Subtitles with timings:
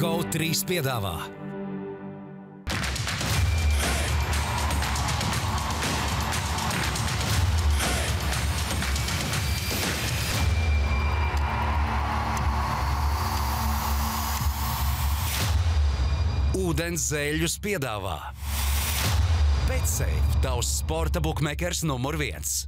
[0.00, 1.10] GO3 piedāvā.
[16.56, 18.14] Ūdens zēļus piedāvā.
[19.68, 22.62] Betsafe, tavs sporta buklets numur viens.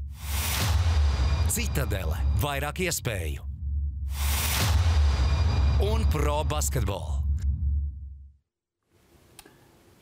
[1.48, 3.48] Citadele, vairāk iespēju
[5.82, 7.21] un pro basketbolu.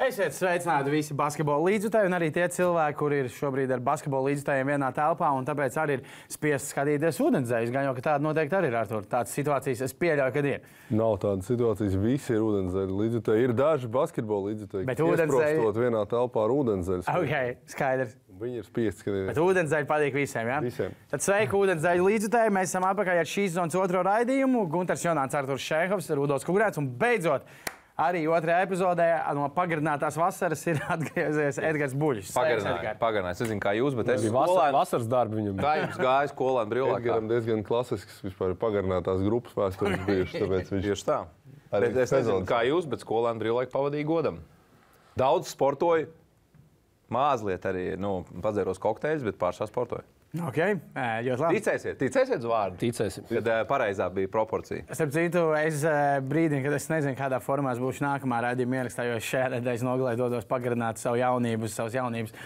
[0.01, 4.71] Esiet sveicināti visi basketbola līdzjutēji un arī tie cilvēki, kur ir šobrīd ar basketbola līdzjutējiem
[4.73, 7.73] vienā telpā un tāpēc arī ir spiest skatīties ūdenzēļus.
[7.75, 9.03] Gan jau, ka tāda noteikti arī ir ar to.
[9.13, 10.63] Tādas situācijas es pieļauju, kad ir.
[10.97, 12.97] Nav tādas situācijas, visi ir ūdenzēļi.
[13.03, 17.05] Līdzjutēji ir daži basketbola līdzjutēji, Bet ūdenzēļi- vienā telpā ar ūdenzēļu.
[17.21, 17.35] Ok,
[17.75, 18.15] skaidrs.
[18.41, 19.27] Viņi ir spiesti skatīties.
[19.35, 20.49] Bet ūdenzēļi patīk visiem.
[20.49, 20.61] Ja?
[20.65, 20.95] Visiem.
[21.13, 22.55] Tad sveiki, ūdenzēļu līdzjutēji.
[22.57, 24.65] Mēs esam atpakaļ ar šīs zonas otro raidījumu.
[24.73, 27.45] Gunārs Jonāns, Arthurs Šēhovs, Rudolf Kungrēts un beidzot.
[28.01, 32.31] Arī otrajā epizodē no pagarinātās vasaras ir atgriezies Edgars Buļs.
[32.33, 33.33] Pagarināju.
[33.33, 35.59] Es nezinu, kā jūs, bet es Bija esmu vasar, vasaras darbi viņam.
[35.61, 37.03] Kā jums gāja skolā un brīvlākā?
[37.03, 41.19] Edgaram diezgan klasisks vispār pagarinātās grupas vēstures bijušas, tāpēc viņš Tieši tā.
[41.71, 44.41] Arī Bet es nezinu, kā jūs, bet skolā un brīvlākā pavadīja godam.
[45.21, 46.09] Daudz sportoju,
[47.13, 50.20] mazliet arī nu, padzēros kokteļus, bet pārsvarā sportoju.
[50.31, 50.77] Okay.
[50.95, 51.59] ē, Ļoti labi.
[51.59, 52.77] Ticēsiet, ticēsiet vārdu.
[52.79, 53.25] Ticēsim.
[53.27, 54.85] Kad uh, pareizā bija proporcija.
[54.95, 59.17] Starp citu, es eh, brīdī, kad es nezinu, kādā formā būšu nākamā raidījuma ierakstā, jo
[59.27, 62.37] šajā nedēļas nogalē dodos pagarināt savu jaunību, savas jaunības.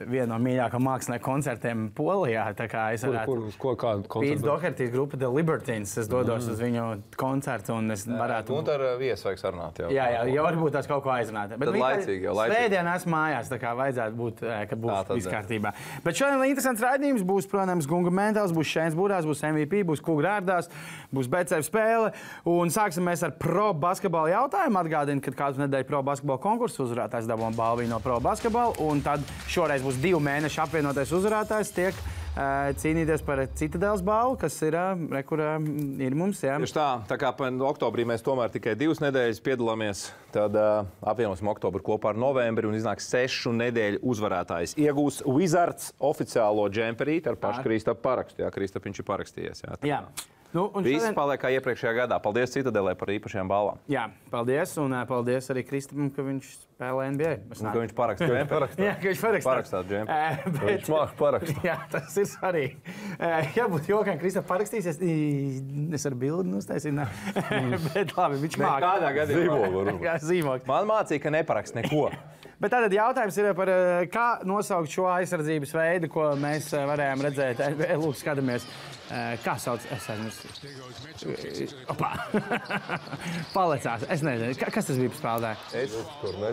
[0.00, 2.48] Vienu no mīļākajiem mākslinieku koncertiem Polijā.
[2.92, 4.46] Es Kur, kur, uz ko kādu koncertu?
[4.46, 5.92] Dohertīs grupa The Libertines.
[6.00, 6.52] Es dodos mm.
[6.52, 6.84] uz viņu
[7.20, 8.56] koncertu un es varētu.
[8.56, 9.82] Un ar viesu vajag sarunāt.
[9.82, 9.90] Jau.
[9.92, 11.54] Jā, jā, jau varbūt tās kaut ko aizrunāt.
[11.56, 12.58] Bet viņi- laicīgi, jau laicīgi.
[12.58, 15.74] Svētdien esmu mājās, tā kā vajadzētu būt, ka būs viss kārtībā.
[16.04, 20.70] Bet šodien interesants raidījums būs, protams, Gunga Mentāls, būs Šēns Būrās, būs MVP, būs Kugrārdās,
[21.12, 22.12] būs BCF spēle.
[22.48, 24.80] Un sāksim mēs ar pro basketbola jautājumu.
[24.82, 28.76] Atgādinu, ka katru nedēļu pro basketbola konkursu uzvarētājs dabūja balvu no pro basketbola.
[28.82, 31.72] Un tad šoreiz būs divu mēnešu apvienotais uzvarētājs.
[31.76, 35.56] Tiek, uh, Cīnīties par citadēlas balvu, kas ir, uh, re, kur, uh,
[36.02, 36.42] ir mums.
[36.44, 36.56] Jā.
[36.62, 37.32] Tieši tā, tā kā
[37.68, 40.04] oktobrī mēs tomēr tikai divas nedēļas piedalāmies,
[40.34, 44.76] tad uh, apvienosim oktobru kopā ar novembri un iznāks sešu nedēļu uzvarētājs.
[44.80, 48.46] Iegūs Wizards oficiālo džemperīti ar pašu Kristapu parakstu.
[48.46, 49.66] Jā, Kristap viņš ir parakstījies.
[49.66, 49.80] Jā.
[49.94, 50.04] Jā.
[50.52, 52.18] Nu, Viss šodien- paliek kā iepriekšējā gadā.
[52.20, 53.78] Paldies Citadelē par īpašajām balvām.
[53.88, 54.74] Jā, paldies.
[54.82, 57.30] Un uh, paldies arī Kristupam, ka viņš spēlē NBA.
[57.56, 58.84] Un, ka viņš parakstīja džemperīti.
[58.84, 59.48] Jā, ka viņš parakstās.
[59.48, 60.18] Parakstās džemperi.
[60.18, 61.62] Eh, bet- Viņš māca parakstīt.
[61.70, 62.76] Jā, tas ir svarīgi.
[63.16, 65.00] Eh, Jā, būtu jokā, ka Kristofers parakstīsies.
[65.96, 66.94] Es ar bildi uztaisīju.
[67.00, 67.08] nē.
[67.94, 68.76] Bet labi, viņš māca.
[68.76, 69.56] Nekādā gadījumā.
[69.56, 70.04] Zīmogu varbūt.
[70.04, 70.68] Jā, zīmog.
[70.68, 72.10] Man mācīja, ka neparakst neko.
[72.62, 77.24] Bet tātad jautājums ir par eh, kā nosaukt šo aizsardzības veidu, ko mēs eh, varējām
[77.26, 77.62] redzēt.
[77.66, 78.62] Eh, Lūk, skatāmies,
[79.44, 79.82] kā sauc.
[79.92, 80.48] Es aizmirsu.
[81.92, 82.12] Opā!
[83.56, 84.04] Palicās.
[84.10, 85.56] Es nezinu, ka- kas tas bija spēlētāju.
[85.82, 85.96] Es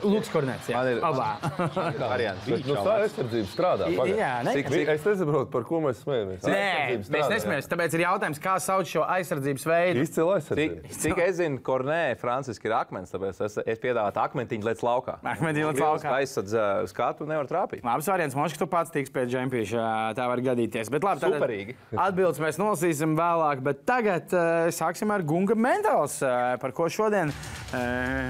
[0.03, 0.68] Lūks Kornets.
[0.72, 1.30] Jā, Man ir- Opā.
[2.02, 2.44] variants.
[2.50, 3.88] Bet, nu, tā aizsardzība strādā.
[3.96, 4.18] pagaid.
[4.19, 4.56] Jā, ne?
[4.58, 6.42] Cik- Vi- Es nesaprotu, par ko mēs smējamies.
[6.44, 7.69] Nē, Aizsardzība mēs strādā, nesmējamies.
[7.72, 10.03] Tāpēc ir jautājums, kā sauc šo aizsardzības veidu.
[10.08, 10.94] Izcila Cik, aizsardzība.
[11.06, 15.18] cik es zinu, Kornē, Franciski ir akmens, tāpēc es, es piedāvātu akmentiņu līdz laukā.
[15.24, 15.99] Akmentiņu līdz laukā.
[16.08, 17.84] Aizsadz uh, skatu nevar trāpīt.
[17.84, 19.88] Labs variants, Mošs, ka tu pats tiks pie džempīša.
[20.18, 20.92] Tā var gadīties.
[20.94, 21.76] Bet labi, Superīgi.
[22.06, 27.34] Atbildes mēs nolasīsim vēlāk, bet tagad uh, sāksim ar Gunga Mentāls, uh, par ko šodien
[27.34, 28.30] uh,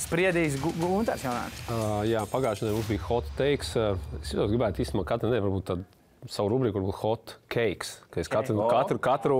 [0.00, 1.62] spriedīs Gu- Gunārs Jonāns.
[1.70, 3.72] Uh, jā, pagājušajā nedēļā mums bija hot takes.
[3.78, 5.88] Uh, es gribētu īstenībā katru nedēļu varbūt tādu
[6.28, 7.94] savu rubriku, varbūt hot cakes.
[8.20, 8.66] Es katru, O.
[8.68, 9.38] katru, katru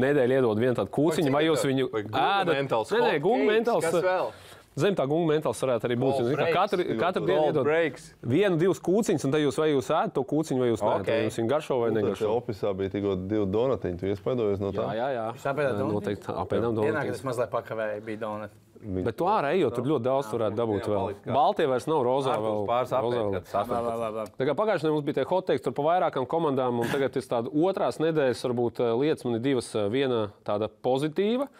[0.00, 2.54] nedēļu iedodu vienu tādu kūciņu, vai jūs viņu ēdat?
[2.96, 4.46] Nē, gunga cakes, mentāls.
[4.78, 6.20] Zem tā gunga mentāls varētu arī būt.
[6.30, 6.54] Breaks.
[6.54, 8.04] Katru, katru dienu iedod breaks.
[8.22, 11.00] vienu, divas kūciņas, un tad jūs vai jūs ēdat to kūciņu, vai jūs nē, Ok.
[11.02, 11.22] okay.
[11.26, 12.30] jums viņa garšo vai Tur negaršo.
[12.38, 13.98] opisā bija tikko divi donatiņi.
[13.98, 14.86] Tu iespaidojies no tā?
[14.94, 15.26] Jā, jā, jā.
[15.74, 15.92] Donatiņus?
[15.98, 17.18] Noteikti apēdām Dienā, kad donutus.
[17.18, 18.50] es mazliet pakavēju, bija donat.
[18.80, 21.10] Bet tu ārā ejot, tur ļoti daudz varētu dabūt vēl.
[21.34, 22.62] Baltie vairs nav rozā vēl.
[22.64, 22.94] Pāris
[23.34, 27.12] kad kā pagājušajā nedēļā mums bija tie hot takes tur pa vairākām komandām, un tagad
[27.20, 29.68] ir tāda otrās nedēļas, varbūt eh, lietas man ir divas.
[29.76, 31.50] eh, Viena tāda pozitīva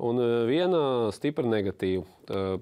[0.00, 0.82] un eh, viena
[1.14, 2.04] stipri negatīva.
[2.30, 2.58] Eh,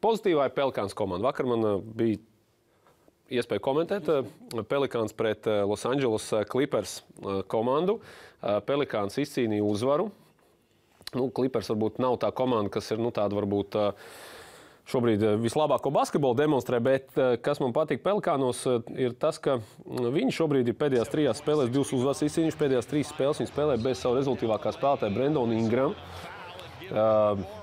[0.00, 1.28] Pozitīvā ir Pelkāns komanda.
[1.28, 2.20] Vakar man eh, bija
[3.30, 4.08] iespēja komentēt
[4.66, 7.00] Pelikāns pret Los Angeles eh, Clippers
[7.52, 8.00] komandu.
[8.66, 10.08] Pelikāns izcīnīja uzvaru.
[11.12, 13.76] Nu, Clippers varbūt nav tā komanda, kas ir nu, tāda varbūt.
[14.90, 17.12] šobrīd vislabāko basketbolu demonstrē, bet
[17.44, 21.92] kas man patīk Pelikānos, eh, ir tas, ka viņi šobrīd ir pēdējās trijās spēlēs, divas
[21.92, 22.58] uzvaras izcīnījuši.
[22.58, 25.94] Pēdējās trīs spēles viņi spēlē bez savu rezultātīvākā spēlētāja Brendona Ingrama.
[26.90, 27.60] Uh,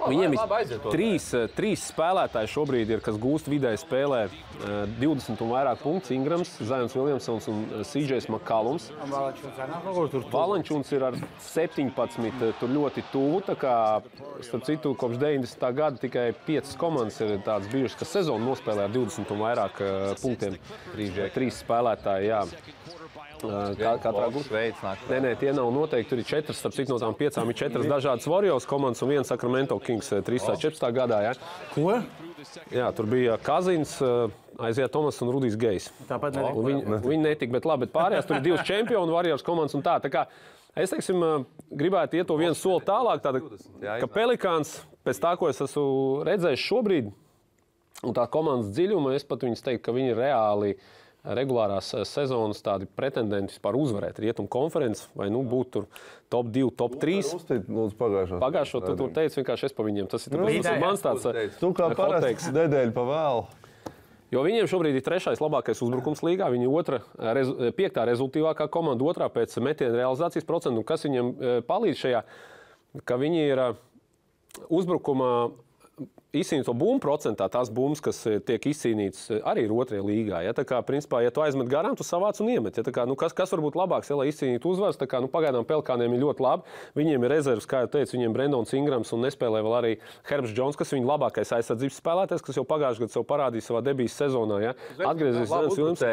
[0.00, 0.40] Viņiem ir
[0.88, 6.12] trīs, eh, trīs spēlētāji šobrīd, ir, kas gūst vidēji spēlē eh, 20 un vairāk punktus.
[6.14, 8.88] Ingrams, Zajons Viljamsons un eh, CJs Makalums.
[10.32, 11.18] Valančuns ir ar
[11.50, 13.42] 17, eh, tur ļoti tuvu.
[14.40, 15.72] starp citu, kopš 90.
[15.76, 20.14] gada tikai 5 komandas ir tādas bijušas, kas sezonu nospēlē ar 20 un vairāk eh,
[20.22, 20.56] punktiem.
[21.34, 22.44] Trīs spēlētāji, jā.
[23.40, 24.62] Kā, katrā grupā.
[25.08, 26.10] Nē, nē, tie nav noteikti.
[26.12, 29.30] Tur ir četras, starp citu, no tām piecām ir četras dažādas Warriors komandas un viens
[29.30, 30.86] Sacramento Kings eh, 314.
[30.96, 31.22] gadā.
[31.28, 31.32] Ja?
[31.72, 31.96] Ko?
[32.72, 33.96] Jā, tur bija Kazins,
[34.60, 35.88] aiziet Tomas un Rudijs Gejs.
[36.08, 36.64] Tāpat Un netika.
[36.68, 39.96] Viņi, viņi netika, bet labi, bet pārējās tur ir divas čempionu Warriors komandas un tā.
[40.04, 40.26] tā kā,
[40.76, 41.24] es teiksim,
[41.70, 43.42] gribētu iet to vienu soli tālāk, tāda,
[44.02, 47.12] ka Pelikāns, pēc tā, ko es esmu redzējis šobrīd,
[48.06, 50.74] un tā komandas dziļuma, es pat viņus teiktu, ka viņi ir reāli
[51.24, 55.88] regulārās eh, sezonas tādi pretendenti vispār uzvarēt rietumu konferenci vai nu, būt tur
[56.32, 57.20] top 2, top 3.
[57.36, 58.42] Uztīt, lūdzu, pagājušo.
[58.42, 60.10] Pagājušo tu tur teici vienkārši es pa viņiem.
[60.10, 63.06] Tas ir, tāpēc, bija tas ir mans tāds eh, Tu kā hot parasti nedēļu pa
[63.10, 63.48] vēlu.
[64.30, 66.46] Jo viņiem šobrīd ir trešais labākais uzbrukums līgā.
[66.54, 67.00] Viņi otra,
[67.34, 70.78] rezu, piektā rezultātīvākā komanda, otrā pēc metiena realizācijas procenta.
[70.78, 72.22] Un Kas viņiem eh, palīdz šajā,
[73.04, 73.82] ka viņi ir eh,
[74.70, 75.32] uzbrukumā
[76.36, 80.42] izcīnīt to bumbu procentā, tās bumbas, kas eh, tiek izcīnītas, eh, arī ir otrajā līgā.
[80.46, 80.54] Ja?
[80.56, 82.78] Tā kā, principā, ja tu aizmet garām, tu savāc un iemet.
[82.78, 82.86] Ja?
[82.86, 84.98] Tā Kā, nu, kas, kas var būt labāks, ja, lai izcīnītu uzvaras?
[84.98, 86.74] Tā Kā, nu, pagaidām Pelkāniem ir ļoti labi.
[86.98, 89.92] Viņiem ir rezerves, kā jau teicu, viņiem Brendons Ingrams un nespēlē vēl arī
[90.28, 93.82] Herbs Jones, kas ir viņa labākais aizsardzības spēlētājs, kas jau pagājušajā gadā sev parādīja savā
[93.86, 94.58] debijas sezonā.
[94.64, 94.74] Ja?
[94.98, 96.04] Atgriezīsies Zēns Vilnius.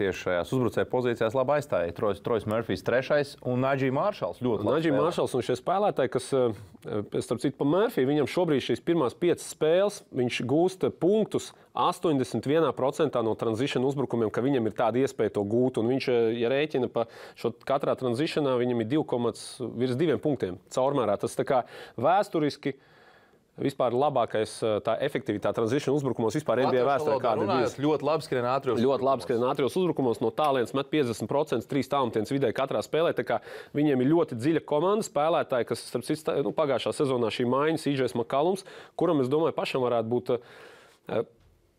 [0.00, 1.92] Tieši šajās uzbrucēju pozīcijās labi aizstāja.
[1.96, 4.82] Trojs, Trojs Murphys trešais un Nadžija Māršals ļoti labi.
[4.88, 5.02] Spēlē.
[5.02, 9.46] Maršals un šie spēlētāji, kas, eh, starp citu, pa Murphy, viņam šobrīd šīs pirmās piecas
[9.62, 15.78] spēles, viņš gūst punktus 81% no tranzīcijas uzbrukumiem, ka viņam ir tāda iespēja to gūt.
[15.78, 17.06] Un viņš, eh, ja rēķina pa
[17.36, 19.04] šo katrā tranzīcijā, viņam ir 2,
[19.78, 21.18] virs 2 punktiem caurmērā.
[21.18, 21.64] Tas tā kā
[21.96, 22.74] vēsturiski.
[23.62, 27.44] Vispār labākais eh, tā efektivitāte tranzīcijas uzbrukumos vispār NBA vēsturē, kāda.
[27.44, 28.80] Runājot, ļoti labi skrien ātros.
[28.82, 33.12] Ļoti labi skrien ātros uzbrukumos, no tālienes met 50%, 3 tālmetienus vidēji katrā spēlē.
[33.76, 38.16] Viņiem ir ļoti dziļa komanda spēlētāji, kas, starp citu, nu, pagājušā sezonā šī maiņa, Īģis
[38.18, 38.66] Makalums,
[38.98, 40.34] kuram, es domāju, pašam varētu būt.
[40.36, 41.30] eh,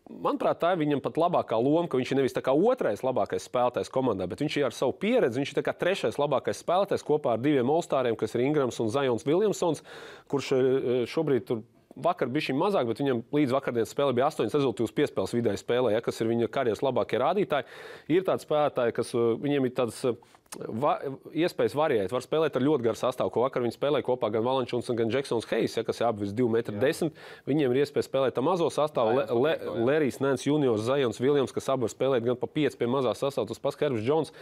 [0.04, 4.26] Manuprāt, tā ir viņam pat labākā loma, ka viņš ir nevis otrais labākais spēlētājs komandā,
[4.28, 5.40] bet viņš ir ar savu pieredzi.
[5.40, 9.80] Viņš ir trešais labākais spēlētājs kopā ar diviem Olstāriem, kas ir Ingrams un Zajons Viljamsons,
[10.28, 11.62] kurš eh, šobrīd tur
[11.96, 15.94] vakar bija šī mazāk, bet viņam līdz vakardienas spēlē bija 8 rezultātus piespēles vidēji spēlē,
[15.94, 17.68] ja, kas ir viņa karjeras labākie rādītāji.
[18.14, 20.16] Ir tādi spēlētāji, kas uh, viņiem ir tādas uh,
[20.54, 20.94] va,
[21.34, 22.12] iespējas variēt.
[22.14, 25.48] Var spēlēt ar ļoti garu sastāvu, ko vakar viņi spēlēja kopā gan Valančuns, gan Džeksons
[25.50, 27.10] Heis, ja, kas ir abi 2,10 m.
[27.48, 29.16] Viņiem ir iespēja spēlēt ar mazo sastāvu.
[29.18, 29.54] Le, Le,
[29.88, 33.48] Lerijs Nēns, Juniors, Zajons Viljams, kas abi var spēlēt gan pa 5 pie mazā sastāvā.
[33.50, 34.32] Tas pats Kerbs Džons.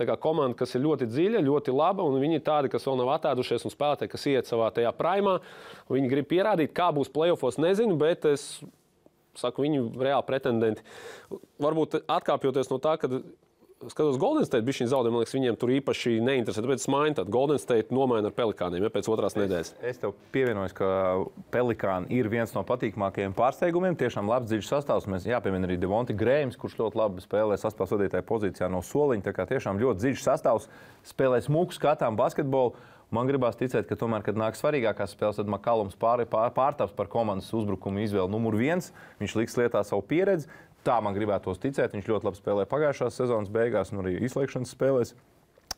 [0.00, 3.00] Tā kā komanda, kas ir ļoti dziļa, ļoti laba, un viņi ir tādi, kas vēl
[3.00, 5.38] nav attēdušies, un spēlētāji, kas iet savā tajā primā.
[5.92, 8.62] Viņi grib pierādīt, kā būs playoffs, nezinu, bet es
[9.38, 10.84] saku, viņi reāli pretendenti.
[11.62, 13.08] Varbūt atkāpjoties no tā, ka
[13.88, 16.62] skatos, Golden State bija šī zaudējuma, man liekas, viņiem tur īpaši neinteresē.
[16.64, 19.72] Tāpēc es mainu, tad Golden State nomaina ar Pelikāniem ja, pēc otrās nedēļas.
[19.88, 20.90] Es tev pievienojos, ka
[21.54, 23.98] Pelikāna ir viens no patīkamākajiem pārsteigumiem.
[23.98, 25.08] Tiešām labs dziļš sastāvs.
[25.10, 29.26] Mēs jāpiemina arī Devonti Grējums, kurš ļoti labi spēlē sastāvs vadītāja pozīcijā no soliņa.
[29.28, 30.70] Tā kā tiešām ļoti dziļš sastāvs.
[31.12, 32.76] Spēlē smuku, skatām basketbolu.
[33.12, 37.10] Man gribās ticēt, ka tomēr, kad nāk svarīgākās spēles, tad Makalums pār, pār, pārtaps par
[37.12, 38.88] komandas uzbrukumu izvēli numur viens.
[39.20, 40.48] Viņš liks lietā savu pieredzi.
[40.86, 41.94] Tā man gribētos ticēt.
[41.94, 45.14] Viņš ļoti labi spēlēja pagājušās sezonas beigās un arī izslēgšanas spēlēs.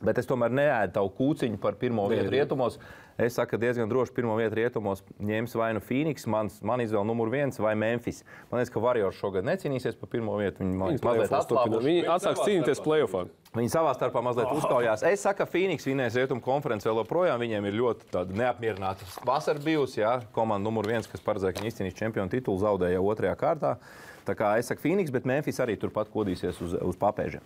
[0.04, 2.78] Bet es tomēr neēdu tavu kūciņu par pirmo vietu rietumos.
[3.20, 7.06] Es saku, ka diezgan droši pirmo vietu rietumos ņems vai nu Phoenix, mans, man izvēle
[7.06, 8.24] numur viens, vai Memphis.
[8.50, 10.64] Man liekas, ka Warriors šogad necīnīsies par pirmo vietu.
[10.64, 11.86] Viņi, man liekas, mazliet atslābuši.
[11.86, 13.22] Viņi atsāks cīnīties playoffā.
[13.54, 15.04] Viņi savā starpā mazliet uzkaujās.
[15.06, 17.38] Es saku, ka Phoenix vinnēs rietumu konferenci vēl joprojām.
[17.44, 20.00] Viņiem ir ļoti neapmierināta vasara bijusi.
[20.02, 20.16] Jā.
[20.34, 23.76] Komanda numur viens, kas paredzēja, ka viņi izcīnīs čempionu titulu, zaudēja jau otrajā kārtā.
[24.24, 27.42] Tā kā es saku Phoenix, bet Memphis arī turpat kodīsies uz, uz papēžiem.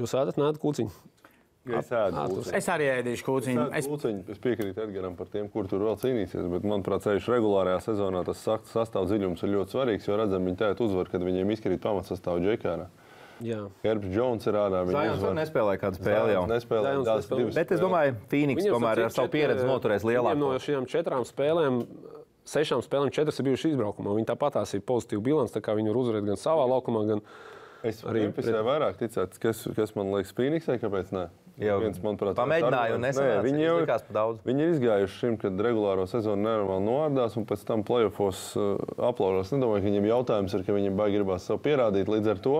[0.00, 0.92] Jūs ēdat nādu kūciņu?
[1.78, 2.40] Es ēdu.
[2.58, 3.66] Es arī ēdīšu kūciņu.
[3.70, 4.22] Es, Es, kūciņu.
[4.34, 6.48] es piekrītu Edgars par tiem, kur tur vēl cīnīsies.
[6.50, 10.08] Bet, manuprāt, ceļš regulārajā sezonā tas sak- sastāv dziļums ir ļoti svarīgs.
[10.08, 12.88] Jo redzam, viņi tēt uzvar, kad viņiem izkrīt pamatsastāvā Džekārā.
[13.42, 13.60] Jā.
[13.84, 14.82] Herbs Jones ir ārā.
[14.88, 15.14] uzvar.
[15.22, 16.42] vēl nespēlēja kādu spēli jau.
[16.50, 17.38] Nespēlē Zajons tās nespēlē.
[17.38, 17.54] divas.
[17.54, 20.38] Bet es domāju, Phoenix tomēr ar savu pieredzi noturēs lielāko.
[20.38, 21.80] No šīm četrām spēlēm,
[22.48, 24.14] sešām spēlēm, četras ir bijušas izbraukumā.
[24.18, 27.26] Viņi tāpat ir pozitīva bilants, tā kā viņi ir uzvarējuši gan savā laukumā, gan
[27.82, 28.48] Es Arī arī pret...
[28.62, 31.24] vairāk ticētu, kas, kas man liekas Phoenixai, kāpēc ne?
[31.60, 33.02] Jau Viens, manuprāt, pamēģināju un.
[33.04, 34.38] Nē, Viņi jau pa daudz.
[34.46, 38.78] Viņi ir izgājuši šim, kad regulāro sezonu nenormāli noārdās, un pēc tam playoffs uh,
[39.10, 39.52] aplaužās.
[39.52, 42.56] Nedomāju, ka viņiem jautājums ir, ka viņiem baigi gribās sev pierādīt līdz ar to.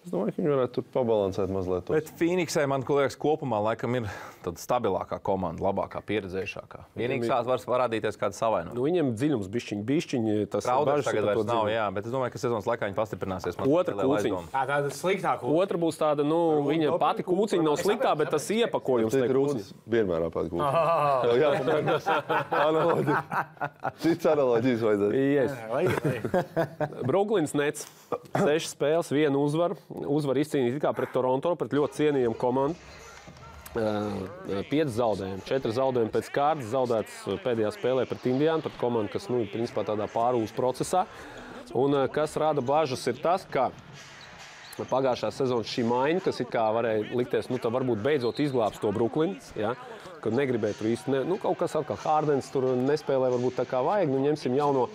[0.00, 1.84] Es domāju, ka viņi varētu tur pabalansēt mazliet.
[1.84, 1.92] tos.
[1.92, 4.06] Bet Phoenixai, man liekas, kopumā laikam ir
[4.40, 6.86] tāda stabilākā komanda, labākā, pieredzējušākā.
[6.96, 8.76] Vienīgais var parādīties kāda savainojuma.
[8.78, 10.36] Nu, viņiem dziļums bišķiņi, bišķiņi.
[10.54, 11.74] Tas Rauders tagad vairs nav, dziļumu.
[11.74, 13.60] jā, bet es domāju, ka sezonas laikā viņi pastiprināsies.
[13.60, 14.40] Otra kūciņa.
[14.54, 15.52] Tā tāda sliktāka.
[15.60, 16.40] Otra būs tāda, nu,
[16.70, 20.64] viņa pati kūciņa nav sliktā, bet tas iepakojums Tie tiek rūtas vienmēr apēd gūstu.
[21.44, 21.52] Jā,
[22.56, 23.20] analoģija.
[24.00, 25.12] Cits analoģijas vajadzētu.
[25.36, 25.52] Yes.
[27.04, 27.84] Brooklyns Nets.
[28.32, 29.76] Sešas spēles, viena uzvara.
[29.90, 32.78] Uzvara izcīnīta tikai pret Toronto, pret ļoti cienījamu komandu.
[33.70, 36.70] Pieci zaudējumi, četri zaudējumi pēc kārtas.
[36.72, 41.04] Zaudēts pēdējā spēlē pret Indiānu, pret komandu, kas nu, ir principā tādā pārūs procesā.
[41.78, 43.68] Un kas rada bažas, ir tas, ka
[44.90, 49.38] pagājušā sezonā šī maiņa, kas varēja likties, nu, tā varbūt beidzot izglābs to Brooklynu.
[49.58, 49.74] Ja?
[50.20, 53.80] Kad negribēja tur īsti, ne, nu, kaut kas atkal Hārdens tur nespēlē, varbūt tā kā
[53.84, 54.10] vajag.
[54.12, 54.88] Nu, ņemsim jauno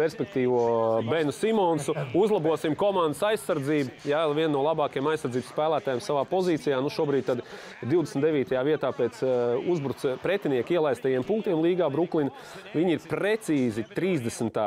[0.00, 0.60] perspektīvo
[1.08, 4.00] Benu Simonsu, uzlabosim komandas aizsardzību.
[4.08, 6.80] Jā, viena no labākajiem aizsardzības spēlētājiem savā pozīcijā.
[6.80, 7.42] Nu, šobrīd tad
[7.84, 8.56] 29.
[8.66, 12.32] vietā pēc uh, uzbrucēja pretinieku ielaistajiem punktiem līgā Brooklyn.
[12.74, 14.60] Viņi ir precīzi 30.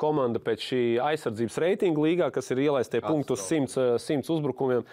[0.00, 4.86] komanda pēc šī aizsardzības reitinga līgā, kas ir ielaistie punkti uz 100, uh, 100 uzbrukumiem.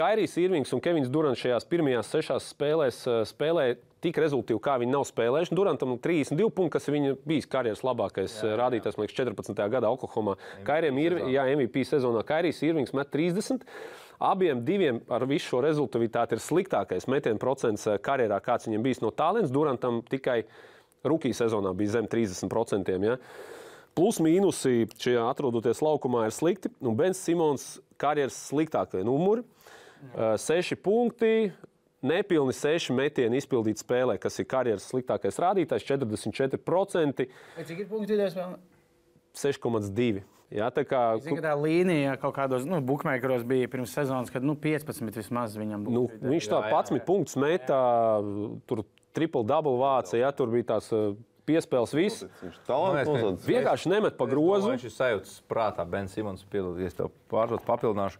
[0.00, 5.04] Kairijs Irvings un Kevins Durants šajās pirmajās sešās spēlēs spēlēja tik rezultātīvi, kā viņi nav
[5.08, 5.56] spēlējuši.
[5.56, 8.58] Durantam 32 punkti, kas viņa bijis karjeras labākais jā, jā.
[8.60, 9.64] rādītājs, man liekas, 14.
[9.74, 10.36] gadā Oklahomā.
[10.66, 13.66] Kairiem ir, jā, MVP sezonā Kairijs Irvings met 30.
[14.20, 19.00] Abiem diviem ar visu šo rezultātu ir sliktākais metienu procents eh, karjerā, kāds viņam bijis
[19.04, 19.52] no tālens.
[19.52, 20.42] Durantam tikai
[21.08, 22.92] rookie sezonā bija zem 30%.
[23.06, 23.16] Ja?
[23.96, 26.72] Plus mīnusi šajā atrodoties laukumā ir slikti.
[26.84, 29.44] Un Bens Simons karjeras sliktākie numuri.
[30.00, 31.50] Uh, seši punkti,
[32.06, 37.26] nepilni seši metieni izpildīti spēlē, kas ir karjeras sliktākais rādītājs, 44%,
[37.60, 38.58] Cik ir punkti idejas vēl?
[39.36, 40.22] 6,2.
[40.50, 44.42] Jā, tā kā Zinu, ka tā līnija kaut kādos nu, bookmakeros bija pirms sezonas, kad
[44.42, 46.24] nu, 15 vismaz viņam nu, būtu.
[46.26, 47.78] viņš tā 11 punktus metā,
[48.66, 48.82] tur
[49.14, 51.12] triple double vāca, jā, tur bija tās uh,
[51.46, 52.26] piespēles viss.
[52.42, 53.46] Viņš nozadz.
[53.46, 54.72] Vienkārši nemet pa grozu.
[54.72, 58.18] Viņš ir sajūts prātā, Bens Simons, piedodies, tev pārdot papildināšu.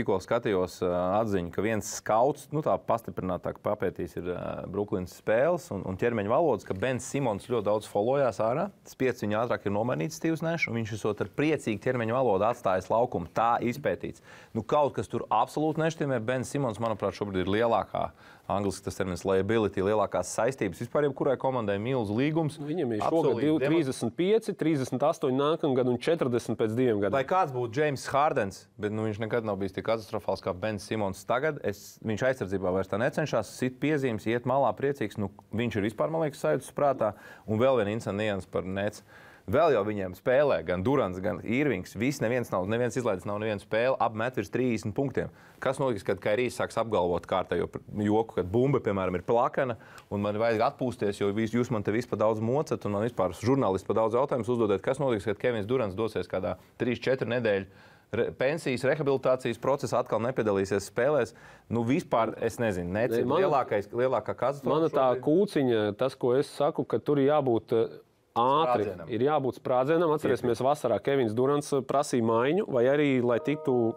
[0.00, 4.30] Tikko skatījos atziņu, ka viens skauts, nu tā pastiprinātāk papētījis, ir
[4.72, 8.70] Brooklynas spēles un, un ķermeņa valodas, ka Bens Simons ļoti daudz followjās ārā.
[8.88, 12.88] Spiedz viņu ātrāk ir nomainīts Steve's Nešs, un viņš esot ar priecīgu ķermeņa valodu atstājis
[12.88, 13.28] laukumu.
[13.36, 14.24] Tā izpētīts.
[14.56, 16.22] Nu, kaut kas tur absolūti nešķiemē.
[16.24, 18.08] Bens Simons, manuprāt, šobrīd ir lielākā.
[18.50, 22.56] Angliski tas termins liability, lielākās saistības vispār jebkurai komandai milzu līgums.
[22.58, 27.28] Viņam ir šogad div- 35, 38 nākamā gada un 40 pēc diviem Lai gadiem.
[27.30, 31.24] kāds būtu James Hardens, bet nu, viņš nekad nav bijis tik katastrofāls kā Bens Simons.
[31.28, 35.18] Tagad es, viņš aizsardzībā vairs tā necenšas, sit piezīmes, iet malā priecīgs.
[35.20, 37.12] Nu, viņš ir vispār, man liekas, sajūtas prātā.
[37.50, 39.02] Un vēl viena incidenta nianses par nec.
[39.50, 41.96] Vēl jau viņiem spēlē gan Durants, gan Irvings.
[41.98, 45.32] Viss neviens nav, neviens izlaidis nav nevienu spēli, apmet virs 30 punktiem.
[45.64, 47.66] Kas notiks, kad Kairīs sāks apgalvot kārtējo
[48.04, 49.74] joku, kad bumba, piemēram, ir plakana
[50.12, 53.34] un man vajag atpūsties, jo vis- jūs man te vispār daudz mocat un man vispār
[53.40, 54.84] žurnālisti pa daudz jautājumus uzdodat.
[54.84, 57.66] Kas notiks, kad Kevins Durants dosies kādā 3-4 nedēļu?
[58.10, 61.30] Re, pensijas, rehabilitācijas procesā atkal nepiedalīsies spēlēs.
[61.70, 63.26] Nu, vispār es nezinu, Ne, necinu.
[63.30, 64.66] mana- Lielākais, lielākā katastrofa.
[64.74, 67.98] Mana tā šobrīd- kūciņa, tas, ko es saku, ka tur jābūt eh,
[68.34, 68.82] ātri.
[68.88, 69.10] Sprādzienam.
[69.14, 70.10] Ir jābūt sprādzienam.
[70.16, 73.94] Atcerēsimies, vasarā Kevins Durants eh, prasīja maiņu, vai arī, lai tiktu,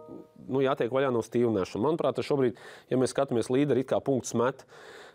[0.48, 1.82] nu, jātiek vaļā no stīvnēšanas.
[1.82, 2.56] Manuprāt, šobrīd,
[2.92, 4.64] ja mēs skatāmies līderi, it kā punkts met.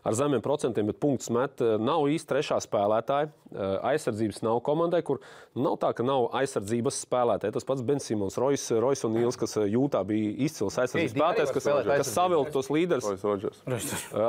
[0.07, 1.61] Ar zemiem procentiem, bet punkts met.
[1.61, 3.29] eh, Nav īsti trešā spēlētāja.
[3.49, 5.19] Eh, Aizsardzības nav komandai, kur
[5.57, 7.53] nu, nav tā, ka nav aizsardzības spēlētāji.
[7.53, 11.53] Tas pats Ben Simons, Rojas, Rojas un Nils, kas eh, jūtā bija izcils aizsardzības spēlētājs,
[11.57, 11.65] kas,
[12.05, 13.09] kas savilka tos līderus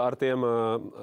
[0.08, 0.44] ar tiem,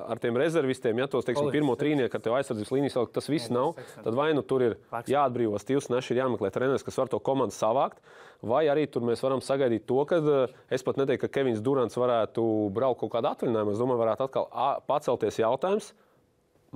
[0.09, 3.51] ar tiem rezervistiem, ja tos teiksim, pirmo trīnieku, kad tev aizsardzības līnijas vēl tas viss
[3.53, 4.79] nav, tad vai nu tur ir
[5.13, 8.01] jāatbrīvo stils, neš ir jāmeklē treneris, kas var to komandu savākt.
[8.43, 11.97] Vai arī tur mēs varam sagaidīt to, ka ā, es pat neteiktu, ka Kevins Durants
[11.97, 12.43] varētu
[12.77, 13.73] braukt kaut kādā atvaļinājumā.
[13.73, 14.51] Es domāju, varētu atkal
[14.87, 15.93] pacelties jautājums.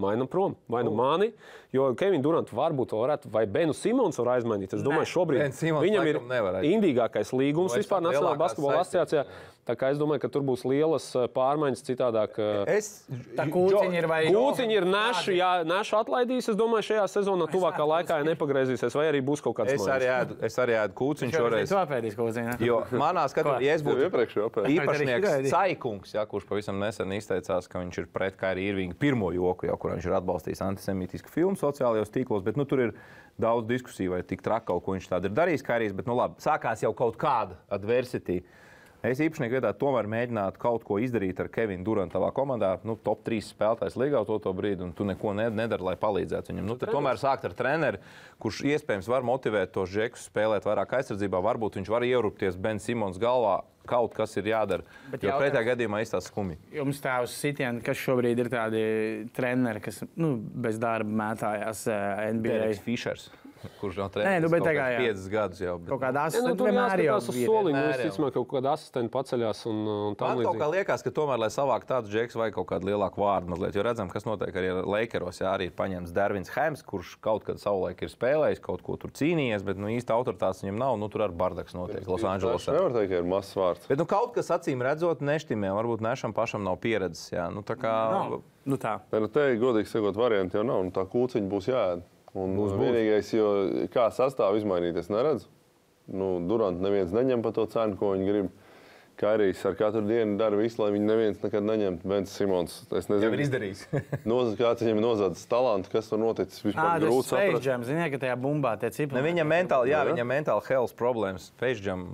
[0.01, 1.27] Mainam prom, vai nu mani,
[1.75, 4.73] jo Kevins Durants varbūt varētu, vai Benu Simons var aizmainīt.
[4.73, 8.39] Es domāju, šobrīd Bens Simons viņam ir laikam nevar aiz- indīgākais līgums Vai vispār Nacionālajā
[8.41, 9.25] basketbola asociācijā.
[9.69, 12.39] Tā kā es domāju, ka tur būs lielas ā, pārmaiņas citādāk.
[12.41, 13.05] ā, Es,
[14.01, 16.49] ir vai Kūciņi ir nešu, jā, nešu atlaidīs.
[16.51, 20.09] Es domāju, šajā sezonā tuvākā laikā ja nepagriezīsies, vai arī būs kaut kāds es arī
[20.11, 21.71] ēdu, es arī ēdu kūciņu šoreiz.
[21.71, 22.57] Tu apēdīsi kūciņu.
[22.67, 24.39] Jo manā skatījumā, ja es būtu iepriekš
[24.75, 29.31] īpašnieks Arī Caikungs, ja, kurš pavisam nesen izteicās, ka viņš ir pret Kairiju Irvingu pirmo
[29.35, 32.97] joku, jau, kur viņš ir atbalstījis antisemītisku filmu sociālajos tīklos, bet nu, tur ir
[33.41, 35.65] daudz diskusiju, vai tik traki kaut ko viņš tādu ir darījis.
[35.67, 38.41] Kairijs, bet nu, labi, sākās jau kaut kāda adversity.
[39.03, 42.75] Es īpašnieku vietā tomēr mēģinātu kaut ko izdarīt ar Kevinu Durantu savā komandā.
[42.85, 46.53] Nu, top 3 spēlētājs līgā to, to brīdi, un tu neko ne- nedari, lai palīdzētu
[46.53, 46.67] viņam.
[46.69, 48.03] Nu, tomēr sākt ar treneri,
[48.39, 51.41] kurš iespējams var motivēt tos džekus spēlēt vairāk aizsardzībā.
[51.49, 53.63] Varbūt viņš var ierupties Ben Simons galvā.
[53.89, 54.85] Kaut kas ir jādara.
[55.11, 56.59] Bet jautājums- pretējā gadījumā izstāsta skumji.
[56.77, 58.83] Jums tā uz sitienu, kas šobrīd ir tādi
[59.35, 62.75] treneri, kas nu, bez darba mētājās eh, NBA.
[62.85, 63.31] Fišers,
[63.81, 65.13] kurš jau Nē, nu, bet tagad kāds jā.
[65.15, 65.75] 5 gadus jau.
[65.79, 67.83] bet- Kaut kādā Ja, nu, vienmēr jau uz soliņa.
[68.07, 68.25] Es jau.
[68.25, 70.73] ka kaut kāda asistenta paceļās un, un tā Man kaut kā līdzīgi.
[70.77, 73.49] liekas, ka tomēr, lai savāktu tādus džekus, vajag kaut kādu lielāku vārdu.
[73.53, 75.41] Mazliet, jo redzam, kas notiek arī ar Lakeros.
[75.41, 79.11] Jā, arī ir paņemts Darvins Heims, kurš kaut kad savulaik ir spēlējis, kaut ko tur
[79.11, 80.99] cīnījies, bet nu, īsti autoritātes viņam nav.
[80.99, 82.73] Nu, tur ar bardaks notiek Tas Losandželosā.
[82.73, 83.89] nevar teikt, ka ir mazs vārds.
[83.89, 85.69] Bet nu, kaut kas acīm redzot, neštimē.
[85.77, 87.31] Varbūt nešam pašam nav pieredzes.
[87.31, 87.51] Jā.
[87.53, 88.43] Nu, tā kā, Nav.
[88.67, 89.01] Nu, tā.
[89.11, 90.85] Nē, nu, te, godīgi sakot, varianti jau nav.
[90.85, 92.03] Nu, tā kūciņa būs jāēd.
[92.39, 93.49] Un būs, vienīgais, jo
[93.91, 95.49] kā sastāvā izmainīties, neredz.
[96.11, 98.51] Nu, Durant neviens neņem par to cenu, ko viņi grib.
[99.21, 102.09] Kairijas ar katru dienu dara visu, lai viņi neviens nekad neņemtu.
[102.09, 102.77] Bens Simons.
[102.97, 103.83] Es nezinu, izdarījis.
[104.31, 106.63] Noz, kāds viņam nozadzis talantu, kas tur noticis.
[106.65, 107.67] Vispār tas grūti saprast.
[107.69, 109.19] Jam, ziniet, ka tajā bumbā tie cipari.
[109.19, 110.15] Ne, viņam mentāli, jā, Jā.
[110.15, 111.51] viņam mentāli health problēmas.
[111.61, 112.07] Pēkšņam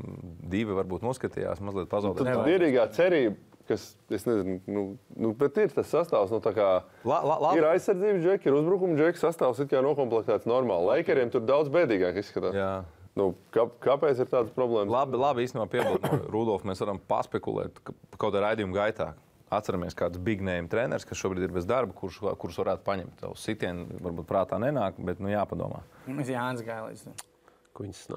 [0.51, 2.41] divi varbūt noskatījās, mazliet pazaudēja.
[2.41, 4.85] Tad derīgā cerība, kas, es nezinu, nu,
[5.17, 6.69] nu, bet ir tas sastāvs, nu, tā kā
[7.07, 10.93] La, la, la, ir aizsardzības džeki, ir uzbrukuma džeki, sastāvs ir kā nokomplektēts normāli.
[10.93, 12.57] Laikeriem tur daudz bēdīgāk izskatās.
[12.57, 12.73] jā.
[13.17, 14.93] Nu, kā, kāpēc ir tādas problēmas?
[14.93, 19.15] Labi, labi īstenībā piebildu, no Rudolf, mēs varam paspekulēt ka kaut kādā raidījuma gaitā.
[19.57, 23.39] Atceramies, kāds big name treneris, kas šobrīd ir bez darba, kurš, kurš varētu paņemt savu
[23.39, 23.87] sitienu.
[24.03, 25.85] Varbūt prātā nenāk, bet nu, jāpadomā.
[26.11, 26.91] Mēs Jānis gāja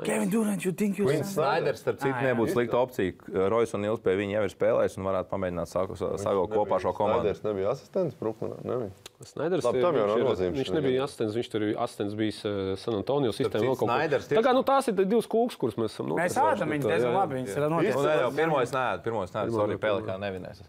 [0.05, 3.13] Kevin Durant, you think you Queens Snaiders, starp citu, Ah, nebūtu slikta opcija.
[3.51, 7.27] Rojas un Nils pie viņa jau ir spēlējis un varētu pamēģināt savilkt kopā šo komandu.
[7.27, 8.57] Snaiders nebija asistents Brooklynā.
[8.63, 8.91] Nebija.
[9.19, 12.15] Snaiders, Labi, tam jau viņš nav ir- nozīmes Viņš nebija asistents, viņš tur bija asistents
[12.15, 13.63] bijis eh, San Antonio sistēmā.
[13.67, 13.87] vēl kaut kur.
[13.91, 16.69] Snaiders Tā kā nu, tās ir tie divas kūks, kuras mēs esam Mēs noteikuši, ādam
[16.69, 18.35] bet, viņus diezgan labi.
[18.39, 20.61] Pirmais nē, pirmais nē, sorry, Pelikā nevinēs.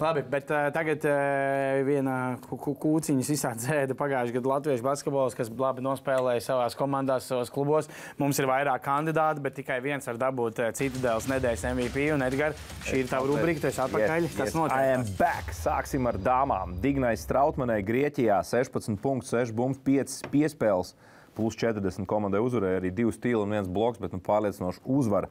[0.00, 2.16] Labi, bet uh, tagad uh, viena
[2.48, 7.90] ku- kūciņas izsācēda pagājušajā gadā Latvijas basketbols, kas labi nospēlēja savās komandās, savos klubos.
[8.20, 12.08] Mums ir vairāk kandidātu, bet tikai viens var dabūt uh, citu dēls nedēļas MVP.
[12.16, 14.30] Un, Edgars, šī ir tava rubrika, tu esi atpakaļ.
[14.36, 15.52] Kas I am back.
[15.56, 16.76] Sāksim ar dāmām.
[16.82, 20.94] Dignais Strautmanai Grieķijā 16,6 bumbas, 5 piespēles,
[21.36, 25.30] plus 40 komandai uzvarēja arī 2 stili un 1 bloks, bet nu, pārliecinoši uzvara.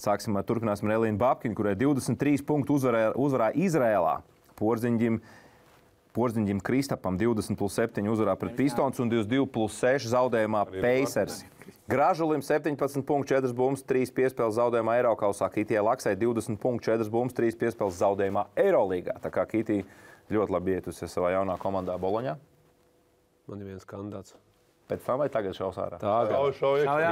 [0.00, 4.14] Sāksim ar turpināsim ar Elīnu Babkinu, kurai 23 punktu uzvarēja, uzvarēja Izrēlā.
[4.58, 5.18] Porziņģim,
[6.14, 11.42] Porziņģim Kristapam 20 plus 7 uzvarā pret Pistons un 22 plus 6 zaudējumā Pacers.
[11.90, 19.18] Gražulim 17,4 bumbas, 3 piespēles zaudējumā Eiropausā, Kitijai Laksai 20,4 bumbas, 3 piespēles zaudējumā Eirolīgā.
[19.20, 19.84] Tā kā Kitija
[20.32, 22.38] ļoti labi ietusies savā jaunā komandā Boloņā.
[23.50, 24.38] Man ir viens kandidāts.
[24.84, 25.96] Pēc tam vai tagad šaus ārā?
[25.96, 26.40] Tā ārā.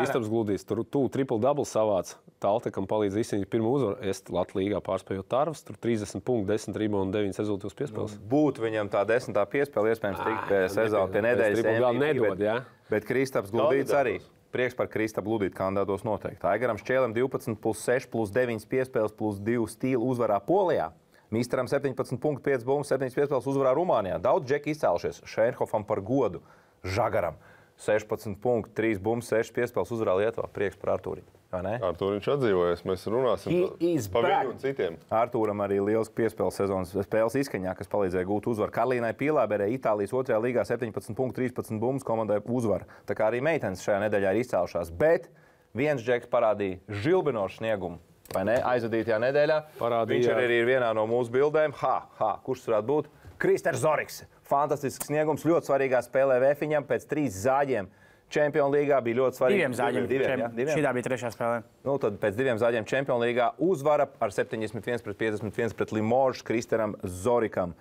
[0.02, 2.10] Kristaps Gludīs, tur tu triple double savāc.
[2.42, 3.96] Tāltekam palīdz izcīnīt pirmo uzvaru.
[4.04, 8.18] Es Latvijā pārspēju Tarvas, tur 30 punktu, 10 reboundu un 9 rezultātus piespēles.
[8.28, 11.62] Būtu viņam tā desmitā piespēle, iespējams, tikt pie sezonas, pie nedēļas.
[11.62, 12.56] double MVP, nedod, bet- jā.
[12.90, 14.18] Bet Kristaps Gludīts arī.
[14.52, 16.44] Prieks par Kristapu Gludītu kandidātos noteikti.
[16.44, 20.90] Aigaram Šķēlam 12, plus 6, plus 9 piespēles, plus 2 stīlu uzvarā Polijā.
[21.32, 24.20] Misteram 17,5 bumbas, 7 piespēles uzvarā Rumānijā.
[24.20, 26.42] Daudz džeki izcēlušies Šērhofam par godu.
[26.84, 27.34] Žagaram
[27.80, 30.48] 16,3 bumbas, 6 piespēles uzvarā Lietuvā.
[30.52, 31.28] Prieks par Artūriņu.
[31.52, 31.72] vai ne?
[31.84, 32.82] Ar to viņš atdzīvojas.
[32.88, 34.46] Mēs runāsim He is par back.
[34.46, 34.94] viņu un citiem.
[35.12, 38.72] Artūram arī liels piespēles sezonas spēles izskaņā, kas palīdzēja gūt uzvaru.
[38.72, 42.86] Karolīnai Pilāberē Itālijas otrajā līgā 17,13 bumbas komandai uzvaru.
[43.04, 44.90] Tā kā arī meitenes šajā nedēļā ir izcēlušās.
[44.96, 45.28] Bet
[45.76, 47.98] viens džeks parādīja žilbinošu sniegumu.
[48.32, 48.56] Vai ne?
[48.64, 49.58] Aizvadītajā nedēļā.
[49.76, 51.74] Parādīja, Viņš arī ir vienā no mūsu bildēm.
[51.82, 53.10] Ha, ha, kurš varētu būt?
[53.42, 54.22] Kristers Zorigs.
[54.52, 57.88] Fantastisks sniegums, ļoti svarīgā spēlē Vēfiņam pēc trīs zāģiem.
[58.32, 59.58] Čempionu līgā bija ļoti svarīgi.
[59.60, 60.04] Diviem zāģiem.
[60.08, 60.76] Diviem, jā, diviem.
[60.78, 61.56] Šī bija trešā spēlē.
[61.84, 66.96] Nu, tad pēc diviem zaļiem čempionu līgā uzvara ar 71 pret 51 pret Limožu Kristeram
[67.04, 67.74] Zorikam.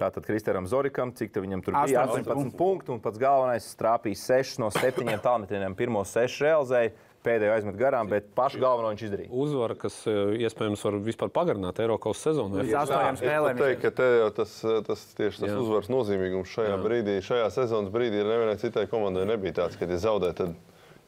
[0.00, 4.20] Tātad Kristeram Zorikam, cik te viņam tur bija 18 18 punktu, un pats galvenais strāpīja
[4.42, 5.76] 6 no 7 tālmetieniem.
[5.78, 6.92] Pirmo 6 realizēja,
[7.24, 9.30] pēdējo aizmet garām, bet pašu galveno viņš izdarīja.
[9.44, 12.60] Uzvara, kas eh, iespējams var vispār pagarināt Eiropas sezonu.
[12.60, 13.56] Astoņām Es spēlēm.
[13.56, 14.52] pat teiktu, ka te jau tas,
[14.90, 15.58] tas tieši tas Jā.
[15.64, 19.98] uzvaras nozīmīgums šajā brīdī, šajā sezonas brīdī ir nevienai citai komandai nebija tāds, ka, ja
[20.04, 20.54] zaudē, tad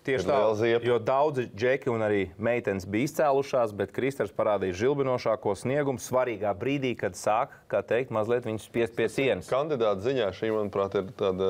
[0.06, 0.38] Tieši tā,
[0.86, 6.92] jo daudzi džeki un arī meitenes bija izcēlušās, bet Kristers parādīja žilbinošāko sniegumu svarīgā brīdī,
[6.98, 9.50] kad sāk, kā teikt, mazliet viņus spiest pie sienas.
[9.50, 11.48] Kandidāta ziņā šī, manuprāt, ir tāda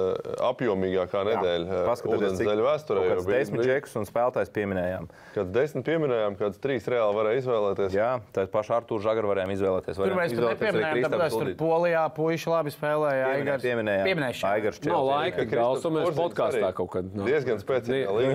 [0.49, 3.05] apjomīgākā nedēļa Paskatieties, ūdenszeļu vēsturē.
[3.11, 5.11] kāds bija desmit džekus un spēlētājs pieminējām.
[5.37, 7.97] Kad desmit pieminējām, kāds trīs reāli varēja izvēlēties.
[7.97, 10.01] Jā, tā pašu Arthuru Žagaru varējām izvēlēties.
[10.01, 11.53] Izvēlēties arī nepieminējām, tāpēc tur.
[11.61, 13.27] Polijā puiši labi spēlēja.
[13.27, 14.45] Pieminējām, Aigars- pieminējām.
[14.51, 15.07] Aigars Čelsi.
[15.11, 17.15] laika, Ka Kristaps podkāstā kaut kad.
[17.15, 17.27] nu.
[17.27, 17.61] Diezgan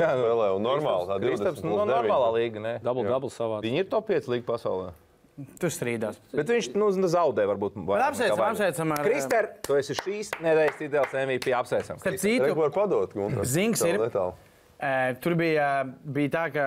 [0.02, 0.50] jā, spēlē.
[0.56, 2.36] Un normāli tā Kristaps, 20 nu, plus normālā 9.
[2.38, 2.74] līga, ne?
[2.84, 3.62] Double, double savā.
[3.64, 4.92] Viņi ir top 5 līga pasaulē.
[5.58, 6.20] Tur strīdās.
[6.36, 7.78] Bet viņš nu, zaudē, varbūt.
[8.12, 11.54] apsveicam, apsveicam ar- Krister, tu esi šīs nedēļas ideāls MVP.
[11.56, 11.98] Apsveicam.
[12.00, 13.14] Starp citu, Reku var padot.
[13.48, 14.34] Zinks ir- letāli.
[14.82, 16.62] Eh, Tur bija, bija tā, ka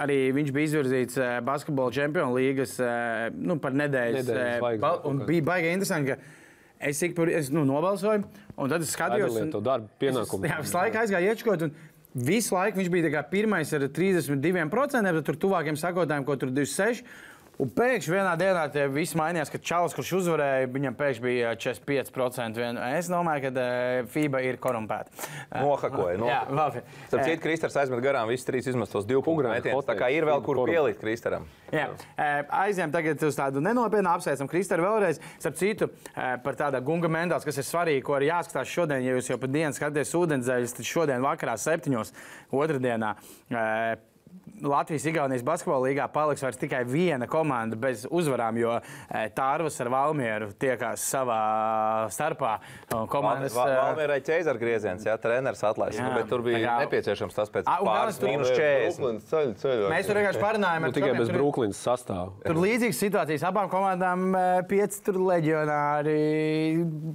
[0.00, 2.78] arī viņš bija izvirzīts basketbola čempionu līgas
[3.36, 4.24] nu, par nedēļas.
[4.24, 6.16] Nedēļas kaut Un bija baigi interesanti, ka
[6.80, 8.24] es, ik es nu, nobalsoju,
[8.56, 9.28] un tad es skatījos.
[9.36, 10.48] Atdaliet un- to darbu pienākumu.
[10.48, 11.62] Jā, visu laiku aizgāja iečkot.
[11.62, 11.74] un
[12.14, 17.04] Visu laiku viņš bija pirmais ar 32%, tad tur tuvākiem sakotājiem, ko tur 26%.
[17.58, 22.54] Un pēkšņi vienā dienā tie visi mainījās, kad Čāls, kurš uzvarēja, viņam pēkšņi bija 45%.
[22.54, 22.76] Vien.
[22.94, 25.10] Es domāju, ka eh, FIBA ir korumpēta.
[25.50, 26.54] Eh, Nohakoja, Jā, nohakoja.
[26.54, 26.82] labi.
[27.08, 29.88] Starp Eh, citu, Kristers aizmet garām visus trīs izmestos divu punktu metienus.
[29.88, 31.48] Tā kā ir vēl kur pielikt Kristeram.
[31.74, 35.18] Jā, Eh, aizējām tagad uz tādu nenopietnu apsveicumu Kristēnu vēlreiz.
[35.42, 39.18] Starp citu, eh, par tādu gunga mendāls, kas ir svarīgi, ko arī jāskatās šodien, ja
[39.18, 42.12] jūs jau pa dienu skatāties ūdenzēļus, tad šodien vakarā septiņos,
[42.52, 43.16] otrdienā.
[44.28, 49.86] Eh, Latvijas-Igaunijas basketbola līgā paliks vairs tikai viena komanda bez uzvarām, jo eh, Tārvas ar
[49.92, 51.36] Valmieru tiekās savā
[52.10, 52.56] starpā.
[52.92, 56.00] Un Komandas, eh, Valmierai ķēzara grieziens, jā, treneris atlaists.
[56.00, 58.98] Jā, Nu, bet tur bija kā- nepieciešams tas pēc un pāris mīnus 40.
[58.98, 59.84] Brooklyn ceļ, ceļ.
[59.94, 62.32] Mēs tur vienkārši parunājām Nu, tikai bez Brooklynas sastāvā.
[62.44, 66.18] Tur līdzīgas situācijas abām komandām, eh, pieci tur leģionāri,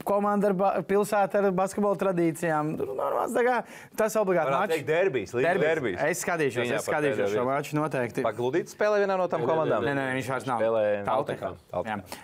[0.06, 2.78] komanda ar ba- pilsētu ar basketbola tradīcijām.
[2.78, 3.64] Tur normāls, tā kā
[3.98, 6.00] tas obligāti teikt, derbijs, līdz derbijs.
[6.04, 8.24] Es skatīšos, es skatīšos pēdējo šo maču noteikti.
[8.26, 9.86] Pagludīts spēlē vienā no tām komandām.
[9.88, 10.64] Nē, nē, viņš vairs nav.
[10.64, 10.84] Spēlē.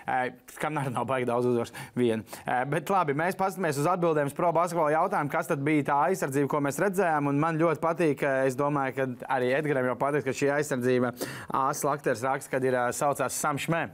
[0.07, 1.73] Eh, Kamēr nav baigi daudz uzvaras.
[1.95, 2.23] Viena.
[2.45, 5.97] Eh, Bet labi, mēs paskatāmies uz atbildēm uz pro basketbola jautājumu, kas tad bija tā
[6.09, 7.31] aizsardzība, ko mēs redzējām.
[7.31, 11.13] Un man ļoti patīk, es domāju, ka arī Edgaram jau patīk, ka šī aizsardzība
[11.49, 13.89] Āsas Lakters raksta, kad ir saucās Sam Šmē.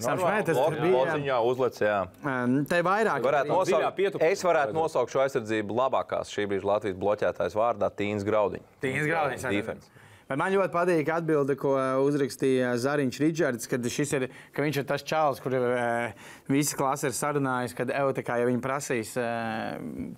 [0.00, 0.92] Sam Šmē, tas tur bija.
[0.96, 1.96] Lociņā uzlec, jā.
[2.24, 7.56] Um, te vairāk Varētu nosaukt, es varētu nosaukt šo aizsardzību labākās šī brīža Latvijas bloķētājas
[7.56, 8.76] vārdā- Tīns Graudiņš.
[8.80, 9.48] Tīns Graudiņš.
[9.50, 9.99] Defense.
[10.30, 11.72] Man ļoti patīk atbilde, ko
[12.06, 15.88] uzrakstīja Zariņš Ričards, kad ir, ka viņš ir tas čalis, kur e,
[16.46, 19.26] visi klase ir sarunājis, kad Eutekā, ja viņi prasīs, e,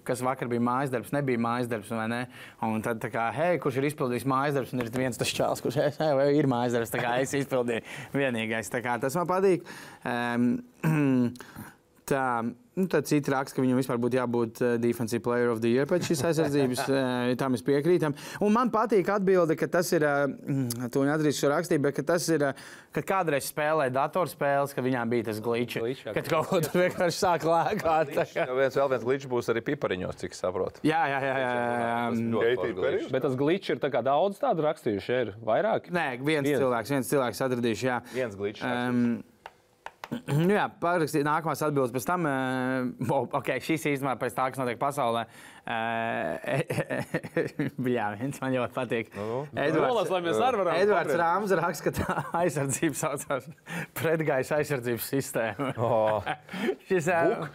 [0.04, 2.22] kas vakar bija mājas darbs, nebija mājas darbs, vai ne?
[2.68, 5.80] Un tad, kā, hei, kurš ir izpildījis mājas darbs, un ir viens tas čalis, kurš
[5.80, 7.80] hei, vai ir mājas darbs, tā kā es izpildīju
[8.12, 8.72] vienīgais.
[8.72, 9.64] Tā kā tas man patīk.
[10.04, 10.50] Um,
[12.08, 12.42] Tā,
[12.74, 15.86] nu, tad citi raksta, ka viņam vispār būtu jābūt uh, Defensive Player of the Year
[15.86, 16.80] pēc šīs aizsardzības.
[16.90, 18.16] uh, tam mēs piekrītam.
[18.42, 22.26] Un man patīk atbilde, ka tas ir, uh, to neatzīšu šo rakstību, bet ka tas
[22.34, 25.38] ir, uh, kad kādreiz spēlēja datorspēles, ka viņām bija tas
[26.08, 26.16] jā.
[26.18, 28.14] Kad kaut ko tur vienkārši sāk lēkāt.
[28.34, 30.82] Jā, viens vēl viens glitch būs arī pipariņos, cik saprotu.
[30.86, 31.34] Jā, jā, jā.
[31.38, 31.98] jā, jā.
[32.82, 32.96] Perry?
[32.98, 33.12] glitch.
[33.14, 35.20] Bet tas glitch ir tā kā daudz tādu rakstījuši.
[35.22, 35.92] Ir vairāk.
[35.94, 36.58] Nē, viens, Viens.
[36.58, 37.86] cilvēks, viens cilvēks atradīšu.
[37.92, 38.00] Jā.
[38.16, 38.64] Viens glitch.
[38.66, 39.20] Um,
[40.46, 42.26] nu jā, parakstīt nākamās atbildes pēc tam.
[42.28, 45.24] Uh, ok, šis īstenībā pēc tā, kas notiek pasaulē.
[45.62, 46.52] Uh,
[47.96, 49.14] jā, viens man ļoti patīk.
[49.14, 51.22] Lai mēs arī varam Edvards papriekt.
[51.22, 53.48] Rāms raksta, ka tā aizsardzība saucās
[53.98, 55.72] pretgaisa aizsardzības sistēma.
[55.78, 56.32] Oh.
[56.88, 57.46] Šis uh,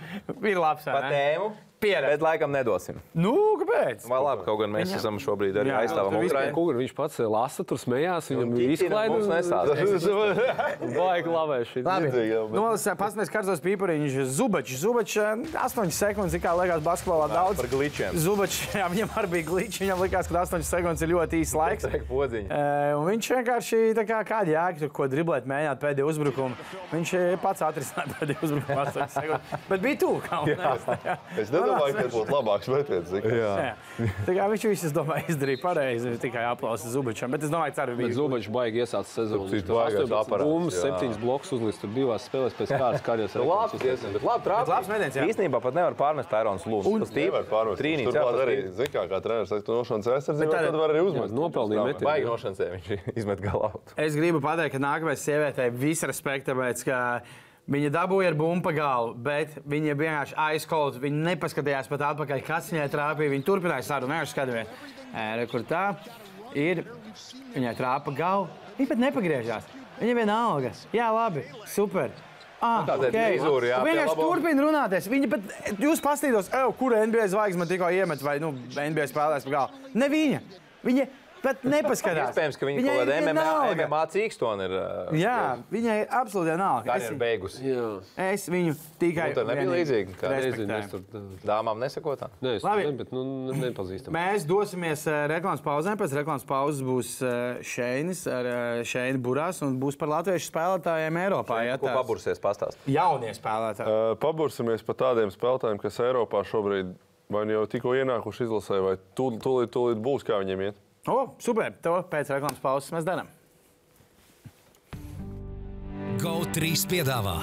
[0.42, 0.88] ir labs.
[0.88, 1.56] Pa tēmu.
[1.78, 2.16] Pieredze.
[2.16, 2.98] Bet laikam nedosim.
[3.14, 4.08] Nu, kāpēc?
[4.10, 6.80] Vai labi, kaut gan mēs esam šobrīd arī Jā, aizstāvam Ukrainu.
[6.82, 8.32] Viņš pats lasa, tur smējās.
[8.32, 9.70] Viņam ir Ķiķina mums nesāc.
[10.98, 11.36] Baigi
[11.70, 11.84] šī.
[11.86, 12.10] Labi,
[12.56, 14.80] nolasē, pasmēs karstos pīpariņš, Zubačs.
[14.82, 15.18] Zubačs
[15.54, 17.62] 8 sekundes, cik kā liekas basketbolā daudz.
[17.62, 18.18] Par glitchiem.
[18.26, 21.88] Zubačs, jā, viņam arī bija glitch, viņam likās, ka 8 sekundes ir ļoti īsts laiks.
[21.88, 26.58] Uh, un viņš vienkārši tā kā kāda jēga, ko driblēt, mēģināt pēdējo uzbrukumu.
[26.94, 29.56] Viņš eh, pats atrisināja pēdējo uzbrukumu 8 sekundes.
[29.70, 30.02] Bet bija
[30.48, 31.67] un es, jā.
[31.68, 33.10] Es nedomāju, ka tas būtu labāks metiens.
[33.12, 33.34] zini.
[33.38, 33.76] Jā.
[34.28, 37.32] Tā kā viņš visu, es domāju, izdarīja pareizi, tikai aplausa Zubačam.
[37.36, 38.16] Bet es domāju, ka arī Bet bija.
[38.18, 39.50] Zubačs baigi iesāca sezonu.
[39.52, 40.84] Citu baigais aparāts, Bumbas, jā.
[40.88, 43.36] septiņas blokus uzlīst tur divās spēlēs pēc kārtas karjeras.
[43.38, 44.72] Labi, diezgan, bet labi trāpīt.
[44.74, 45.26] labs metiens, jā.
[45.32, 46.96] Īstenībā pat nevar pārmest Airons Lūdzu.
[47.04, 47.82] Tas Nevar pārmest.
[47.82, 50.94] Trīnīts, jā, Turklāt arī, bija zini, kā, kā treneris saka, tu nošanas aizsardzībā, tad var
[50.94, 51.34] arī uzmest.
[51.36, 52.08] nopelnīja metienu.
[52.08, 53.72] baigi nošancē, viņš izmet galā.
[53.98, 57.00] Es gribu pateikt, ka nākamajai sievietei visu respektu, tāpēc, ka
[57.72, 61.02] viņa dabūja ar bumbu pa galvu, bet viņa vienkārši aizkolta.
[61.04, 63.34] Viņa nepaskatījās pat atpakaļ, kas viņai trāpīja.
[63.34, 65.84] Viņa turpināja sarunu, vienkārši skatījās, kur tā
[66.58, 66.86] ir.
[67.56, 68.72] Viņai trāpa galva.
[68.78, 69.70] Viņa pat nepagriežās.
[69.98, 70.72] Viņa vienalga.
[70.94, 72.12] Jā, labi, super.
[72.58, 73.36] Ah, tā tad okay.
[73.36, 75.08] vizūra, jā, Vienkārši turpina runāties.
[75.12, 75.52] Viņa pat,
[75.82, 76.48] jūs paskatītos,
[76.80, 79.92] kur NBA zvaigznes man tikko iemet, vai nu, NBA spēlēs pa galvu.
[79.94, 80.40] Ne viņa.
[80.88, 81.06] Viņa
[81.44, 82.32] pat nepaskatās.
[82.34, 83.46] Iespējams, ka viņi Viņai kaut kādā ir MMA.
[83.78, 84.74] MMA cīkstoni ir.
[84.78, 85.36] uh, Jā,
[85.72, 86.84] viņai ir absolūti vienalga.
[86.84, 87.62] Es, Karjeru beigusi.
[87.68, 87.86] Jā,
[88.32, 89.30] es viņu tikai.
[89.32, 90.80] Nu, tad nebija līdzīgi, kā- respektēju.
[90.80, 91.02] es tur.
[91.14, 92.30] uh, Dāmām nesakotā.
[92.42, 92.84] Nē, es Labi.
[92.86, 94.14] nezinu, bet nu, ne- nepazīstam.
[94.18, 95.96] Mēs dosimies eh, reklāmas pauzē.
[95.98, 101.64] Pēc reklāmas pauzes būs eh, Šeinis ar Šeinu Burās un būs par latviešu spēlētājiem Eiropā.
[101.68, 102.78] Ja, Ko pabursies pastāst?
[102.88, 103.88] Jaunie spēlētāji.
[103.88, 106.96] Uh, Pabursimies par tādiem spēlētājiem, kas Eiropā šobrīd
[107.30, 110.78] vai nu jau tikko ienākuši izlasē, vai tūlīt, tūlīt būs, kā viņiem iet.
[111.08, 111.72] O, super!
[111.86, 113.32] To pēc reklāmas pauzes mēs darām.
[116.18, 117.38] GO3 piedāvā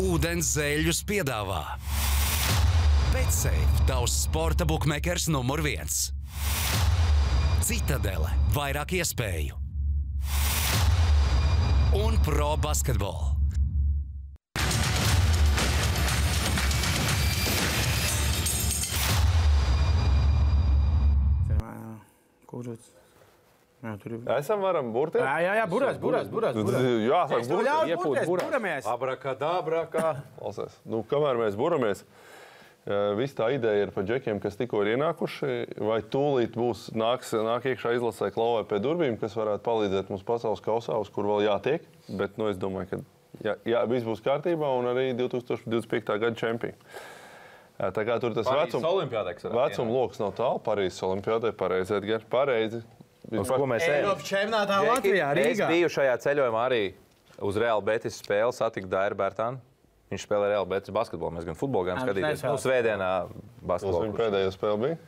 [0.00, 1.64] Ūdens zēļus piedāvā
[3.10, 6.19] Betsafe, tavs sporta buklets numur viens.
[7.70, 9.54] Citadele, vairāk iespēju
[11.94, 13.28] un pro basketbolu.
[22.50, 22.88] Kurš?
[23.86, 24.24] Jā, tur ir.
[24.34, 25.22] Esam varam burties?
[25.22, 26.58] Jā, jā, jā burās, burās, burās.
[26.58, 27.94] Jā, sāk burties.
[27.94, 28.90] Iepūt burās.
[28.96, 30.16] Abrakadabra, kā.
[30.40, 32.02] Klausies, nu, kamēr mēs buramies,
[33.18, 35.52] viss tā ideja ir par džekiem, kas tikko ir ienākuši.
[35.84, 40.62] Vai tūlīt būs nāks, nāk iekšā izlasē klauvē pie durvīm, kas varētu palīdzēt mums pasaules
[40.64, 41.86] kausā, uz kur vēl jātiek.
[42.08, 43.00] Bet nu, es domāju, ka
[43.46, 46.18] jā, jā, viss būs kārtībā un arī 2025.
[46.18, 46.74] gada čempioni.
[47.80, 48.84] Eh, Tā kā tur tas vecums,
[49.44, 52.82] vecuma lokus nav tālu, Parīzes Olimpiādē, pareizi, Edgars, pareizi.
[53.30, 54.02] Uz ko mēs ejam?
[54.04, 55.68] Eiropas čempionātā Latvijā, Es Rīgā.
[55.68, 56.82] biju šajā ceļojumā arī
[57.40, 59.60] uz Real Betis spēli, satiku Dairu Bērtānu.
[60.10, 61.36] Viņš spēlē Real Betis basketbolu.
[61.38, 62.42] Mēs gan futbolu, gan skatīties.
[62.48, 64.08] Nu, svētdienā Tas basketbolu.
[64.08, 65.00] viņa pēdējā spēle bija.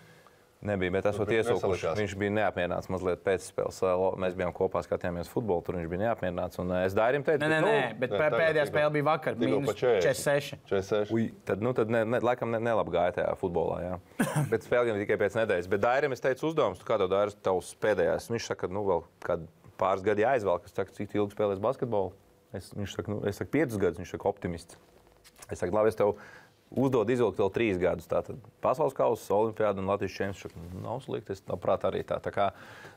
[0.63, 1.89] Nebija, bet esot iesaukuši.
[1.99, 3.81] Viņš bija neapmierināts mazliet pēc spēles.
[4.23, 6.61] Mēs bijām kopā, skatījāmies futbolu, tur viņš bija neapmierināts.
[6.63, 9.35] Un es Dairim teicu, Nē, nē, nē, bet Nē, pēdējā spēle bija vakar.
[9.41, 9.75] 40.
[10.07, 10.61] 46.
[10.71, 11.11] 46.
[11.19, 13.81] Ui, tad, nu, tad ne, ne, laikam ne, nelabi gāja tajā futbolā.
[13.83, 13.99] Jā.
[14.55, 15.71] Bet spēlējām tikai pēc nedēļas.
[15.75, 18.31] Bet Dairim es teicu, uzdevums, tu kā tev Dairis tavs pēdējais.
[18.31, 19.51] Viņš saka, nu, vēl kād
[19.83, 22.15] pāris gadi jāizvēl, kas saka, cik ilgi spēlēs basketbolu.
[22.55, 24.79] Es, viņš saka, nu, es saku, piecus gadus, viņš saka, optimists.
[25.51, 26.15] Es saku, labi, es tev
[26.73, 28.09] uzdodu izvilkt vēl trīs gadus.
[28.11, 30.57] Tātad pasaules kausa, olimpiāda un Latvijas čempions.
[30.85, 32.21] Nav slikti, es labprāt arī tā.
[32.23, 32.49] Tā kā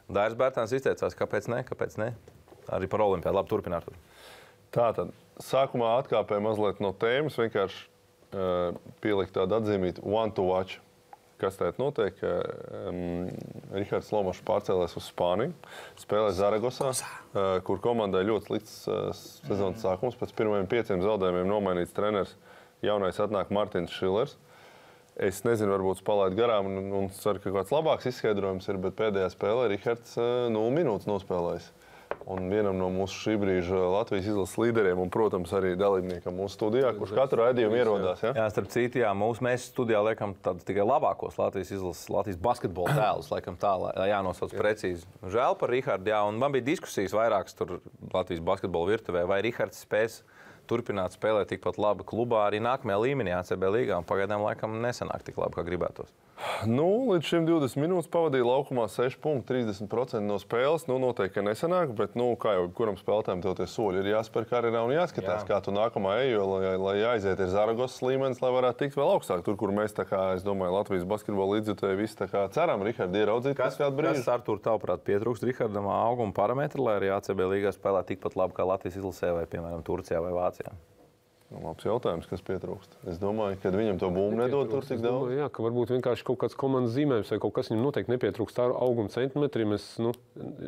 [0.08, 2.14] Dairis Bērtāns izteicās, kāpēc ne, kāpēc ne.
[2.76, 3.40] Arī par olimpiādu.
[3.40, 3.90] Labi, turpināt.
[4.76, 5.12] Tā tad
[5.44, 7.84] sākumā atkāpēju mazliet no tēmas, vienkārši
[8.36, 10.82] uh, pielikt tādu atzīmītu one to watch.
[11.42, 12.20] Kas tādā notiek?
[12.24, 13.28] Um,
[13.76, 15.52] Rihards Lomačs pārcēlās uz Spāniju,
[16.00, 20.16] spēlē Zaragosā, uh, kur komandai ļoti slikts uh, sezonas sākums.
[20.16, 22.38] Pēc pirmajiem pieciem zaudējumiem nomainīts treneris.
[22.86, 24.38] Jaunais atnāk Mārtiņš Šilers.
[25.16, 29.30] Es nezinu, varbūt palaidu garām, un, un ceru, ka kāds labāks izskaidrojums ir, bet pēdējā
[29.36, 31.70] spēlē Rihards uh, 0 minūtes nospēlējis.
[32.26, 36.90] Un vienam no mūsu šī brīža Latvijas izlases līderiem, un, protams, arī dalībniekam mūsu studijā,
[36.98, 38.24] kurš katru raidījumu ierodās.
[38.26, 38.32] Ja?
[38.40, 40.34] Jā, starp citu, jā, mūsu, mēs studijā liekam
[40.66, 45.06] tikai labākos Latvijas izlases, Latvijas basketbola tēlus, laikam tā, lai jānosauc precīzi.
[45.22, 47.78] Žēl par Rihardu, jā, un man bija diskusijas vairākas tur
[48.10, 50.24] Latvijas basketbola virtuvē, vai Rihards spēs
[50.66, 55.38] turpināt spēlēt tikpat labi klubā arī nākamajā līmenī, ACB līgā, un pagaidām laikam nesanāk tik
[55.38, 56.10] labi, kā gribētos.
[56.68, 60.84] Nu, līdz šim 20 minūtes pavadīja laukumā 6,30% no spēles.
[60.90, 64.82] Nu, noteikti, ka nesanāk, bet, nu, kā jau kuram spēlētājam, tie soļi ir jāspēr karjerā
[64.84, 65.48] un jāskatās, Jā.
[65.48, 69.14] Kā tu nākamā ej, jo, lai, lai aiziet ir Zaragos līmenis, lai varētu tikt vēl
[69.16, 69.46] augstāk.
[69.46, 73.80] Tur, kur mēs, kā, es domāju, Latvijas basketbola līdzjutēji visi kā ceram, Rihardi, ieraudzīt, kas
[73.80, 74.20] kādu brīdi.
[74.20, 78.58] Kas ar to tavuprāt pietrūkst Rihardam auguma parametri, lai arī ACB līgā spēlē tikpat labi
[78.58, 80.76] kā Latvijas izlasē vai, piemēram, Turcijā vai Vācijā?
[81.54, 82.96] Nu, labs jautājums, kas pietrūkst.
[83.12, 85.28] Es domāju, ka viņam to būmu nedod tur tik daudz.
[85.28, 88.62] domāju, Jā, ka varbūt vienkārši kaut kāds komandas zīmējums vai kaut kas viņam noteikti nepietrūkst
[88.64, 89.76] ar auguma centimetriem.
[89.78, 90.16] Es, nu,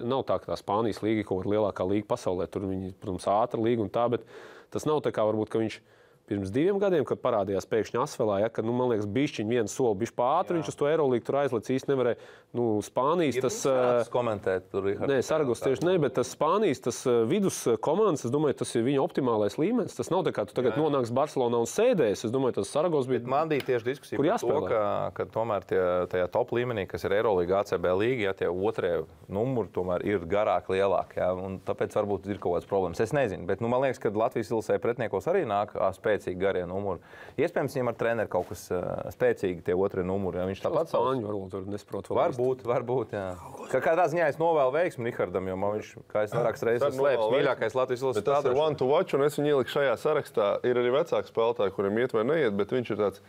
[0.06, 2.46] nav tā, ka tā Spānijas līga ir kaut kāda lielākā līga pasaulē.
[2.54, 4.30] Tur viņi, protams, ātra līga un tā, bet
[4.70, 5.80] tas nav tā kā varbūt, ka viņš
[6.28, 9.96] pirms diviem gadiem, kad parādījās pēkšņi Asvelā, ja, kad, nu, man liekas, bišķiņi viens soli,
[10.02, 12.20] bišķi pātri, viņš uz to Eirolīgu tur aizlec īsti nevarēja.
[12.58, 13.60] Nu, Spānijas tas.
[13.68, 15.12] tas komentēt, tur Rihards.
[15.12, 19.04] Nē, Sargos tieši ne, bet tas Spānijas tas vidus komandas, es domāju, tas ir viņa
[19.04, 19.96] optimālais līmenis.
[19.98, 22.28] Tas nav tā, kā tu tagad nonāksi Barcelonā un sēdēsi.
[22.28, 23.24] Es domāju, tas Sargos bija.
[23.28, 24.84] Man bija tieši diskusija Kur par to, ka,
[25.18, 28.94] ka tomēr tie, tajā top līmenī, kas ir Eirolandā, ACB līnija, ja tie otrie
[29.32, 31.20] numuri tomēr ir garāki, lielāki.
[31.22, 33.04] Ja, un tāpēc varbūt ir kaut kādas problēmas.
[33.04, 36.66] Es nezinu, bet nu, man liekas, ka Latvijas ilgsē pretiniekos arī nāk ā, spēcīgi garie
[36.68, 37.00] numuri.
[37.38, 38.80] Iespējams, viņam ar treneru kaut kas ā,
[39.14, 40.38] spēcīgi tie otrie numuri.
[40.42, 42.08] Ja, viņš tāpat savus- Spāņu varbūt tur nesaprot.
[42.10, 43.12] Varbūt, varbūt.
[43.14, 43.36] Jā.
[43.72, 47.04] Ka Katrā ziņā es novēlu veiksmi Rihardam, jo man viņš, kā es vairākas reizes esmu
[47.06, 48.24] slēpis, mīļākais Latvijas Bet ilgsē.
[48.26, 50.48] tas ir one to watch, un es viņu ieliku šajā sarakstā.
[50.66, 53.22] Ir arī vecāki spēlētāji, kuriem iet vai neiet, bet viņš ir tāds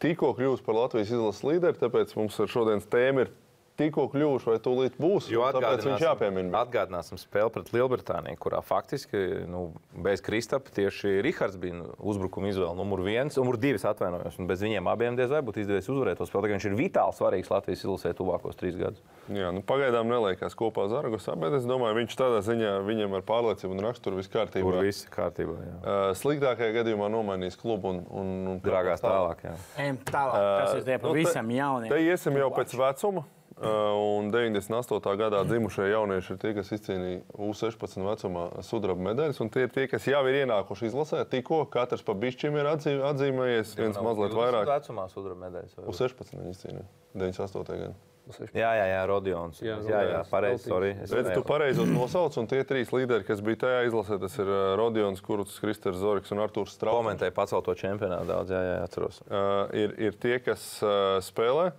[0.00, 1.78] tikko kļuvis par Latvijas izlases līderi.
[1.78, 3.30] Tāpēc mums šodienas tēmu ir
[3.80, 5.28] tikko kļuvuši vai tūlīt būs.
[5.32, 6.62] Jo Tāpēc viņš jāpiemina.
[6.62, 9.72] Atgādināsim spēli pret Lielbritāniju, kurā faktiski nu,
[10.04, 14.36] bez Kristapa tieši Rihards bija nu, uzbrukuma izvēle numur viens, numur divs atvainojos.
[14.42, 16.44] Un bez viņiem abiem diez vai būtu izdevies uzvarēt to spēli.
[16.46, 19.02] tā kā Viņš ir vitāli svarīgs Latvijas izlasē tuvākos trīs gadus.
[19.32, 23.76] Jā, nu, pagaidām neliekas kopā Zaragosā, bet es domāju, viņš tādā ziņā viņam ar pārliecību
[23.76, 24.80] un raksturu viss Tur kārtībā.
[24.82, 25.56] viss kārtībā.
[25.62, 25.74] Jā.
[25.82, 29.44] Uh, Sliktākajā gadījumā nomainīs klubu un, un, un Drāgās tālāk.
[29.46, 29.54] Jā.
[29.86, 31.90] Ejam tālāk, kas ir tie Nu, pavisam te- jaunie.
[31.94, 33.24] Te iesim jau pēc vecuma.
[33.62, 35.16] Un 98.
[35.20, 39.40] gadā dzimušie jaunieši ir tie, kas izcīnīja U16 vecumā sudraba medaļas.
[39.44, 41.24] un Tie ir tie, kas jau ir ienākuši izlasē.
[41.30, 44.66] Tikko katrs pa bišķim ir atzī, atzīmējies, viens mazliet vairāk.
[44.66, 45.76] Vecumā sudraba medaļas.
[45.78, 45.86] vai?
[45.92, 47.78] U16 viņi izcīnīja 98.
[47.84, 47.94] gadā.
[48.54, 49.58] Jā, jā, jā, Rodions.
[49.60, 50.68] Jā, Jā, jā, pareizi.
[50.70, 50.92] Sorry.
[51.02, 54.46] Es Redz, tu pareizi nosauc, un tie trīs līderi, kas bija tajā izlasē, tas ir
[54.46, 57.00] ā, Rodions, Kurts, Kristers Zorigs un Artūrs Strauss.
[57.02, 59.18] Komentēju pacelto čempionātu daudz, jā, jā, atceros.
[59.26, 61.72] uh, ir, ir tie, kas uh, spēlē.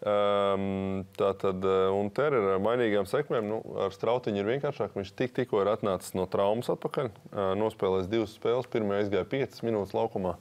[0.00, 3.44] Um, tā tad, uh, un te ir ar mainīgām sekmēm.
[3.50, 4.94] Nu, ar strautiņu ir vienkāršāk.
[4.96, 7.10] Viņš tik, tikko ir atnācis no traumas atpakaļ.
[7.12, 8.70] Uh, nospēlējis divas spēles.
[8.72, 10.38] Pirmā aizgāja 5 minūtes laukumā.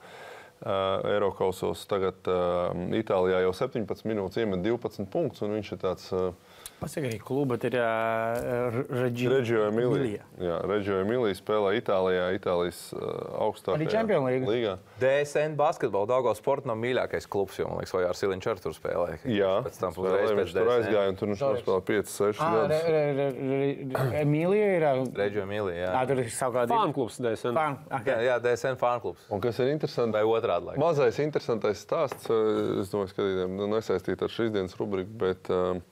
[0.59, 5.43] Uh, Eiropausos tagad uh, Itālijā jau 17 minūtes iemet 12 punktus.
[5.43, 6.31] un Viņš ir tāds uh,
[6.79, 7.73] Pasaka, arī kluba ir
[8.87, 10.21] Reģio Emīlija.
[10.39, 14.47] Jā, Reģio Emīlija spēlē Itālijā, Itālijas augstākajā Arī Champions League.
[14.47, 14.75] līgā.
[15.01, 18.75] DSN basketbola Daugavas sporta nav mīļākais klubs, jo, man liekas, vai ar Siliņu Čārtu tur
[18.77, 19.17] spēlē.
[19.27, 22.55] Jā, pēc tam uzreiz viņš pēc tur aizgāja un tur viņš nospēlēja 5, 6 Ah,
[22.55, 24.13] gadus.
[24.23, 24.87] Emīlija ir.
[25.19, 26.05] Reģio Emīlija, jā.
[26.13, 27.59] Tur ir savukārt Fānu klubs DSN.
[28.29, 29.27] Jā, DSN fānklubs.
[29.35, 30.71] Un kas ir interesanti, Vai otrādi?
[30.71, 30.79] laikam.
[30.87, 32.31] Mazais interesantais stāsts,
[32.79, 35.83] es domāju, skatītājiem nu, nesaistīt ar šīs dienas rubriku, bet um,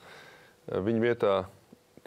[0.67, 1.35] viņa vietā,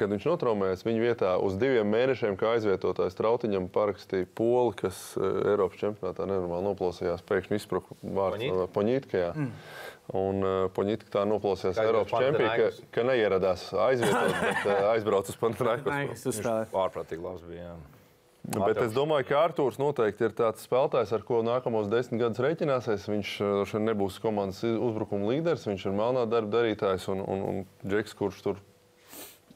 [0.01, 5.53] kad viņš notraumējās, viņa vietā uz diviem mēnešiem, kā aizvietotājs Trautiņam, parakstīja poli, kas eh,
[5.53, 7.25] Eiropas čempionātā nenormāli noplosījās.
[7.29, 8.57] Pēkšņi izspruka vārds Poņitka?
[8.57, 9.25] no Poņītka.
[9.37, 9.53] Mm.
[10.21, 12.81] Un uh, Poņītka tā noplosījās Eiropas Panathinaikos?
[12.83, 16.17] ka, ka neieradās aizvietot, bet uh, aizbrauca uz Panathinaikos.
[16.17, 16.67] kas uzspēlē.
[16.87, 17.69] Ārprātīgi labs bija.
[17.69, 18.00] Jā.
[18.41, 23.05] Bet es domāju, ka Arthurs noteikti ir tāds spēlētājs, ar ko nākamos desmit gadus rēķināsies.
[23.13, 27.63] Viņš droši vien nebūs komandas uzbrukuma līderis, viņš ir melnā darba darītājs un, un, un
[27.85, 28.63] Džeks, kurš tur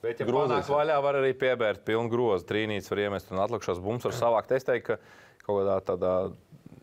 [0.04, 2.44] Bet, ja panāk vaļā, var arī piebērt pilnu grozu.
[2.50, 4.52] Trīnītis var iemest un atlikušās bumbas var savākt.
[4.52, 6.12] Es teiktu, ka kaut kādā tādā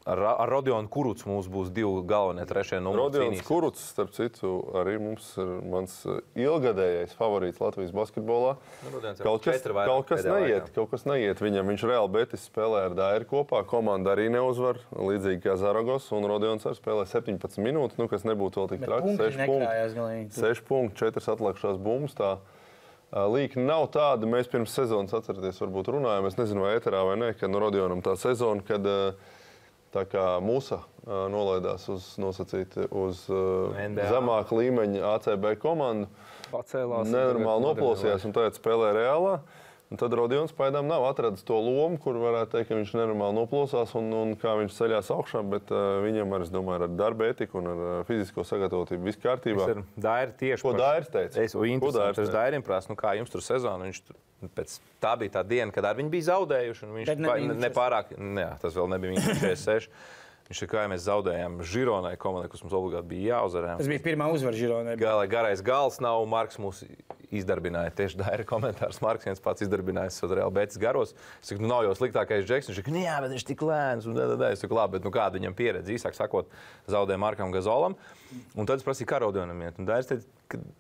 [0.06, 3.02] ar, ar Rodionu Kurucu mums būs divi galvenie trešie numuri.
[3.20, 3.42] Rodions.
[3.46, 8.56] Kuruts, starp citu, arī mums ir mans uh, ilgadējais favorīts Latvijas basketbolā.
[8.86, 10.76] Nu, Rodions Kaut kas, kaut kas neiet, laikā.
[10.80, 11.70] kaut kas neiet viņam.
[11.74, 13.62] Viņš reāli Betis spēlē ar Dairu kopā.
[13.70, 16.10] Komanda arī neuzvar, līdzīgi kā Zaragos.
[16.16, 19.12] Un Rodions arī spēlē 17 minūtes, nu, kas nebūtu vēl tik traki.
[19.12, 19.62] punkti 6 punkti.
[19.68, 20.34] nekrājās galīgi.
[20.40, 22.18] 6 punkti, 4 atlikušās bumbas.
[23.12, 24.24] Līkne nav tāda.
[24.30, 26.30] Mēs pirms sezonas atceramies, varbūt runājām.
[26.30, 29.00] Es nezinu, vai ēterā vai nē, kad no Rodionam tā sezona, kad ā,
[29.94, 34.08] tā kā Musa ā, nolaidās uz nosacīti uz NBA.
[34.12, 36.10] zemāka līmeņa ACB komandu.
[36.52, 37.08] Pacēlās.
[37.08, 39.38] Nenormāli noplosījās un tagad spēlē reālā.
[39.92, 43.92] Un tad Rodions pēdām nav atradzis to lomu, kur varētu teikt, ka viņš nenormāli noplosās
[44.00, 45.42] un, un kā viņš ceļās augšā.
[45.52, 49.20] Bet uh, viņam ar, es domāju, ar darba etiku un ar uh, fizisko sagatavotību viss
[49.20, 49.68] kārtībā.
[50.00, 51.44] Dairi tieši Ko Dairis teica?
[51.44, 52.38] Es Ko domāju, Dairis ka tas teica?
[52.38, 53.90] Dairim prasa, nu kā jums tur sezona.
[53.90, 54.22] Viņš tur,
[54.56, 56.88] pēc, tā bija tā diena, kad arī viņi bija zaudējuši.
[56.88, 59.92] un Viņš nebija viņu nepārāk, ne, tas vēl nebija viņa 46.
[60.52, 63.78] Viņš ir kā ja mēs zaudējām Žironai komandai, kas mums obligāti bija jāuzvarē.
[63.80, 64.98] Tas bija pirmā uzvara Žironē.
[65.00, 66.20] Gala, garais gals nav.
[66.28, 66.82] Marks mūs
[67.32, 67.94] izdarbināja.
[67.96, 69.00] Tieši tā ir komentārs.
[69.04, 71.16] Marks viens pats izdarbinājis uz reāli betas garos.
[71.40, 72.68] Es saku, nu nav jau sliktākais džeks.
[72.68, 74.10] Viņš saka, jā, bet viņš tik lēns.
[74.10, 74.52] Un, da, da, da.
[74.52, 75.96] Es saku, labi, bet nu, kāda viņam pieredze?
[75.96, 76.52] Īsāk sakot,
[76.92, 77.96] zaudēja Markam Gazolam.
[78.56, 79.80] Un tad es prasīju, kā Rodionam iet.
[79.80, 80.28] Un Dairis teica,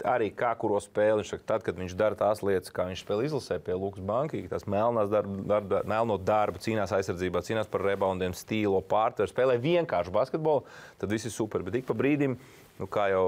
[0.07, 1.21] arī kā kuro spēli.
[1.21, 4.47] Viņš saka, tad, kad viņš dara tās lietas, kā viņš spēlē izlasē pie Lukas Bankas,
[4.51, 10.13] tās melnās darba, darba, melno darbu, cīnās aizsardzībā, cīnās par reboundiem, stīlo pārtveru, spēlē vienkārši
[10.15, 10.65] basketbolu,
[11.01, 11.63] tad viss ir super.
[11.67, 12.37] Bet ik pa brīdim
[12.81, 13.25] nu, kā jau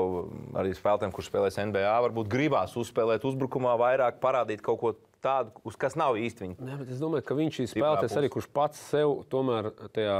[0.60, 5.78] arī spēlētājiem, kurš spēlēs NBA, varbūt gribās uzspēlēt uzbrukumā vairāk, parādīt kaut ko tādu, uz
[5.80, 6.58] kas nav īsti viņa.
[6.60, 10.17] Nē, bet es domāju, ka viņš ir spēlētājs arī, kurš pats sev tomēr tajā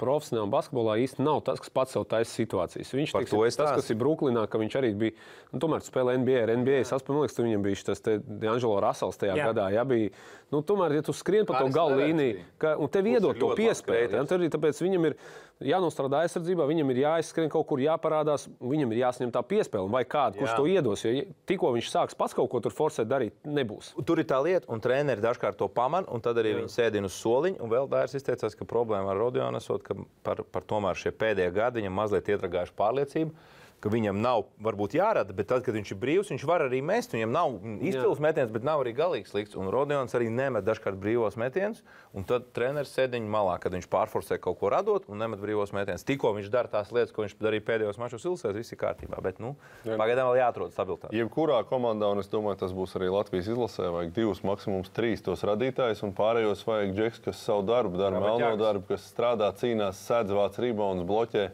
[0.00, 2.92] profesionālā basketbolā īsti nav tas, kas pats sev taisa situācijas.
[2.96, 5.16] Viņš Par es tas, kas ir Brooklynā, ka viņš arī bija,
[5.52, 6.82] nu, tomēr spēlē NBA, ar NBA.
[6.84, 9.48] Ka viņam bija šis D'Angelo Russells tajā Jā.
[9.50, 9.70] gadā.
[9.72, 10.12] Jā, bija,
[10.52, 13.52] nu, tomēr, ja tu skrien pa to galu līniju, ka, un tev iedod to
[13.86, 14.16] kreators.
[14.28, 15.18] tad arī tāpēc viņam ir
[15.64, 20.36] jānostrādā aizsardzībā, viņam ir jāizskrien kaut kur, jāparādās, viņam ir jāsņem tā piespēle, vai kāds,
[20.36, 20.56] kurš Jā.
[20.58, 21.04] to iedos.
[21.06, 23.94] Jo tikko viņš sāks pats kaut ko tur forsēt darīt, nebūs.
[24.06, 27.16] Tur ir tā lieta, un treneris dažkārt to pamana, un tad arī viņi sēdina uz
[27.16, 27.60] soliņa.
[27.64, 31.54] Un vēl Dārs izteicās, ka problēma ar Rodionu esot, ka par, par tomēr šie pēdējie
[31.56, 33.54] gadi viņam mazliet ietragājuši pārliecību.
[33.84, 37.12] Ka viņam nav varbūt jārada, bet tad, kad viņš ir brīvs, viņš var arī mest.
[37.12, 39.58] Viņam nav izcils metiens, bet nav arī galīgi slikts.
[39.60, 41.82] Un Rodions arī nemet dažkārt brīvos metienus.
[42.16, 46.06] Un tad treneris sēdiņā malā, kad viņš pārforsē kaut ko radot un nemet brīvos metienus.
[46.08, 49.20] Tikko viņš dara tās lietas, ko viņš darīja pēdējos mačos, ilsēs, viss ir kārtībā.
[49.22, 49.52] Bet nu,
[49.84, 51.12] pagaidām vēl jāatrod stabilitāte.
[51.16, 55.44] Jebkurā komandā, un es domāju, tas būs arī Latvijas izlasē, vajag divus, maksimums trīs tos
[55.46, 60.00] radītājus, un pārējos vajag džeks, kas savu darbu dara, Jā, melno darbu, kas strādā, cīnās,
[60.08, 61.50] sēdz, vāc rebounds, bloķē.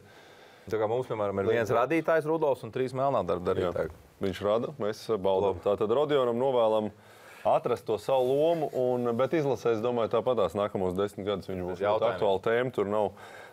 [0.71, 3.91] Tā kā mums, piemēram, ir viens radītājs, Rudolfs, un trīs melnā darba Jā, darītāji.
[4.23, 5.59] viņš rada, mēs baudām.
[5.65, 6.93] Tātad Rodionam novēlam
[7.45, 11.83] atrast to savu lomu, un, bet izlasē, es domāju, tāpatās nākamos desmit gadus viņš būs
[11.83, 12.71] ļoti aktuāla tēma.
[12.77, 13.09] Tur nav,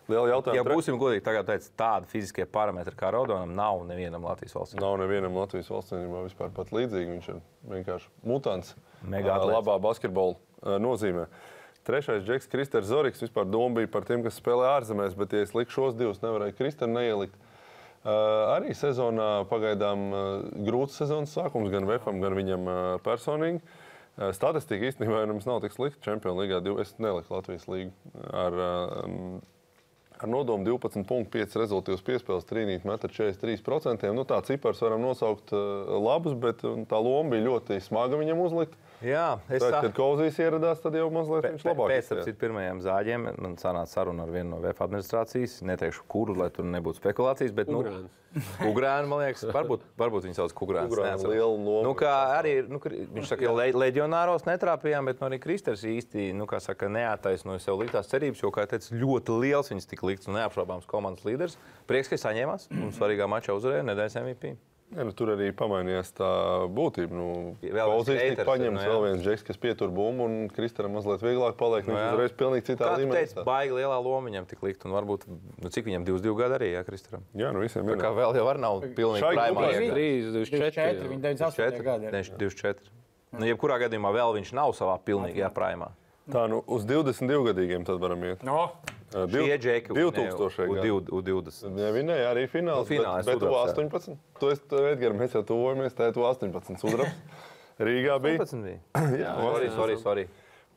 [0.10, 0.74] Liela Ja jautājuma.
[0.74, 4.78] būsim godīgi, tagad teicu, tādi fiziskie parametri kā Rodonam nav nevienam Latvijas valsts.
[4.82, 7.12] Nav nevienam Latvijas valstsvienībā vispār pat līdzīgi.
[7.18, 8.76] Viņš ir vienkārši mutants.
[9.06, 10.36] Mega labā basketbola
[10.82, 11.28] nozīmē.
[11.90, 13.22] Trešais Džeks, Kristers Zorigs.
[13.24, 16.54] Vispār doma bija par tiem, kas spēlē ārzemēs, bet, ja es liku šos divus, nevarēju
[16.60, 17.34] Kristeru neielikt.
[18.00, 18.12] Uh,
[18.54, 20.28] arī sezonā pagaidām uh,
[20.68, 23.64] grūts sezonas sākums gan Vēfam, gan viņam uh, personīgi.
[24.36, 26.04] Statistika īstenībā mums nav tik slikta.
[26.06, 29.42] Čempionu līgā div- es neliku Latvijas līgu ar, uh,
[30.22, 34.14] ar nodomu 12,5 rezultātus piespēles, trīnīt met ar 43%.
[34.14, 38.78] Nu, tā cipars varam nosaukt labus, bet tā loma bija ļoti smaga viņam uzlikt.
[39.00, 42.82] Jā, es Tad, sa- kad Kozīs ieradās, tad jau mazliet viņš labāk Pēc tam pirmajiem
[42.84, 45.62] zāģiem man sanāca saruna ar vienu no VF administrācijas.
[45.64, 47.54] Neteikšu, kuru, lai tur nebūtu spekulācijas.
[47.56, 47.80] Bet, nu.
[48.68, 50.92] Ugrāni, man liekas, varbūt, varbūt viņi sauc Ugrāni.
[50.92, 51.84] Ugrāni lielu lomu.
[51.88, 56.34] Nu, kā arī nu, viņš saka, ka le, leģionāros netrāpījām, bet nu, arī Kristers īsti
[56.36, 60.28] nu, kā saka, neattaisnoja sev liktās cerības, jo, kā teicu, ļoti liels viņas tika likts
[60.28, 61.56] un neapšaubāms komandas līderis.
[61.88, 64.58] Prieks, ka saņēmās un svarīgā mačā uzvarēja nedēļas MVP.
[64.90, 66.28] Ja, nu, tur arī pamainījās tā
[66.74, 67.14] būtība.
[67.14, 67.26] Nu,
[67.62, 68.90] Kozīs tika paņemts nu, jā.
[68.90, 71.86] vēl viens džeks, kas pietur bumbu, un Kristaram mazliet vieglāk paliek.
[71.86, 72.16] Nu, Viņš jā.
[72.16, 73.20] uzreiz pilnīgi citā Kā līmenī.
[73.20, 76.72] teici, baigi lielā loma viņam tik likt, un varbūt, nu, cik viņam 22 gadi arī,
[76.74, 77.28] jā, Kristaram.
[77.38, 78.02] Jā, nu visiem Tā ir.
[78.02, 79.94] kā vēl jau var nav pilnīgi iekļūt.
[79.94, 81.10] 3, 4, 4.
[81.14, 81.86] viņa 98.
[81.86, 82.10] gadi.
[82.18, 82.94] Nevis 24.
[83.38, 85.92] Nu, jebkurā gadījumā vēl viņš nav savā pilnīgajā prāmā.
[86.34, 88.42] Tā, nu uz 22 gadīgiem tad varam iet.
[88.46, 88.72] No.
[89.10, 90.68] Uh, div- Šie džeki 2000.
[90.76, 90.90] gadi.
[90.92, 91.80] U20.
[91.82, 92.86] Jā, vinēja arī fināls.
[92.86, 93.74] Nu, finālā bet, bet tu sudrabs, jā.
[93.74, 94.18] 18.
[94.40, 96.78] Tu esi Edgars, mēs jau tuvojamies, tā ir tu 18.
[96.78, 97.16] Sudrabs.
[97.90, 98.38] Rīgā bija.
[98.44, 98.80] 15 bija.
[99.24, 100.28] Jā, Sorry, sorry, sorry.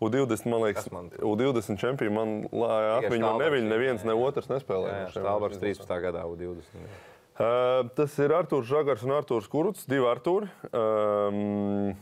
[0.02, 3.10] U20, man liekas, Kas man- U20 čempioni man atmiņā.
[3.10, 5.08] Man Štālbergs, neviņ, neviens, ne otrs nespēlēja.
[5.12, 5.60] Izlasēm.
[5.62, 5.98] 13.
[6.02, 6.86] gadā U20.
[7.32, 10.48] Uh, tas ir Arthurs Žagars un Arthurs Kuruts, divi Arturi.
[10.72, 11.94] Um,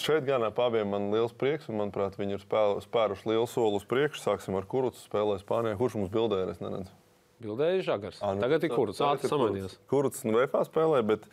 [0.00, 3.76] šeit gan ap abiem man liels prieks, un manuprāt, viņi ir spēl, spēruši lielu soli
[3.80, 4.22] uz priekšu.
[4.24, 5.76] Sāksim ar Kurutu spēlē Spānijā.
[5.80, 6.50] Kurš mums bildēja?
[6.54, 6.90] Es neredzu.
[7.42, 8.22] Bildēja Žagars.
[8.24, 9.00] Ā, nu, Tagad ir tā- kurts.
[9.04, 9.76] Ātri ir samainījās.
[9.92, 11.26] Kuruts nu VFā spēlē, bet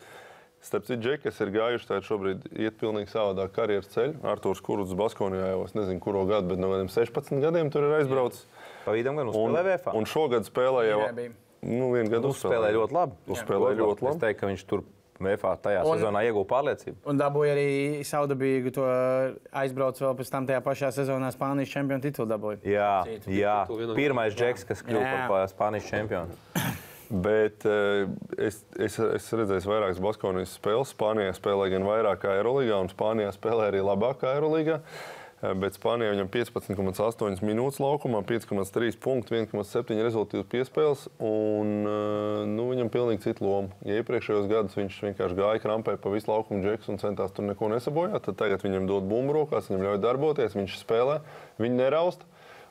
[0.64, 4.18] starp citu, džeki, kas ir gājuši tādā šobrīd, iet pilnīgi savādāk karjeras ceļu.
[4.24, 7.96] Arthurs Kuruts Baskonijā jau es nezinu, kuro gadu, bet no kādiem 16 gadiem tur ir
[8.02, 8.44] aizbraucis.
[8.84, 9.94] Pavīdam gan Un, uzspēlē VF.
[9.96, 11.00] un šogad spēlē jau.
[11.00, 11.32] Jā, bija.
[11.64, 13.12] Nu, vienu gadu Uzspēlēja ļoti labi.
[13.32, 14.20] Uzspēlēja ļoti Es labi.
[14.20, 14.82] teiktu, ka viņš tur
[15.22, 16.96] VF tajā Un- sezonā ieguva pārliecību.
[17.06, 17.68] Un dabūja arī
[18.04, 18.84] Saudabīgu to
[19.52, 22.58] aizbraucu vēl pēc tam tajā pašā sezonā Spānijas čempionu titulu dabūja.
[22.64, 23.66] Jā, jā.
[23.66, 25.28] Tu vienam- pirmais džeks, kas kļuva Jā.
[25.28, 26.34] par Spānijas čempionu.
[27.10, 28.06] Bet eh,
[28.38, 30.90] es, es, es redzēju vairākas Baskonijas spēles.
[30.96, 34.80] Spānijā spēlē gan vairāk kā Eirolandā, un Spānijā spēlē arī labāk kā Eirolandā.
[35.44, 41.02] Bet Spānijā viņam 15,8 minūtes laukumā, 5,3 punktu, 1,7 rezultātu piespēles.
[41.20, 43.68] Un, eh, nu, viņam pilnīgi cita loma.
[43.84, 47.68] Ja iepriekšējos gados viņš vienkārši gāja krampē pa visu laukumu džeksu un centās tur neko
[47.68, 51.20] nesabojāt, tad tagad viņam dod bumbu rokās, viņam ļauj darboties, viņš spēlē,
[51.60, 52.24] viņi nerausta.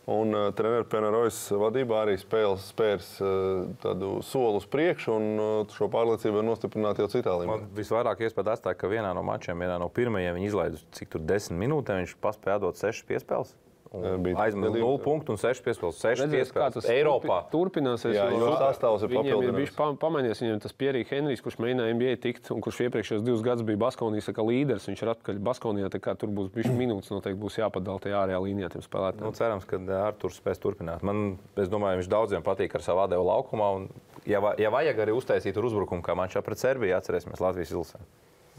[0.06, 5.52] Un uh, treneris Penarojas vadībā arī spēles spērs uh, tādu soli uz priekšu, un uh,
[5.72, 7.64] šo pārliecību var nostiprināt jau citā līmenī.
[7.64, 11.24] Man visvairāk iespēja atstāja, ka vienā no mačiem, vienā no pirmajiem, viņi izlaiž cik tur
[11.24, 13.56] desmit minūtēm, viņš paspēja dot sešas piespēles.
[13.94, 16.00] Bija divi- 0 punktu un 6 piespēles.
[16.02, 17.44] 6 Redzēs, kā tas piespēles Eiropā.
[17.52, 18.16] turpi- turpināsies.
[18.18, 19.56] Jā, jo sastāvs ir Viņiem ir papildināts.
[19.60, 20.42] bijis pa- pamainījies.
[20.42, 24.26] Viņam tas Pierija Henrijs, kurš mēģināja NBA tikt, un kurš iepriekšējos divus gadus bija Baskonijas
[24.34, 24.88] līderis.
[24.90, 28.40] Viņš ir atpakaļ Baskonijā, tā kā tur būs bijis minūtes, noteikti būs jāpadala tajā ārējā
[28.42, 29.36] līnijā tiem Nu, spēlētājiem.
[29.38, 29.78] cerams, ka
[30.08, 31.04] Arthurs spēs turpināt.
[31.04, 33.76] Man, es domāju, viņš daudziem patīk ar savu atdevu laukumā.
[33.76, 33.90] Un,
[34.26, 37.98] ja, va- ja vajag arī uztaisīt tur uzbrukumu, kā mačā pret Serbiju, atcerēsimies Latvijas ilsē.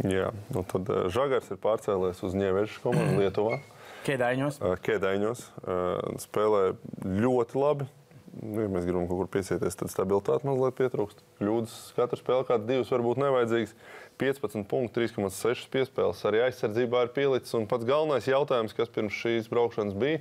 [0.04, 3.60] Jā, nu tad Žagars ir pārcēlies uz Ņēvežas komandu Lietuvā.
[4.04, 4.60] Kēdaiņos.
[4.60, 6.64] Uh, Kēdaiņos uh, spēlē
[7.04, 7.90] ļoti labi.
[8.42, 11.22] Nu, Ja mēs gribam kaut kur piesieties, tad stabilitāte mazliet pietrūkst.
[11.38, 13.76] Kļūdas katru spēli, kāda divas, varbūt nevajadzīgas.
[14.20, 16.20] 15 punktu, 3,6 piespēles.
[16.28, 17.54] Arī aizsardzībā ir pielicis.
[17.58, 20.20] Un pats galvenais jautājums, kas pirms šīs braukšanas bija,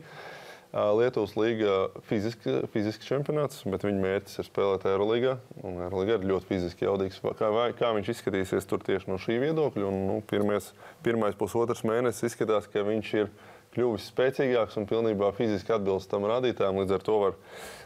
[0.74, 1.76] ā, Lietuvas līga
[2.10, 5.36] fiziski, fiziski čempionāts, bet viņa mērķis ir spēlēt Eirolandā.
[5.62, 7.22] Eirolandā ir ļoti fiziski jaudīgs.
[7.22, 9.90] Kā, vai, kā viņš izskatīsies tur tieši no šī viedokļa?
[9.90, 10.72] Un, nu, pirmies,
[11.06, 13.34] pirmais pusotrs mēnesis izskatās, ka viņš ir
[13.74, 16.80] kļuvis spēcīgāks un pilnībā fiziski atbilst tam rādītājam.
[16.82, 17.38] Līdz ar to var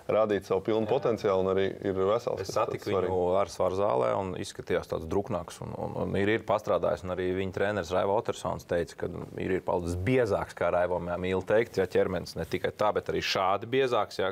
[0.07, 2.41] rādīt savu pilnu potenciālu un arī ir vesels.
[2.43, 5.59] Es satiku viņu ar svaru zālē un izskatījās tāds druknāks.
[5.65, 9.11] Un, un, un ir, ir pastrādājis, un arī viņa treneris Raivo Otersons teica, ka
[9.41, 13.23] ir, ir palicis biezāks, kā Raivo mīl teikt, ja ķermenis ne tikai tā, bet arī
[13.23, 14.31] šādi biezāks, ja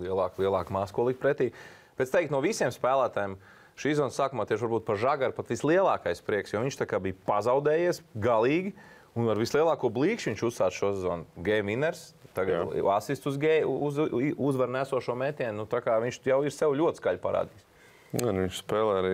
[0.00, 1.50] lielāku, lielāku māsu, ko likt pretī.
[1.98, 3.36] Pēc teikt, no visiem spēlētājiem
[3.78, 8.02] šī zona sākumā tieši par žagaru pat vislielākais prieks, jo viņš tā kā bija pazaudējies
[8.14, 8.74] galīgi.
[9.18, 11.26] Un ar vislielāko blīkšķi viņš uzsāca šo sezonu.
[11.44, 15.66] Game winners, tagad asists uz, uz, uz uzvaru nesošo metienu.
[15.66, 17.66] Nu, viņš jau ir sev ļoti skaļi parādījis.
[18.12, 19.12] Jā, nu, viņš spēlē arī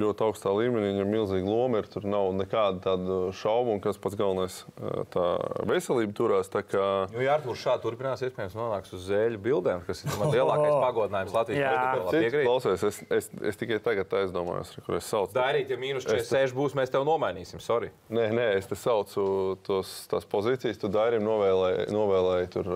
[0.00, 0.88] ļoti augstā līmenī.
[0.90, 1.78] Viņam ir milzīga loma.
[1.78, 4.56] Ir, tur nav nekāda tāda šaubu, un kas pats galvenais-
[5.14, 5.26] tā
[5.70, 6.50] veselība turās.
[6.50, 6.86] Tā kā...
[7.14, 11.62] Nu, ja Arthurs šādi turpinās, iespējams, nonāks uz zēļu bildēm, kas ir lielākais pagodinājums Latvijas
[11.62, 12.08] Jā.
[12.10, 12.46] Piekrīt.
[12.48, 15.34] klausies, es, es, es tikai tagad aizdomājos, kur es saucu.
[15.36, 17.62] Darīt, ja mīnus 46 būs, mēs tev nomainīsim.
[17.62, 17.92] Sorry.
[18.10, 20.80] Nē, nē, es te saucu tos, tās pozīcijas.
[20.80, 22.70] Tu Dairim novēlēji, novēlēji tur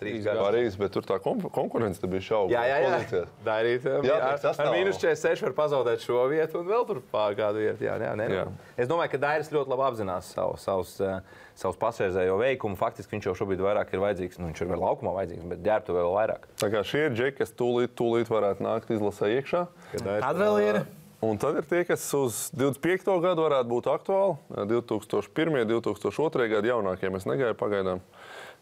[0.00, 0.40] Trīs gadus.
[0.46, 2.52] Parīzes, bet tur tā kon konkurence te bija šauba.
[2.54, 3.22] Jā, jā, jā.
[3.44, 4.68] Darīt, jā, Jā, ar, tiek sastāvā.
[4.68, 7.84] ar mīnus 46 var pazaudēt šo vietu un vēl tur pār kādu vietu.
[7.86, 8.44] Jā, jā, nē, Jā.
[8.44, 8.74] jā.
[8.76, 11.18] Es domāju, ka Dairis ļoti labi apzinās savu, savus, eh,
[11.58, 12.78] savus pašreizējo veikumu.
[12.78, 14.38] Faktiski viņš jau šobrīd vairāk ir vajadzīgs.
[14.38, 16.46] Nu, viņš ir vēl laukumā vajadzīgs, bet ģērbtu vēl vairāk.
[16.62, 19.66] Tā kā šie ir džeki, kas tūlīt, tūlīt varētu nākt izlasē iekšā.
[19.98, 20.80] Tad vēl ir.
[21.20, 23.16] Un tad ir tie, kas uz 25.
[23.24, 24.36] gadu varētu būt aktuāli.
[24.70, 25.56] 2001.
[25.64, 26.46] un 2002.
[26.52, 28.02] gada jaunākie mēs negaidām pagaidām,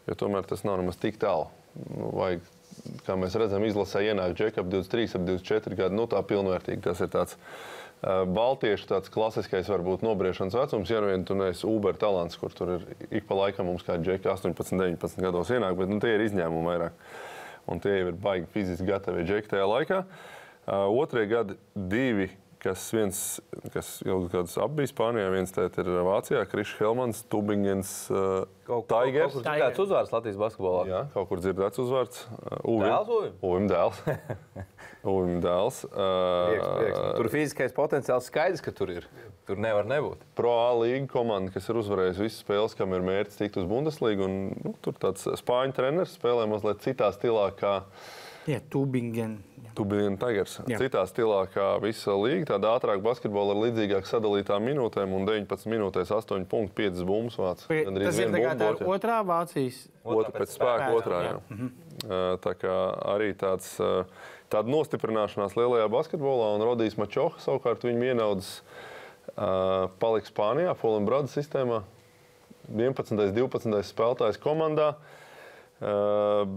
[0.09, 1.51] jo tomēr tas nav nemaz tik tālu.
[1.77, 2.41] Nu, vajag,
[3.07, 5.99] kā mēs redzam, izlasē ienāk džeki ap 23, ap 24 gadu.
[5.99, 7.41] Nu, tā pilnvērtīgi tas ir tāds.
[8.07, 12.75] Baltiešu tāds klasiskais, varbūt nobriešanas vecums, ja nu vien tu neesi Uber talants, kur tur
[12.75, 16.27] ir ik pa laikam mums kā džeki 18, 19 gados ienāk, bet nu, tie ir
[16.27, 16.99] izņēmumi vairāk.
[17.73, 20.03] Un tie jau ir baigi fiziski gatavi džeki tajā laikā.
[20.05, 22.29] Uh, Otrie gadi divi,
[22.67, 23.19] kas viens,
[23.75, 29.37] kas ilgus gadus abi bija Spānijā, viens tēt ir Vācijā, Krišs Helmans, Tubingens, uh, Tigers.
[29.37, 30.81] Kaut kur dzirdēts uzvārds Latvijas basketbolā.
[30.91, 32.25] Jā, kaut kur dzirdēts uzvārds.
[32.35, 32.89] Uh, Uvim.
[32.89, 33.39] Dēls Uvim?
[33.47, 34.03] Uvim dēls.
[35.15, 35.81] Uvim dēls.
[35.87, 36.99] Prieks, prieks.
[36.99, 39.09] Uh, Tur fiziskais potenciāls skaidrs, ka tur ir.
[39.47, 40.27] Tur nevar nebūt.
[40.39, 44.27] Pro A līnija komanda, kas ir uzvarējusi visas spēles, kam ir mērķis tikt uz Bundeslīgu.
[44.27, 47.79] Un, nu, tur tāds spāņu treneris spēlē mazliet citā stilā, kā
[48.47, 49.41] Jā, Tubingen.
[49.77, 50.57] Tubingen Tigers.
[50.71, 50.79] Jā.
[50.81, 52.49] Citā stilā, kā visa līnija.
[52.55, 57.65] Tāda ātrāka basketbola ar līdzīgāk sadalītām minūtēm un 19 minūtēs 8,5 bumbas vāc.
[57.69, 59.83] Gandrīz Tas ir vienu tā kā otrā Vācijas.
[60.07, 61.21] Otra pēc spēka, spēka, otrā.
[61.27, 61.35] jā.
[61.35, 61.69] Jā.
[62.07, 62.77] Uh, Tā kā
[63.17, 63.75] arī tāds,
[64.53, 68.51] tāda nostiprināšanās lielajā basketbolā, un Rodijs Mačoha savukārt viņa ienaudas
[70.01, 71.83] palika Spānijā, Fulimbrāda sistēmā.
[72.73, 73.15] 11.
[73.15, 73.83] un 12.
[73.87, 74.95] spēlētājs komandā.
[74.97, 75.16] Uh,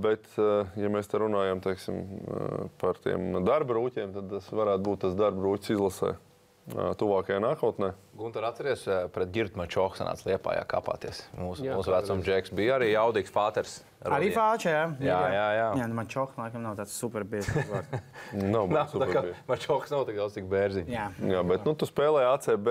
[0.03, 4.85] bet, uh, ja mēs te runājam teiksim, uh, par tiem darba rūķiem, tad tas varētu
[4.85, 6.13] būt tas darba rūķis izlasē
[6.99, 7.93] tuvākajā nākotnē.
[8.19, 8.83] Gunter, atceries,
[9.15, 11.21] pret Girtu Mačoku sanāca Liepājā kāpāties.
[11.39, 13.77] Mūsu, Jā, mūsu vecuma džeks bija arī jaudīgs fāters.
[14.07, 14.83] Arī Fāča, jā.
[15.03, 15.67] Jā, jā, jā.
[15.81, 17.49] jā nu man čoks, laikam, nav tāds super biezs.
[17.51, 18.03] uzvārds.
[18.53, 19.37] Nav Nav, super tā kā bija.
[19.49, 20.91] Mačoks nav tik daudz, cik bērziņš.
[20.93, 21.07] jā.
[21.33, 22.69] Jā, bet nu, tu spēlē ACB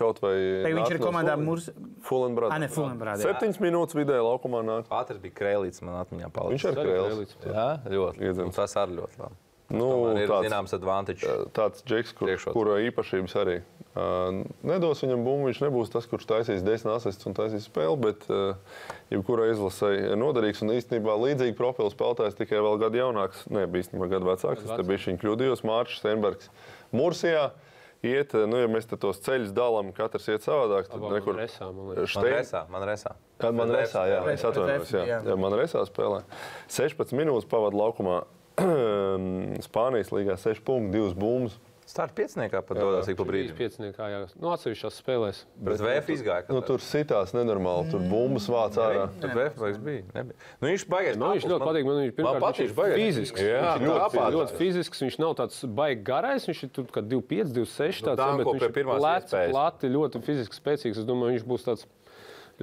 [0.00, 0.34] kaut vai.
[0.64, 1.68] Vai viņš ir komandā Murs?
[2.06, 2.54] Brothers.
[2.54, 3.16] Ah, ne, jā.
[3.24, 4.88] Septiņas minūtes vidēji laukumā nāk.
[4.88, 6.64] Pāters bija krēlīts, man atmiņā palicis.
[6.64, 6.84] Viņš ir.
[6.86, 7.40] Krēlīts.
[7.44, 8.24] Jā, ļoti.
[8.30, 8.56] Iedzimts.
[8.56, 9.45] Tas arī ļoti labi.
[9.68, 11.26] Nu, Man ir tāds, zināms advantage.
[11.56, 12.54] tāds džeks, kur, Priekšrots.
[12.54, 13.56] kura īpašības arī.
[13.96, 18.26] Uh, nedos viņam bumbu, viņš nebūs tas, kurš taisīs desmit asists un taisīs spēli, bet
[18.30, 18.54] uh,
[19.10, 23.42] jebkurā izlasē ir noderīgs un īstenībā līdzīgi profilu spēlētājs tikai vēl gadu jaunāks.
[23.50, 24.62] Nē, bija īstenībā gadu vecāks.
[24.62, 26.52] Es te biju viņa kļūdījos, Mārcis Steinbergs.
[26.94, 27.48] Mursijā
[28.06, 30.92] iet, nu, ja mēs tos ceļus dalām, katrs iet savādāk.
[30.92, 32.14] Tad Labāk nekur Resā, man liekas.
[32.14, 33.16] Man Stein- resā, man resā.
[33.42, 35.20] Kad man resā, jā, es atvainojos, jā.
[35.26, 36.22] jā, man resā spēlē.
[36.68, 38.22] 16 minūtes pavadu laukumā.
[39.66, 41.56] Spānijas līgā 6 punkti, 2 bumbas.
[41.86, 43.54] Starta pieciniekā pat dodas ik pa brīdim.
[43.54, 44.20] pieciniekā, jā.
[44.42, 45.44] Nu, atsevišķās spēlēs.
[45.68, 46.42] Bet VF izgāja.
[46.50, 49.04] Nu, tur sitās nenormāli, tur bumbas vāc ārā.
[49.22, 50.02] Tur VF vairs bija.
[50.16, 50.34] Nebija.
[50.58, 51.20] Nu, viņš baigais.
[51.20, 51.86] Man viņš ļoti patīk.
[51.86, 53.44] Man viņš pirmkārt patīk, viņš ir fizisks.
[53.46, 54.34] Jā, viņš ļoti ļoti, apāts.
[54.34, 55.04] ļoti fizisks.
[55.06, 56.48] Viņš nav tāds baigi garais.
[56.50, 58.02] Viņš ir tur kā 25, 26.
[58.02, 59.54] Nu, Tāds, danko bet viņš ir iespējas.
[59.54, 60.98] plati, ļoti fiziski spēcīgs.
[61.04, 61.86] Es domāju, viņš būs tāds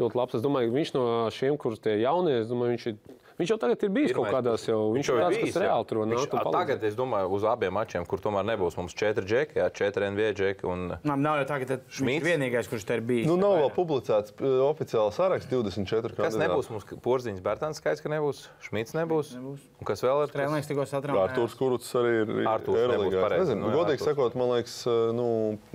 [0.04, 0.36] ļoti labs.
[0.36, 3.00] Es domāju, viņš no šiem, kurus tie jaunie, es domāju, viņš ir.
[3.40, 4.80] Viņš jau tagad ir bijis kaut kādās jau.
[4.94, 6.52] Viņš, jau ir tāds, bijis, reāli tur Viņš- nāk.
[6.54, 10.34] Tagad es domāju, uz abiem mačiem, kur tomēr nebūs mums četri džeki, jā, četri NBA
[10.38, 10.68] džeki.
[10.70, 10.84] Un...
[11.04, 13.26] Nav, nav jau tā, ka viņš ir vienīgais, kurš te ir bijis.
[13.28, 14.36] Nu, nav vēl publicēts
[14.70, 16.44] oficiāls saraksts 24 Kas kandidāti.
[16.46, 16.86] nebūs mums?
[17.04, 18.44] Porziņš, Bērtāns skaits, ka nebūs.
[18.68, 19.34] Šmits nebūs.
[19.38, 19.66] Nebūs.
[19.82, 20.34] Un kas vēl ir?
[20.34, 21.32] Trēlnieks tikko satraucās.
[21.34, 23.44] Arthurs Kuruts arī ir Artūrs pareizi.
[23.44, 24.08] Nezinu, Nu, jā, godīgi Artūrs.
[24.14, 25.28] sakot, man liekas, uh, nu,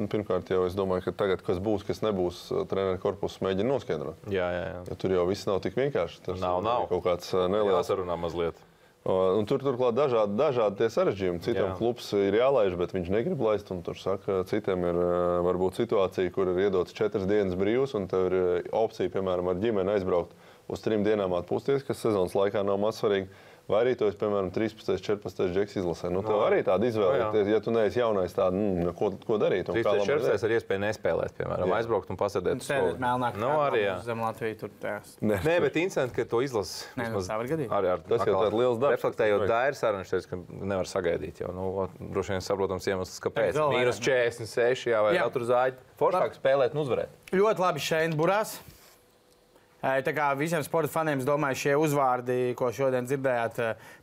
[0.09, 4.29] pirmkārt jau es domāju, ka tagad, kas būs, kas nebūs, uh, treneru korpusu mēģina noskaidrot.
[4.31, 4.81] Jā, jā, jā.
[4.91, 6.21] Jo tur jau viss nav tik vienkārši.
[6.29, 6.87] Tas Nav, nav.
[6.93, 7.81] kaut kāds neliels.
[7.83, 8.59] Jāsarunā mazliet.
[9.09, 11.41] Un tur turklāt dažādi, dažādi tie sarežģījumi.
[11.41, 13.71] Citam klubs ir jālaiž, bet viņš negrib laist.
[13.87, 18.27] Tur saka, citiem ir uh, varbūt situācija, kur ir iedots četras dienas brīvs, un tev
[18.29, 18.51] ir uh,
[18.83, 20.35] opcija, piemēram, ar ģimeni aizbraukt
[20.69, 23.31] uz trim dienām atpūsties, kas sezonas laikā nav maz svarīgi.
[23.69, 26.09] Vai arī to es, piemēram, 13, 14 džeks izlasē.
[26.09, 26.47] Nu, tev No.
[26.49, 27.19] arī tāda izvēle.
[27.21, 27.49] No, ir.
[27.53, 29.69] ja tu neesi jaunais, tad mm, ko, ko darīt?
[29.69, 29.99] un kā 3.
[29.99, 30.45] labāk čerpsēs darīt?
[30.49, 31.77] ar iespēju nespēlēt, piemēram, Jā.
[31.83, 32.63] aizbraukt un pasēdēt.
[32.63, 33.03] uz Sēdēt stūra.
[33.05, 33.37] melnāk.
[33.37, 33.99] Nu, arī, jā.
[34.09, 35.13] Zem Latviju tur tās.
[35.21, 36.87] Nē, Nē, bet interesanti, ka to izlasa.
[36.97, 37.69] Nē, nu, tā var gadīt.
[37.69, 38.97] Arī ar Tas jau tāds liels darbs.
[38.97, 41.41] Reflektējot Tas dairu sarunu, es teicu, ka nevar sagaidīt.
[41.45, 43.53] Jau, nu, droši vien saprotams iemesls, kāpēc.
[43.77, 45.29] Mīnus 46, jā, vai Jā.
[45.29, 45.33] jā.
[45.37, 45.77] tur zāģi.
[46.01, 47.09] Foršāk spēlēt un uzvarēt.
[47.37, 48.57] Ļoti labi šeit burās.
[49.79, 53.61] Tā kā visiem sporta faniem, es domāju, šie uzvārdi, ko šodien dzirdējāt,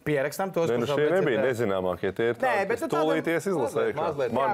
[0.07, 0.69] pierakstam tos.
[0.71, 2.13] Ne, nu kurus šie nebija nezināmākie.
[2.15, 3.49] Tie ir Nē, tādi, bet kas tādam- tūlīties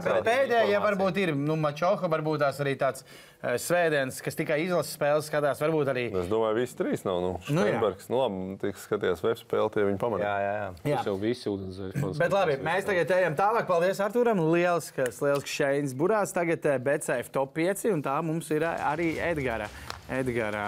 [0.01, 3.05] tāda pēdējie varbūt ir nu, Mačoha, varbūt tās arī tāds
[3.41, 5.61] svētdienas, kas tikai izlases spēles skatās.
[5.61, 6.07] Varbūt arī.
[6.09, 7.21] Es domāju, visi trīs nav.
[7.21, 7.69] Nu, Nu, jā.
[7.69, 10.25] Steinbergs, nu, labi, tik skatījās web spēli, tie viņi pamanīja.
[10.25, 10.91] Jā, jā, jā.
[10.91, 10.97] Jā.
[10.97, 13.67] Tas jau viss ūdens Bet labi, mēs tagad ejam tālāk.
[13.69, 14.41] Paldies Arturam.
[14.51, 16.33] Lielisks, lielisks šeit burās.
[16.33, 19.67] Tagad BCF top 5 un tā mums ir arī Edgara,
[20.11, 20.65] Edgara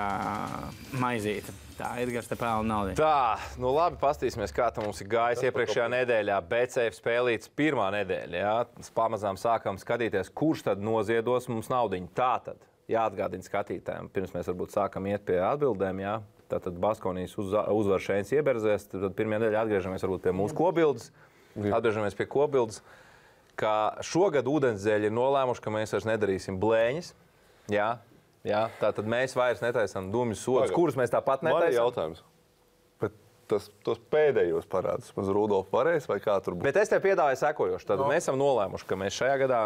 [1.02, 1.54] maizīte.
[1.74, 2.94] Tā Edgars te pelna naudu.
[2.96, 6.38] Tā, nu labi, paskatīsimies, kā tam mums ir gājis iepriekšējā nedēļā.
[6.50, 8.44] BCF spēlīts pirmā nedēļa.
[8.44, 8.54] Jā.
[8.96, 11.98] Pamazām sākām skatīties, kurš tad noziedos mums naudu.
[12.16, 16.04] Tā tad jāatgādina skatītājiem, pirms mēs varbūt sākam iet pie atbildēm.
[16.06, 16.16] Jā.
[16.54, 18.88] Tātad Baskonijas uz, uzvar šeit ieberzēs.
[18.94, 21.10] Tad pirmā nedēļa atgriežamies varbūt pie mūsu kobildes.
[21.58, 22.84] Atgriežamies pie kobildes.
[23.58, 27.14] Ka šogad ūdenzēļi ir nolēmuši, ka mēs vairs nedarīsim blēņas.
[27.74, 27.96] Jā,
[28.48, 31.80] jā, tā tad mēs vairs netaisām dumjas sodus, kurus mēs tāpat netaisām.
[31.80, 32.24] jautājums.
[33.02, 33.18] Bet
[33.52, 36.68] tas, tos pēdējos parādus maz Rudolf varēs vai kā tur būs?
[36.68, 37.90] Bet es tev piedāvāju sekojošu.
[37.90, 38.12] Tad no.
[38.12, 39.66] mēs esam nolēmuši, ka mēs šajā gadā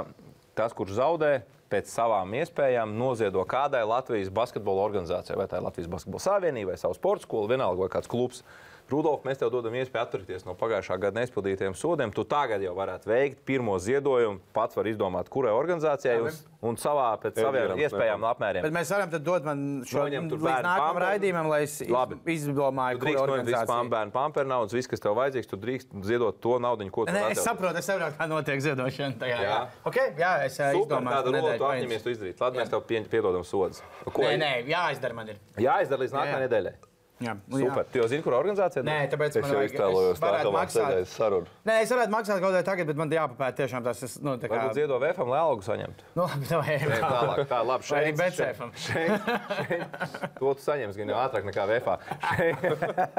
[0.57, 1.35] tas, kurš zaudē,
[1.71, 6.79] pēc savām iespējām noziedo kādai Latvijas basketbola organizācijai, vai tā ir Latvijas Basketbola Savienība, vai
[6.79, 8.43] savs sporta skola, vienalga vai kāds klubs.
[8.89, 12.11] Rudolf, mēs tev dodam iespēju atturēties no pagājušā gada neizpildītiem sodiem.
[12.15, 16.29] Tu tagad jau varētu veikt pirmo ziedojumu, pats var izdomāt, kurai organizācijai un,
[16.71, 18.69] un savā pēc saviem iespējām un Bet apmēriem.
[18.77, 22.15] mēs varam dot man šo līdz bērnu nākamajam raidījumam, lai es Labi.
[22.31, 23.75] izdomāju, Tu kura drīkst noņemt visu organizācija.
[23.75, 27.31] pāmpēnu, pāmpēnu naudas, viss, kas tev vajadzīgs, tu drīkst ziedot to naudu, ko tu Nē,
[27.35, 29.19] es saprotu, es saprotu, kā notiek ziedošana.
[29.19, 29.51] Tajā, jā.
[29.51, 29.61] Jā.
[29.83, 31.15] Okay, jā, es eh, Super, izdomāju.
[31.17, 32.39] tāda rola tu apņemies to izdarīt.
[32.39, 33.81] Labi, mēs tev pie- piedodam sodus.
[34.05, 35.37] Ko Nē, nē, jāizdara man ir.
[35.57, 36.73] Jāizdara līdz Jā, nākamajai nedēļai.
[37.17, 37.71] Jā, nu, jā.
[37.71, 37.85] Super.
[37.89, 40.83] Tu jau zini, kur organizācija Nē, tāpēc Es man jau iztēlojos nākamā maksāt.
[40.85, 41.47] sēdēs sarunu.
[41.65, 44.03] Nē, es varētu maksāt kaut ko tagad, bet man jāpapēta tiešām tas.
[44.05, 44.59] Es, nu, tā kā...
[44.59, 46.05] Varbūt ziedo VFam, lai algu saņemtu.
[46.13, 46.59] Nu, labi, tā.
[46.61, 47.89] Nē, Tālāk, tā labi.
[47.89, 48.73] Vai arī Šeit, BCF-am.
[48.77, 49.97] šeit, šeit.
[50.37, 51.95] To tu saņemsi gan ātrāk nekā VFā.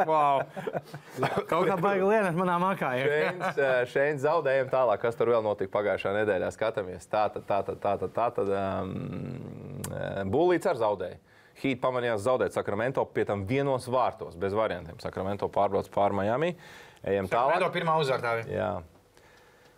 [0.06, 0.44] Wow.
[1.50, 2.92] Kaut kā baigi lienāt manā makā.
[3.00, 3.32] Ja?
[3.50, 6.52] Šeit, šeit zaudējumi tālāk, kas tur vēl notika pagājušā nedēļā.
[6.54, 8.94] Skatāmies, tā tad, tā tad, tā tad, tā tad um,
[10.30, 11.18] Bulīts ar zaudēju.
[11.62, 14.98] Hīt pamanījās zaudēt Sakramento pie tam vienos vārtos, bez variantiem.
[15.02, 16.52] Sakramento pārbrauc pār Miami.
[17.04, 17.66] Ejam Tā tālāk.
[17.66, 18.36] ir pirmā uzvārdā.
[18.50, 18.70] Jā.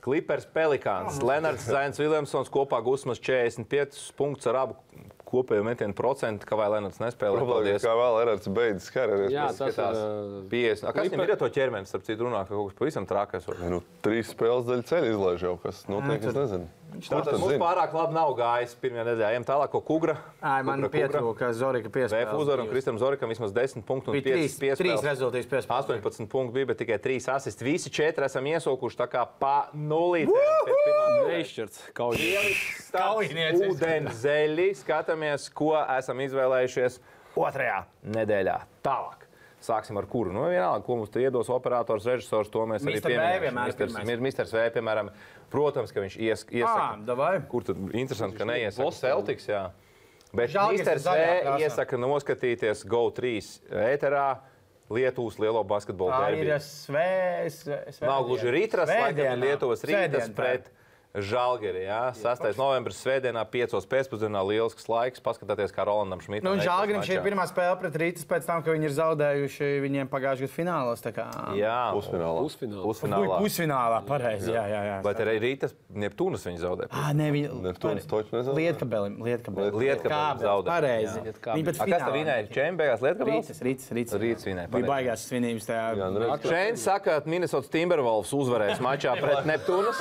[0.01, 4.77] Clippers, Pelikāns, Lenards Zains, Viljamsons kopā gūsmas 45 punktus ar abu
[5.29, 7.37] kopējo metienu procentu, ka vai Lenards nespēlē.
[7.37, 7.85] Problēma, Paldies.
[7.85, 9.31] kā vēl Erārs beidzis karjeras.
[9.31, 10.49] Jā, tas ir.
[10.51, 10.89] 50.
[10.89, 11.87] A, Kas viņam Clipper- ir to ķermeni?
[11.87, 13.45] Starp citu, runā, ka kaut kas pavisam trakais.
[13.47, 13.61] var.
[13.71, 16.67] Nu, trīs spēles daļu ceļu izlaiž jau, kas notiek, es nezinu.
[16.91, 17.63] Kurš Tātad tad mums zina?
[17.65, 19.29] pārāk labi nav gājis pirmajā nedēļā.
[19.37, 20.17] Ejam tālāk, ko Kugra.
[20.43, 22.35] Ai, man pietrūka Zorika VF piespēles.
[22.41, 25.05] uzvaram Kristam Zorikam vismaz 10 punktus un Bija 5 trīs, trīs piespēles.
[25.07, 26.01] rezultātus piespēles.
[26.01, 27.65] 18 punkti bija, bet tikai 3 asisti.
[27.65, 30.75] Visi 4 esam iesaukuši tā kā pa nulītēm.
[31.31, 32.45] Neizšķirts kaut kā.
[32.93, 33.67] Kaujiniecis.
[33.71, 34.69] Ūdens zeļi.
[34.83, 37.01] Skatāmies, ko esam izvēlējušies
[37.37, 37.85] otrajā
[38.17, 38.59] nedēļā.
[38.85, 39.20] Tālāk.
[39.61, 40.33] Sāksim ar kuru?
[40.33, 42.97] Nu, vienalga, ko mums te iedos operators, režisors, to mēs arī.
[42.97, 43.99] V pieminēsim.
[44.01, 44.55] vienmēr Misters-.
[44.57, 45.11] V, piemēram,
[45.53, 46.95] protams, ka viņš ies, iesaka.
[47.05, 47.35] davai.
[47.51, 48.95] Kur tad interesanti, ka neiesaka.
[48.97, 49.67] Celtics, jā.
[50.33, 51.03] Bet Mr.
[51.05, 53.35] V iesaka noskatīties GO3
[53.91, 54.29] ēterā
[54.91, 58.01] Lietuvas lielo basketbolu Tā ir svēts.
[58.03, 60.71] Nav gluži rītras, laikam ir Lietuvas rītas pret
[61.11, 61.83] Žalgiri.
[61.89, 62.13] Jā.
[62.15, 62.55] 6.
[62.55, 63.73] novembris svētdienā, 5.
[63.91, 65.19] pēcpusdienā, lielisks laiks.
[65.19, 66.47] Paskatieties, kā Rolandam Šmitam.
[66.47, 70.07] Nu, Žāgrim šī ir pirmā spēle pret Rītas pēc tam, ka viņi ir zaudējuši viņiem
[70.13, 71.03] pagājušajā gadā finālos.
[71.03, 71.27] tā kā-
[71.59, 72.39] Jā, Pusfinālā.
[72.47, 72.79] Pusfināls.
[72.79, 73.39] Ui, pusfinālā.
[73.43, 74.53] Pusfinālā, pareizi.
[74.55, 75.03] Jā, jā, jā.
[75.03, 76.89] Bet arī rītas Neptūnas viņi zaudēja.
[76.93, 78.55] Ah, ne, viņi Neptūns toķi nezaudēja?
[78.61, 79.75] Lietkabelim, Lietkabelim.
[79.83, 80.71] Lietkabelim zaudēja.
[80.71, 81.21] Pareizi.
[81.21, 82.49] Viņi pat A, Kas finālā vinēja?
[82.55, 83.35] Čembēgās Lietuvas?
[83.35, 84.15] Rītas, Rītas, Rītas.
[84.21, 85.87] Rīts vinēja, Bija baigās svinības tajā.
[85.99, 86.21] Jā, nu.
[86.47, 89.99] Šeit saka, ka Minnesota Timberwolves uzvarēs mačā pret Neptūnas.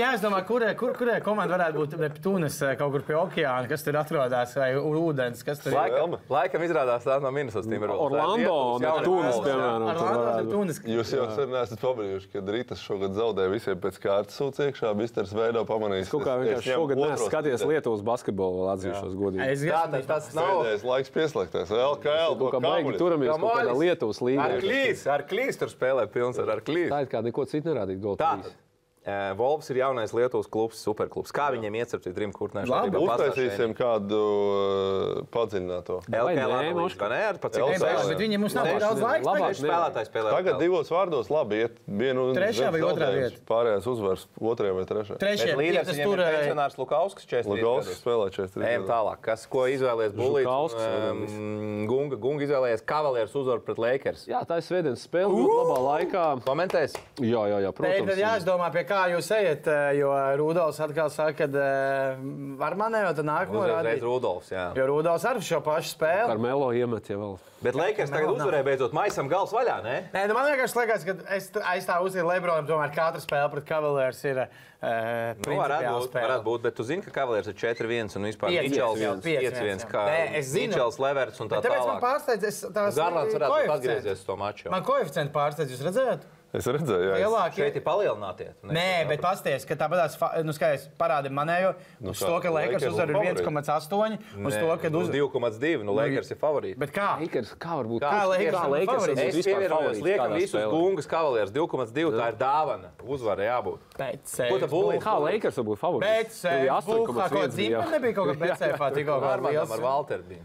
[0.00, 3.82] Pagaid, jāizdomā, kurai kur, kurai komanda varētu būt Neptūnas eh, kaut kur pie okeāna, kas
[3.84, 5.76] tur atrodas, vai ūdens, kas tur ir.
[5.76, 8.16] Laikam, laikam izrādās tā no Minnesota Timberwolves.
[8.16, 10.72] Orlando, Neptūnas, piemēram.
[10.94, 14.94] Jūs jau sen esat pamanījuši, ka Rītas šogad zaudēja visiem pēc kārtas sūdz iekšā.
[14.96, 16.12] Misters Veido pamanījis.
[16.14, 17.74] Kaut kā vienkārši šogad neskaties sūdzību.
[17.74, 19.50] Lietuvas basketbolu, vēl atzīšos godīgi.
[19.50, 20.54] Es Tātad esmu tas nav.
[20.62, 21.76] Pēdējais laiks pieslēgties.
[21.76, 22.38] LKL.
[22.40, 24.64] Kaut kā baigi turamies kaut kādā Lietuvas Ar līnijā.
[24.64, 26.88] klīs, ar klīs tur spēlē pilns ar, ar klīs.
[26.92, 28.00] Tā ir kā neko citu nerādīt.
[28.02, 28.24] Gold
[29.00, 31.32] Volvs ir jaunais Lietuvas klubs, superklubs.
[31.32, 32.66] Kā viņiem iecerpīt Rim Kurtnē?
[32.68, 36.02] Labi, Uztaisīsim kādu uh, padziļināto.
[36.04, 36.58] LKL nē, vai
[37.08, 37.22] ne?
[37.24, 38.02] Ar jā.
[38.10, 39.24] bet- viņiem mums nav Nē, tik daudz laika.
[39.24, 40.34] labāk spēlētājs spēlē.
[40.36, 41.78] Tagad divos vārdos labi iet.
[41.88, 43.40] Vienu Trešajā vai otrā vieta?
[43.48, 45.16] Pārējās uzvaras otrajā vai trešajā.
[45.16, 48.02] Bet līderis tas viņiem tur ir pensionārs Lukauskas 43 Lugauskis gadus.
[48.04, 48.68] spēlē 43.
[48.68, 49.24] Ejam tālāk.
[49.24, 50.76] Kas, ko izvēlējies Bulīts?
[50.76, 54.26] Um, Gunga, Gunga izvēlējies Kavalieru uzvaru pret Lakers.
[54.28, 55.32] Jā, tā ir svētdienas spēle.
[55.32, 56.24] Labā laikā.
[56.44, 56.96] Komentēs?
[57.16, 58.20] Jā, jā, jā protams.
[58.20, 60.10] jāizdomā, pie kā jūs ejat, eh, jo
[60.40, 62.24] Rudolfs atkal saka, ka eh,
[62.60, 64.02] var manējot nākamo rādīt.
[64.04, 64.50] Rudolfs.
[64.52, 64.70] jā.
[64.76, 66.26] Jo Rudolfs ar šo pašu spēli.
[66.32, 67.38] Karmelo iemet jau vēl.
[67.60, 69.96] Bet Lakers tagad uzvarēja beidzot maisam gals vaļā, ne?
[70.14, 73.50] Nē, nu man vienkārši liekas, ka es t- aiz tā uzzīju Lebronam, tomēr katra spēle
[73.52, 74.46] pret Cavaliers ir uh,
[74.80, 78.72] Nu, varētu būt, varētu būt, bet tu zini, ka Cavaliers ir 4-1 un vispār Pieci
[78.72, 80.16] Mičels viens, pieci 5-1, viens, kā jā.
[80.16, 80.72] Nē, es zinu.
[80.72, 82.04] Mičels, Leverts un tā Bet tāpēc man tālāk.
[82.06, 84.72] pārsteidz, es tās Garlands varētu uz to maču.
[84.72, 86.24] Man koeficienti pārsteidz, jūs redzējāt?
[86.52, 87.62] Es redzēju, es- Lielākie.
[87.62, 88.46] Šeit ir palielinātie.
[88.60, 91.76] tu Nē, nezini, bet pasties, ka tāpat nu, skaidrs, parādi manējo.
[92.00, 93.44] Nu Uz kā, to, ka Lakers Lakers uzvar ir favorīti.
[93.46, 94.18] 1,8.
[94.46, 95.84] Uz Nē, to, ka uz uz 2,2.
[95.84, 96.76] Nu, Lakers ir favorīti.
[96.76, 97.20] Bet kā?
[97.20, 98.00] Lakers, kā var būt?
[98.02, 99.20] Kā Lakers kā var būt Lakers favorīts?
[99.20, 102.18] būt Es vispār pievienojos, favorīts liekam, visus gungas Cavaliers 2,2.
[102.18, 102.88] Tā ir dāvana.
[103.06, 103.78] Uzvara jābūt.
[103.94, 105.02] Pēc Ko tu bulīji?
[105.06, 106.42] Kā Lakers var būt favorīts?
[106.42, 109.20] Kaut 8,1 kāda zīme nebija kaut BCF tikko.
[109.22, 110.42] Armandam ar Valteru bija.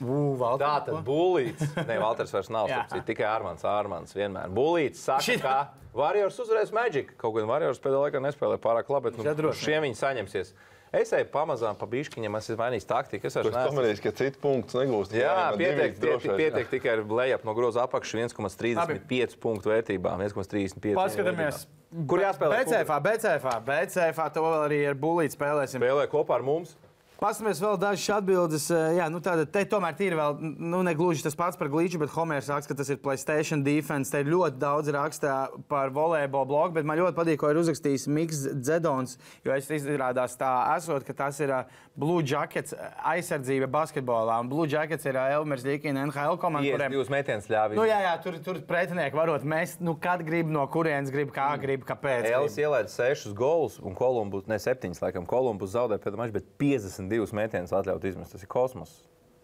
[0.00, 1.66] Tā tad bulīts.
[1.88, 2.70] Nē, Valters vairs nav.
[2.92, 4.48] Citu, Tikai Armands, Armands vienmēr.
[4.54, 5.68] Bulīts saka, Šit- ka
[5.98, 7.14] Warriors uzvarēs Magic.
[7.18, 10.52] Kaut gan Warriors pēdējā laikā nespēlē pārāk labi, bet nu, šiem viņi saņemsies.
[10.88, 13.28] Es eju pamazām pa bišķiņam, es esmu mainījis taktiku.
[13.28, 15.12] Es pamanījis, ka citu punktu negūst.
[15.12, 20.22] Jā, pietiek, pietiek, pietiek tikai ar lejap no groza apakšu 1,35 punktu vērtībām.
[20.24, 20.96] 1,35.
[20.96, 21.66] Paskatāmies.
[21.66, 22.06] vērtībām.
[22.08, 22.56] Kur jāspēlē?
[22.64, 25.80] BCF, BCF, BCF, to vēl arī ar bulīti spēlēsim.
[25.80, 26.74] Spēlē kopā ar mums.
[27.18, 28.68] Paskatāmies vēl dažas atbildes.
[28.70, 31.98] eh, Jā, nu tāda, te tomēr ir vēl, nu, ne gluži tas pats par glīču,
[31.98, 34.12] bet Homērs raksta, ka tas ir Playstation defense.
[34.12, 38.06] Te ir ļoti daudz rakstā par volejbola bloku, bet man ļoti patīk, ko ir uzrakstījis
[38.06, 41.64] Miks Dzedons, jo es izrādās tā esot, ka tas ir ā,
[41.98, 44.36] Blue Jackets ā, aizsardzība basketbolā.
[44.42, 47.78] Un Blue Jackets ir ā, Elmers Līkina NHL komanda, kuriem Jūs metiens ļāvis.
[47.78, 51.50] Nu, jā, jā, tur, tur pretinieki varot mest, nu, kad grib, no kurienes grib, kā
[51.60, 52.28] grib, kāpēc.
[52.28, 52.58] Grib.
[52.62, 57.74] ielaida sešus golus, un Kolumbus, ne septiņus, laikam, Kolumbus zaudēja pēdējā mačā, bet 52 metienus
[57.74, 58.36] atļaut izmest.
[58.36, 58.94] Tas ir kosmos.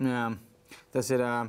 [0.03, 0.29] Jā.
[0.95, 1.49] Tas ir uh,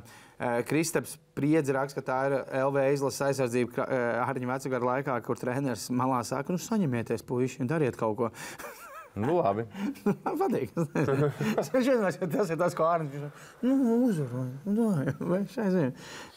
[0.66, 2.34] Kristaps Priedzi raksts, ka tā ir
[2.64, 3.86] LV izlases aizsardzība
[4.26, 8.32] Hārņa vecākā laikā, kur treneris malā saka, nu saņemieties, puiši, un dariet kaut ko.
[9.16, 9.64] Nu, labi.
[10.04, 10.72] Man patīk.
[10.76, 13.14] Es domāju, ka tas ir tas, ko Hārņš
[13.64, 13.76] nu,
[15.54, 15.86] šai ziņā?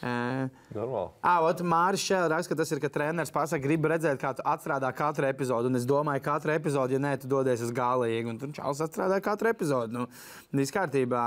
[0.00, 0.46] Uh,
[0.78, 1.10] Normāli.
[1.50, 4.88] Ot, Māris Šēl raksta, ka tas ir, ka treneris pasaka, grib redzēt, kā tu atstrādā
[4.96, 5.68] katru epizodu.
[5.68, 8.32] Un es domāju, ka katru epizodu, ja nē, tu dodies uz galīgi.
[8.32, 10.00] Un tur čāls atstrādā katru epizodu.
[10.00, 10.08] Nu,
[10.56, 11.26] viss kārtībā.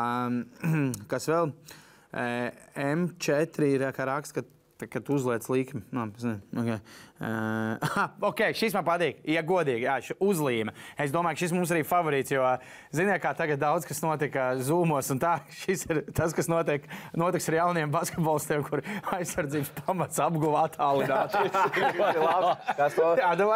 [1.12, 1.54] Kas vēl?
[2.14, 4.50] Eh, M4 ir, kā raksta, ka
[4.84, 6.08] Tā, kad uzliek līniju, no,
[6.60, 6.80] okay.
[7.84, 9.22] uh, ok, šis man patīk.
[9.30, 10.74] Ja godīgi, jā, uzlīme.
[11.00, 12.34] Es domāju, ka šis mums arī favorīts.
[12.34, 12.44] Jo,
[12.96, 16.86] ziniet, kā tagad daudz kas notika Zoomos, un tā, šis ir tas, kas notiek,
[17.18, 18.84] notiks ar jauniem basketbolistiem, kur
[19.18, 21.44] aizsardzības pamats apguva attālināti.
[22.78, 23.10] Kas to?
[23.20, 23.48] jā, nu,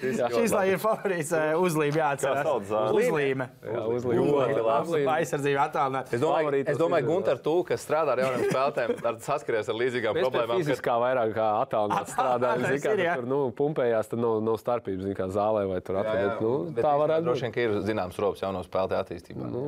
[0.00, 2.70] šis ļoti lai ir favorīts uh, uzlīme, jāatcerās.
[2.94, 3.48] Uzlīme.
[3.64, 4.24] Jā, Ļoti uzlīme.
[4.64, 4.88] labi.
[4.88, 5.10] Uzlīme.
[5.14, 6.14] Aizsardzība attālināti.
[6.16, 7.08] Es domāju, es domāju.
[7.08, 10.54] Gunter, tu, kas strādā ar jauniem spēlētājiem, ar saskaries ar līdzīgām problēmām.
[10.54, 12.93] kad- fiziskā vairāk kā attālināti strādāju.
[12.94, 13.14] Ir, jā.
[13.18, 16.42] tur nu, pumpējās, tad nav, nav starpības, kā zālē vai tur atradīt.
[16.44, 17.46] Nu, Bet tā varētu Droši būt.
[17.46, 19.48] vien, ka ir zināms rops jauno spēlētāju attīstībā.
[19.50, 19.64] Nu,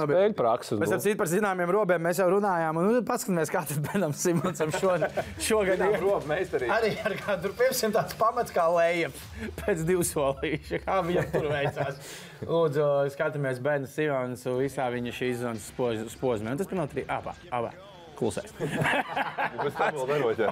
[0.00, 0.80] spēļu prakses.
[0.80, 0.98] Mēs nu.
[0.98, 2.80] ap citu par zināmiem robiem mēs jau runājām.
[2.82, 5.98] Un, nu, paskatāmies, kā tas Benam Simonsam šogad, šogad ir.
[6.02, 6.78] ropu meistarība.
[6.80, 9.10] Arī ar kādu 500 tāds pamats kā leja
[9.62, 10.82] pēc divu solīšu.
[10.84, 12.14] Kā viņam tur veicās?
[12.46, 15.70] Lūdzu, skatāmies Benu Simonsu visā viņa šīs zonas
[16.20, 16.52] posmā.
[16.52, 17.08] Un Tas bija no trīs.
[17.08, 17.72] Abā, abā.
[18.18, 18.52] Klusēs.
[18.56, 20.50] Pēc tam vēl neroķē.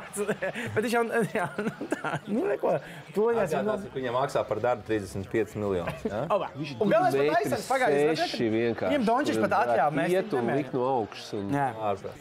[0.74, 1.02] Bet viņš jau,
[1.34, 2.74] jā, nu tā, nu neko.
[3.16, 3.76] To jāsaka.
[3.94, 6.04] Viņam maksā par darbu 35 miljonus.
[6.08, 6.24] Ja?
[6.34, 6.50] Abā.
[6.56, 8.36] Un galvenais pat aizsargs pagājis.
[8.84, 9.94] Viņam Dončis pat atļāva.
[9.98, 11.30] Mēs Ietu un likt no augšas.
[11.38, 11.52] Un...
[11.54, 11.68] Jā.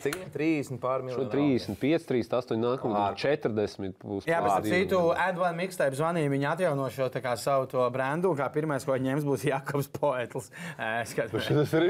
[0.03, 1.29] Cik viņam 30 pār Šo miljonu?
[1.33, 3.41] 35, 38, nākamā Ārprāt.
[3.43, 4.27] 40 būs.
[4.29, 5.01] Jā, bet citu.
[5.13, 8.97] Advanced Mixtape zvanīja, viņi atjauno šo tā kā savu to brandu, un kā pirmais, ko
[8.99, 10.49] ņems, būs Jakobs Poetls.
[10.77, 11.03] Eh.
[11.03, 11.87] Tas ir.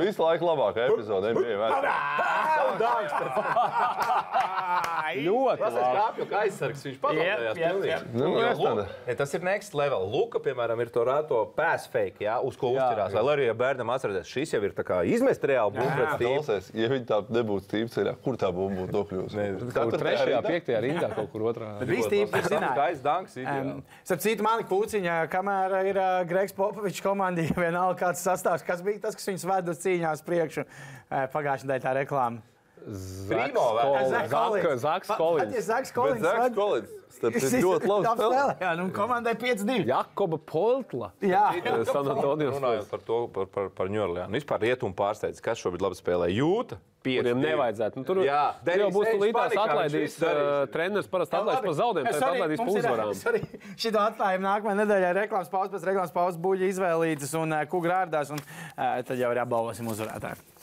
[0.00, 1.32] Visu laiku labākā epizode
[2.86, 3.30] Vēsturē.
[5.26, 6.84] Ļoti Tas ir kāpju aizsargs.
[6.86, 7.98] Viņš jep, pilnīgi.
[8.16, 8.86] Nu, tāda.
[9.06, 10.06] Ja, tas ir next level.
[10.12, 13.14] Luka, piemēram, ir to rāto pass fake, jā, uz ko uzturās.
[13.14, 15.86] Vai arī, ja bērnam atcerēties, šis jau ir tā kā izmest reāli.
[16.20, 19.46] Klausies, ja viņi tā nebūtu stīva ceļā, kur tā bumba būtu nokļuvusi?
[19.76, 21.72] Kur trešajā, piektajā rindā, kaut kur otrā.
[21.86, 22.72] Visi tīpi ir zināmi.
[22.76, 23.38] Gais danks.
[24.06, 29.06] Starp citu, mani kūciņā, kamēr ir uh, Gregs Popovičs komandī, vienalga kāds sastāvs, kas bija
[29.06, 30.66] tas, kas viņus ved uz cīņās priekšu.
[30.66, 32.55] Uh, Pagājušajā nedēļā tā reklāma.
[35.66, 36.22] Zaks Kolins.
[36.22, 36.94] Zaks Kolins.
[37.16, 38.56] citu, Šis ļoti labi spēlē.
[38.60, 39.78] Jā, nu komandai 5-2.
[39.88, 41.12] Jakoba Poltla.
[41.24, 41.46] Jā,
[41.92, 42.52] San Antonio.
[42.56, 44.36] Runājot par to, par, par, par Ņūorleānu.
[44.36, 46.28] Vispār rietumu pārsteidz, kas šobrīd labi spēlē.
[46.34, 46.80] Jūta.
[47.06, 48.00] Kuriem nevajadzētu.
[48.00, 50.16] Nu, tur Jā, tur jau būs līdās atlaidīs.
[50.18, 53.44] Uh, treneris parasti atlaidīs pa zaudējumu, tad atlaidīs pa uzvarām.
[53.84, 58.42] Šito atklājumu nākamajā nedēļā reklāmas pauzes, pēc reklāmas pauzes buļļi izvēlītas un uh, kukurārdās, un
[58.42, 60.55] uh, tad jau ir apbalvosim uzvarētāju.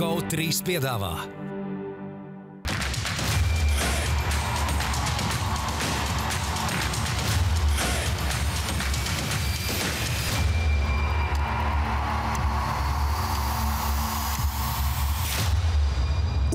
[0.00, 1.10] GO3 piedāvā.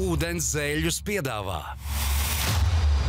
[0.01, 1.59] Ūdens zēļus piedāvā.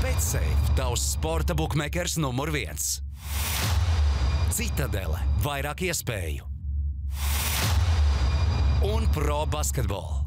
[0.03, 0.45] Betsafe-
[0.77, 3.01] tavs sporta bukmekers numur viens.
[4.53, 5.17] Citadele-
[5.49, 6.45] vairāk iespēju
[8.85, 10.26] un pro basketbolu.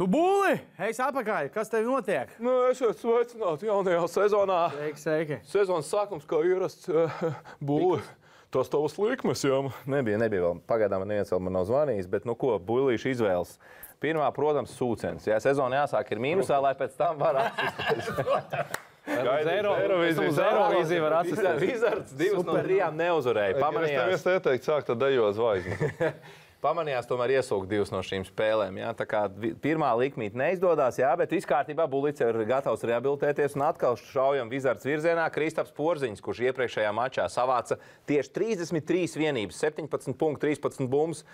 [0.00, 0.54] Nu, būli!
[0.80, 1.50] Ej, atpakaļ!
[1.52, 2.30] Kas tev notiek?
[2.40, 4.60] Nu, esiet sveicināti jaunajā sezonā.
[4.72, 5.38] Sveiki, sveiki!
[5.50, 7.18] Sezonas sākums, kā ierasts, uh,
[7.60, 8.06] būs.
[8.48, 10.16] Tas tavs likmes jau nebija.
[10.22, 10.64] nebija vēl.
[10.72, 13.58] Pagaidām neviens vēl man nav zvanījis, bet nu ko, buļlīšu izvēles.
[14.00, 15.28] Pirmā, protams, sūcens.
[15.28, 18.86] Jā, sezona jāsāk ir mīnusā, lai pēc tam varētu attīstīties.
[19.10, 21.60] Eirovīzija var attīstīties.
[21.60, 23.52] Vizards divas no trijām neuzvarēja.
[23.52, 25.92] Es tev Pamanījās, ieteicu sākt ar dejo zvaigzni.
[26.62, 28.78] pamanījās tomēr iesaukt divas no šīm spēlēm.
[28.80, 28.92] Jā.
[28.96, 29.22] Tā kā
[29.62, 34.86] pirmā likmīte neizdodas, jā, bet viss kārtībā Buļbuļs ir gatavs rehabilitēties un atkal šaujam Vizards
[34.88, 35.26] virzienā.
[35.34, 37.80] Kristaps Porziņš, kurš iepriekšējā mačā savāca
[38.10, 41.24] tieši 33 vienības, 17 punktu, 13 bumbas.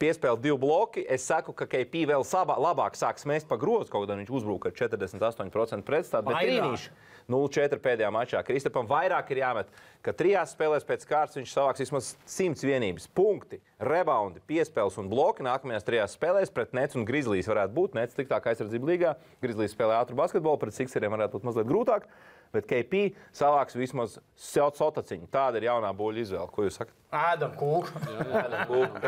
[0.00, 1.02] Piespēlēt divu bloku.
[1.04, 4.70] Es saku, ka KP vēl sabā, labāk sāks mest pa grozu, kaut gan viņš uzbruka
[4.70, 6.30] ar 48% pretstāvu.
[6.30, 6.48] Bet Vairāk.
[6.48, 6.94] trīnīši
[7.30, 8.42] 0-4 pēdējā mačā.
[8.46, 9.70] Kristapam vairāk ir jāmet,
[10.02, 13.08] ka trijās spēlēs pēc kārtas viņš savāks vismaz 100 vienības.
[13.14, 17.96] Punkti, rebaundi, piespēles un bloki nākamajās trijās spēlēs pret Nets un Grizzlies varētu būt.
[17.98, 19.14] Nets sliktāk aizsardzība līgā.
[19.44, 22.08] Grizzlies spēlē ātru basketbolu, pret Sixeriem varētu būt mazliet grūtāk.
[22.52, 25.30] Bet KP savāks vismaz sotaciņu.
[25.32, 26.50] Tāda ir jaunā buļļu izvēle.
[26.52, 26.92] Ko jūs sakat?
[27.16, 28.02] Ēdam kūku!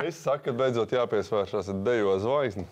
[0.07, 2.65] Es saku, ka beidzot jāpiesvēršas ar dejo zvaigzni.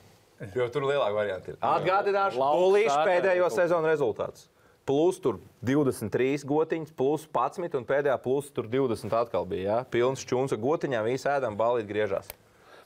[0.57, 1.59] Jo tur lielāka varianta ir.
[1.63, 4.49] Atgādināšu, Bulīšu sētē pēdējo sezonu rezultātus.
[4.89, 9.63] Plus tur 23 gotiņas, plus 11, un pēdējā plus tur 20 atkal bija.
[9.63, 9.81] Ja?
[9.87, 12.31] Pilns čūns ar gotiņām, visi ēdam, balīt griežās.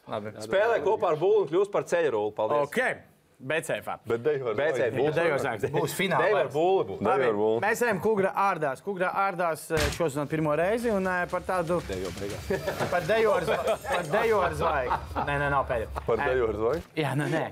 [0.06, 0.36] Labi.
[0.44, 2.34] Spēlē kopā ar Bullu un kļūst par ceļroli.
[2.36, 2.68] Paldies!
[2.68, 3.06] Ok!
[3.36, 3.98] Beceifā!
[4.08, 4.92] Bet dejo ar Beidzēji,
[5.42, 5.70] zvaigzni.
[5.74, 6.52] būs fināls.
[6.54, 7.00] Būs.
[7.02, 7.48] Bullu.
[7.64, 8.80] Mēs ejam Kungra ārdās.
[8.84, 11.82] Kungra ārdās eh, šodien pirmo reizi un eh, par tādu.
[12.92, 15.26] Par dejo zva- par dejo ar zvaigzni.
[15.26, 16.06] Nē, nē, nav pēdējā.
[16.06, 16.96] Par dejo ar zvaigzni.
[17.02, 17.44] Jā, nu nē.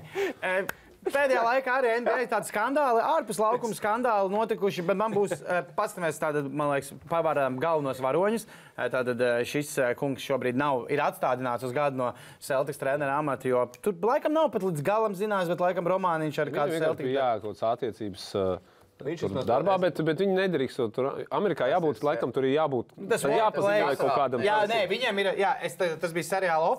[1.05, 5.35] Pēdējā laikā arī NBA ir tādi skandāli, ārpus laukuma skandāli notikuši, bet man būs
[5.77, 8.47] paskatīties tādu, man liekas, pavārām galvenos varoņus.
[8.75, 12.11] E, Tātad e, šis kungs šobrīd nav, ir atstādināts uz gadu no
[12.43, 16.55] Celtics trenera amata, jo tur laikam nav pat līdz galam zināms, bet laikam romāniņš ar
[16.59, 17.13] kādu Celtics.
[17.13, 18.31] jā, kaut kādas attiecības.
[18.39, 20.77] uh, Viņš vismaz darbā, bet, bet viņi nedrīkst.
[20.79, 22.93] to Tur Amerikā jābūt, laikam, tur ir jābūt.
[23.11, 24.43] Tas jāpaziņo liekas, kaut kādam.
[24.45, 25.29] Jā, nē, viņiem ir.
[25.41, 26.69] Jā, es, tas bija seriāla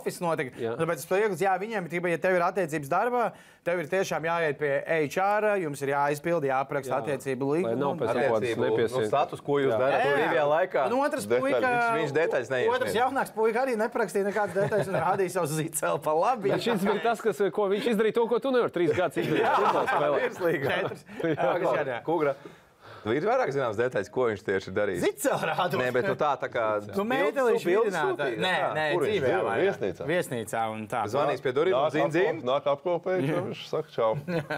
[0.57, 0.72] Jā.
[0.81, 3.27] tāpēc es lieku, jā, viņiem ir tikai, ja tev ir attiecības darbā,
[3.67, 7.01] tev ir tiešām jāiet pie HR, jums ir jāizpilda, jāapraksta Jā.
[7.03, 7.77] attiecību Lai līgumu.
[7.83, 9.79] nav pēc tam nu, status, ko jūs Jā.
[9.83, 10.17] darāt Jā, jā.
[10.17, 10.85] brīvajā laikā.
[10.87, 11.41] Un otrs Detaļas.
[11.47, 12.77] puika, Viņš- viņš detaļas neiesniedz.
[12.77, 16.51] Otrs jaunāks puika arī neprakstīja nekādas detaļas un rādīja savu zīceli pa labi.
[16.51, 19.51] Bet šis bija tas, kas, ko viņš izdarīja, to, ko tu nevari trīs gadus izdarīt.
[19.57, 20.19] futbola spēlē.
[20.67, 21.05] Četrs.
[21.37, 22.66] Jā, kas
[23.07, 23.17] Kugra?
[23.17, 25.05] Ir vairāk zināms detaļas, ko viņš tieši ir darījis.
[25.07, 25.79] Zīceli rādu.
[25.81, 26.65] Nē, bet nu tā, tā kā.
[26.97, 29.33] Nu, mētelīši sūtīja, Nē, nē, dzīvē.
[29.63, 30.09] Viesnīcā?
[30.11, 31.05] Viesnīcā un tā.
[31.13, 32.45] Zvanīs pie durvīm un apkopēt, zina.
[32.51, 34.11] nāk apkopēt, viņš saka, čau.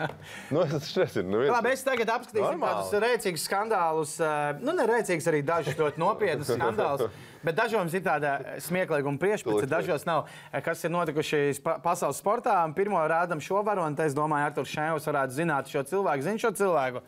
[0.52, 1.52] Nu, es taču nezinu, neviens.
[1.52, 2.82] Labi, es tagad apskatīšu Normāli.
[2.88, 4.12] tādus rēcīgus skandālus.
[4.24, 7.10] eh, Nu, ne rēcīgus, arī dažus ļoti nopietnus skandālus.
[7.46, 8.32] Bet dažos ir tāda
[8.64, 10.24] smieklīga un priekšpats, dažos nav.
[10.52, 11.42] Eh, Kas ir notikuši
[11.84, 12.56] pasaules sportā?
[12.66, 16.24] Un Pirmo rādām šo varoni, tad es domāju, Artur Šēvs varētu zināt šo cilvēku.
[16.26, 17.04] Zinu šo cilvēku.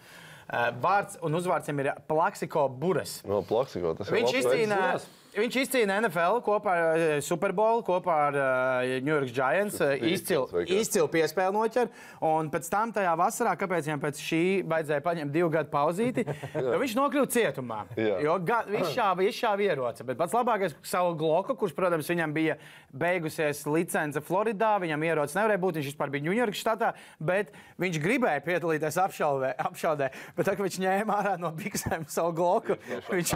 [0.83, 3.21] Vārds un uzvārds viņam ir Plaksiko Buras.
[3.29, 5.09] No Plaksiko, tas ir Viņš veids.
[5.35, 9.79] Viņš izcīnīja NFL kopā ar eh, Super Bowl, kopā ar uh, New York Giants.
[9.83, 11.91] Uh, izcili izcil piespēli noķer.
[12.27, 16.25] Un pēc tam tajā vasarā, kāpēc viņam pēc šī vajadzēja paņemt divu gadu pauzīti,
[16.83, 17.81] viņš nokļuva cietumā.
[17.99, 18.19] Jā.
[18.27, 20.07] Jo ga, viņš šāva, izšāva ieroci.
[20.09, 22.59] Bet pats labākais- savu gloku, kurš, protams, viņam bija
[22.91, 24.75] beigusies licence Floridā.
[24.83, 29.55] Viņam ierocis nevarēja būt, viņš vispār bija Ņujorkas štatā, bet viņš gribēja piedalīties apšaudē.
[29.71, 30.11] apšaudē.
[30.37, 32.77] Bet tā, kad viņš ņēma ārā no biksēm savu gloku,
[33.11, 33.35] viņš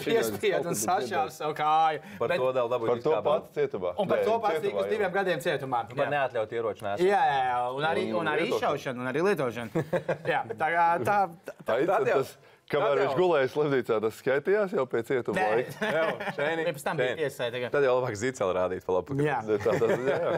[0.00, 2.00] piespieda un sašāva savu kāju.
[2.18, 3.02] Par Bet- to vēl Par dabūju.
[3.02, 3.94] to pats cietumā.
[3.98, 5.88] Un par Nē, to pats tika uz diviem gadiem cietumā.
[5.88, 6.10] Par Jā.
[6.10, 6.98] neatļautu ieroču nēsu.
[7.06, 8.76] Jā, jā, jā, un arī, Un arī lietošanu.
[8.76, 9.70] izšaušana, un arī lietošana.
[10.32, 11.18] Jā, tā kā tā.
[11.64, 12.36] tā Ai, Tad tad jau- tas,
[12.70, 16.72] kamēr viņš jau- gulēja slimnīcā, tas skaitījās jau pēc cietuma Nē, laika.
[16.76, 17.48] pēc tam bija tiesai.
[17.70, 18.84] Tad jau labāk zīcēlu rādīt.
[18.86, 19.16] pa labu.
[19.22, 19.38] Jā.
[19.46, 20.32] Tā, tas, jā, jā.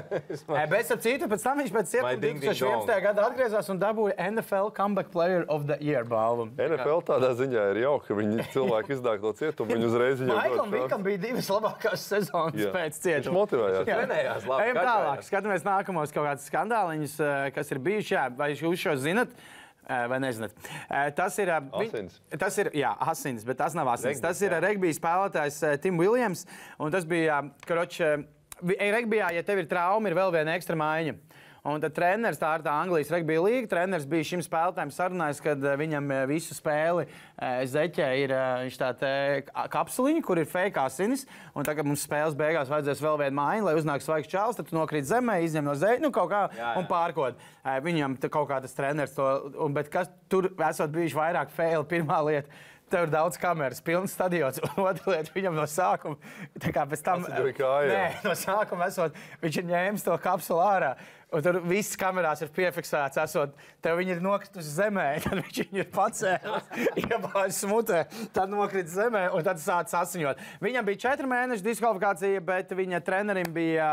[0.59, 2.87] Eh, Bet, starp citu, pēc tam viņš pēc ding, 2011.
[2.87, 3.03] dong.
[3.07, 6.49] gadā atgriezās un dabūja NFL Comeback Player of the Year balvu.
[6.59, 10.75] NFL tādā ziņā ir jauka, ka viņi cilvēki izdāk no cietuma, viņi uzreiz viņam Maiklam
[10.77, 12.73] Vikam bija divas labākās sezonas Jā.
[12.77, 13.37] pēc Viņš cietuma.
[13.41, 13.87] motivējās.
[13.89, 13.99] Jā.
[14.03, 18.15] Trenējās labi, Ejam tālāk, skatāmies nākamos kaut kādus skandāliņus, eh, kas ir bijuši.
[18.19, 19.33] Jā, vai jūs šo zinat?
[19.89, 20.53] Vai nezināt?
[21.17, 21.49] Tas ir.
[21.57, 22.19] Asins.
[22.39, 24.19] Tas ir, jā, asins, bet tas nav asins.
[24.19, 24.59] Regbijs, Tas ir jā.
[24.61, 26.45] regbija spēlētājs Tim Williams.
[26.79, 27.97] Un tas bija, karoč,
[28.61, 31.15] regbijā, ja tev ir trauma, ir vēl viena ekstra maiņa.
[31.69, 35.55] Un tad treneris, tā ir tā Anglijas regbija līnija, treneris bija šim spēlētājam sarunājis, ka
[35.57, 38.35] eh, viņam eh, visu spēli eh, zeķē ir
[39.73, 41.27] kapsuliņa, kur ir fake asinis.
[41.59, 45.09] Un tagad mums spēles beigās vajadzēs vēl vienu mājiņu, lai uznāk svaigs čāls, tad nokrīt
[45.11, 46.73] zemē, izņem no zeķa, nu kaut kā Jā, jā.
[46.81, 47.45] un pārkod.
[47.85, 49.29] Viņam kaut kā tas treneris to,
[49.61, 52.65] un, bet kas tur esot bijuši vairāk faili, pirmā lieta.
[52.89, 54.61] Tev ir daudz kameras, pilns stadions.
[54.81, 56.17] Otra lieta, viņam no sākuma,
[56.63, 57.91] tā kā pēc tam, kājā.
[57.91, 60.95] Nē, no sākuma esot, viņš ir ņēmis to kapsulu ārā.
[61.29, 63.19] Un tur viss kamerās ir piefiksēts.
[63.21, 66.71] Esot, tev viņi ir nokritusi zemē, tad viņš viņu ir pacēlis,
[67.03, 70.41] iebāzis smutē, tad nokrita zemē un tad sācis asiņot.
[70.65, 73.89] Viņam bija četri mēneši diskvalifikācija, bet viņa trenerim bija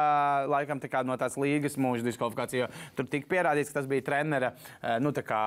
[0.48, 2.70] laikam tā kā no tās līgas mūža diskvalifikācija.
[2.70, 5.42] jo Tur tika pierādīts, ka tas bija trenera ā, nu, tā kā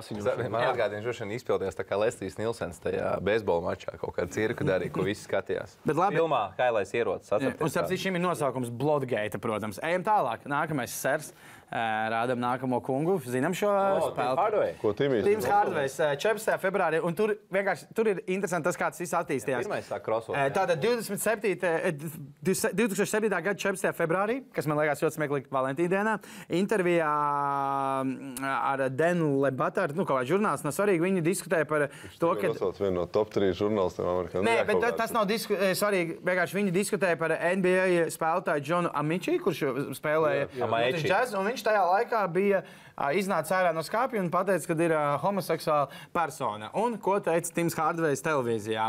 [0.00, 0.24] asiņu?
[0.48, 4.64] Man atgādina, ka viņš izpildījās tā kā Lestīs Nilsens tajā beisbola mačā, kaut kādā cirka
[4.64, 5.76] darīja, ko visi skatījās.
[5.84, 6.16] Bet labi.
[6.16, 7.32] Filmā Kailais ierocis.
[7.36, 9.80] Un citu, šim ir nosaukums Bloodgate, protams.
[9.84, 10.45] Ejam tālāk.
[10.50, 11.32] Nākamais sers.
[11.72, 13.18] Ā, Rādam nākamo kungu.
[13.26, 14.74] Zinām šo O, spēli.
[14.80, 15.24] Ko Timijs?
[15.26, 16.58] Tīms Hardvejs 14.
[16.62, 17.00] februārī.
[17.04, 19.66] Un tur vienkārši tur ir interesanti tas, kā tas viss attīstījās.
[19.66, 20.36] Pirmais sāk krosot.
[20.36, 21.64] Eh, Tātad 27.
[21.64, 21.92] eh,
[22.42, 23.28] 2007.
[23.30, 23.92] gada 14.
[23.96, 26.14] februārī, kas man liekas ļoti smieklīgi Valentīna dienā,
[26.54, 27.10] intervijā
[28.04, 31.88] mm, ar Denu Lebataru, nu, kā žurnālists, nav svarīgi, viņi diskutēja par
[32.20, 32.52] to, ka.
[32.56, 34.42] Tas viens no top 3 žurnālistiem Amerikā.
[34.46, 36.18] Nē, bet ta- tas nav disku, eh, svarīgi.
[36.26, 39.62] Vienkārši viņi diskutēja par NBA spēlētāju Džonu Amici, kurš
[39.98, 41.04] spēlēja Amaiči.
[41.04, 42.58] Utah Jazz, un Viņš tajā laikā bija
[42.96, 46.70] ā, iznācis ārā no skāpja un teica, ka ir homoseksuāla persona.
[46.80, 48.86] Un ko teica Tims Hardvejs televīzijā?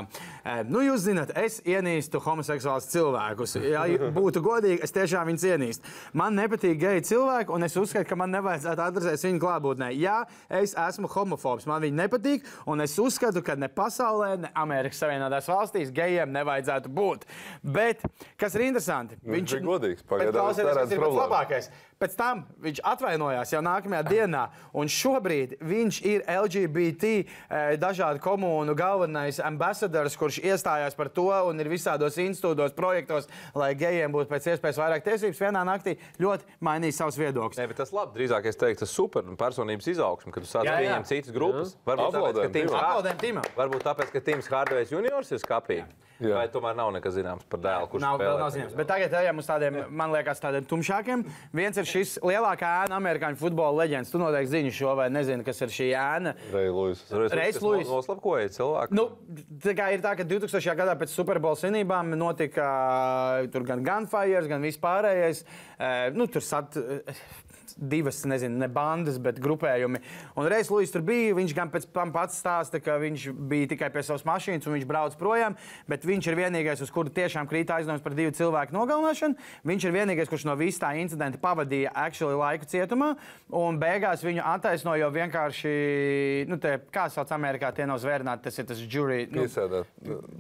[0.71, 3.57] Nu, jūs zināt, es ienīstu homoseksuālus cilvēkus.
[3.67, 3.85] Ja
[4.15, 5.93] būtu godīgi, es tiešām viņus ienīstu.
[6.17, 9.91] Man nepatīk geji cilvēki, un es uzskatu, ka man nevajadzētu atrast viņu klātbūtnē.
[9.97, 10.21] Jā,
[10.61, 15.49] es esmu homofobs, man viņi nepatīk, un es uzskatu, ka ne pasaulē, ne Amerikas Savienotās
[15.51, 17.27] valstīs gejiem nevajadzētu būt.
[17.63, 18.03] Bet,
[18.39, 20.03] kas ir interesanti, Viņš bija godīgs.
[20.03, 21.69] Bet Pagaidām neredzu ir pats labākais.
[21.97, 28.75] Pēc tam viņš atvainojās jau nākamajā dienā, un šobrīd viņš ir LGBT eh, dažādu komunu
[28.77, 33.27] galvenais ambasadors, kurš iestājās par to un ir visādos institūtos, projektos,
[33.57, 35.41] lai gejiem būtu pēc iespējas vairāk tiesības.
[35.47, 37.59] Vienā naktī ļoti mainīja savus viedokļus.
[37.61, 38.15] Nē, bet tas labi.
[38.17, 40.87] Drīzāk es teiktu, tas super un personības izaugsme, kad tu sāc Jā, jā.
[40.87, 41.75] pieņemt citas grupas.
[41.87, 42.41] Varbūt tāpēc,
[42.73, 43.47] ka Aplaudējam Tims Timam.
[43.57, 45.81] Varbūt tāpēc, ka Tims Hārdvejs juniors ir skapī.
[46.17, 46.33] Jā.
[46.33, 48.37] Vai tomēr nav nekas zināms par dēlu, kurš Nav, spēlē?
[48.41, 48.73] nav zināms.
[48.79, 51.21] Bet tagad ejam uz tādiem, man liekas, tādiem tumšākiem.
[51.53, 54.11] Viens ir šis lielākā ēna, amerikāņu futbola leģends.
[54.11, 56.35] Tu noteikti zini šo, vai nezini, kas ir šī ēna.
[56.53, 57.03] Rej, Lūis.
[57.33, 57.87] Reiz Luis.
[57.89, 58.97] Noslapkoja cilvēku.
[58.97, 59.07] Nu,
[59.63, 60.75] tā kā ir tā, ka 2000.
[60.77, 62.67] gadā pēc Superbola svinībām notika
[63.53, 65.43] tur gan gunfires, gan vispārējais.
[66.17, 66.77] Nu, tur sat,
[67.77, 69.99] divas, nezinu, ne bandas, bet grupējumi.
[70.37, 71.35] Un reiz Luis tur bija.
[71.37, 74.87] Viņš gan pēc tam pats stāsta, ka viņš bija tikai pie savas mašīnas un viņš
[74.87, 75.57] brauc projām.
[75.89, 79.35] Bet viņš ir vienīgais, uz kuru tiešām krīt aizdomas par divu cilvēku nogalināšanu.
[79.67, 83.15] Viņš ir vienīgais, kurš no visa tā incidenta pavadīja actually laiku cietumā.
[83.49, 85.73] Un beigās viņu attaisnoja jo vienkārši,
[86.49, 89.27] nu, te, kā sauc Amerikā, tie nav zvērnāti, tas ir tas jury.
[89.31, 89.89] Nu, Piesēdāt.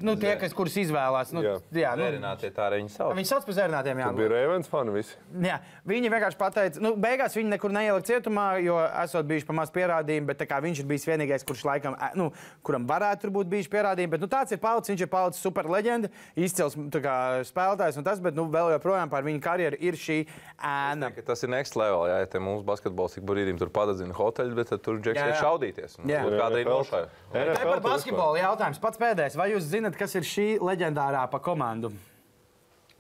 [0.03, 1.57] Nu, tie, kas, kurus izvēlās, nu, jā.
[1.77, 1.93] Jā.
[1.97, 3.15] Nu, Zērinātie tā arī viņi sauc.
[3.17, 4.01] viņi sauc par zērnātiem.
[4.01, 5.15] Jā, Bija Ravens fani visi.
[5.43, 5.57] jā,
[5.87, 10.41] viņi vienkārši pateica, nu, beigās viņi nekur neielika cietumā, jo esot bijuši pamaz pierādījumi, bet
[10.41, 12.29] tā kā viņš ir bijis vienīgais, kurš laikam, nu,
[12.65, 14.13] kuram varētu būt bijuši pierādījumi.
[14.15, 17.15] Bet nu, tāds ir palicis, viņš ir palicis super leģenda, izcils tā kā,
[17.47, 20.19] spēlētājs un tas, bet nu, vēl joprojām par viņa karjeru ir šī
[20.57, 21.11] ēna.
[21.15, 22.05] Ka Tas ir next level.
[22.07, 25.31] Jā, ja te mums basketbols ik brīdim tur padedzina hoteļu, bet tad tur džeks Jā,
[25.33, 25.39] jā.
[25.41, 25.97] šaudīties.
[26.01, 26.21] Un Jā.
[26.23, 27.09] kaut Kāda ir nošāja?
[27.33, 28.79] Tā ir par basketbolu jautājums.
[28.83, 29.39] Pats pēdējais.
[29.39, 31.91] Vai jūs zinat, kas ir šī leģendārā pa komandu?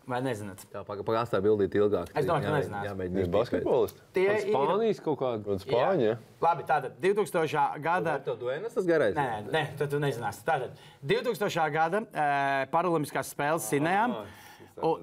[0.07, 0.61] Vai nezināt?
[0.71, 2.13] Jā, pagaidām tā bildīt ilgāk.
[2.15, 2.85] Es domāju, ka Jā, nezinās.
[2.87, 4.01] jāmēģina Viņš bolists.
[4.15, 5.51] Tie Un Spānijas kaut kāda.
[5.51, 6.05] Un Spāņi.
[6.07, 6.15] ja?
[6.41, 7.81] Labi, tātad 2000.
[7.83, 8.13] gada.
[8.23, 9.15] Tev duenas tas garais?
[9.17, 10.45] Nē, nē, tad tu nezināsi.
[10.47, 11.71] Tātad 2000.
[11.75, 12.27] gada e,
[12.71, 14.07] Paralimpiskās spēles Sinējā.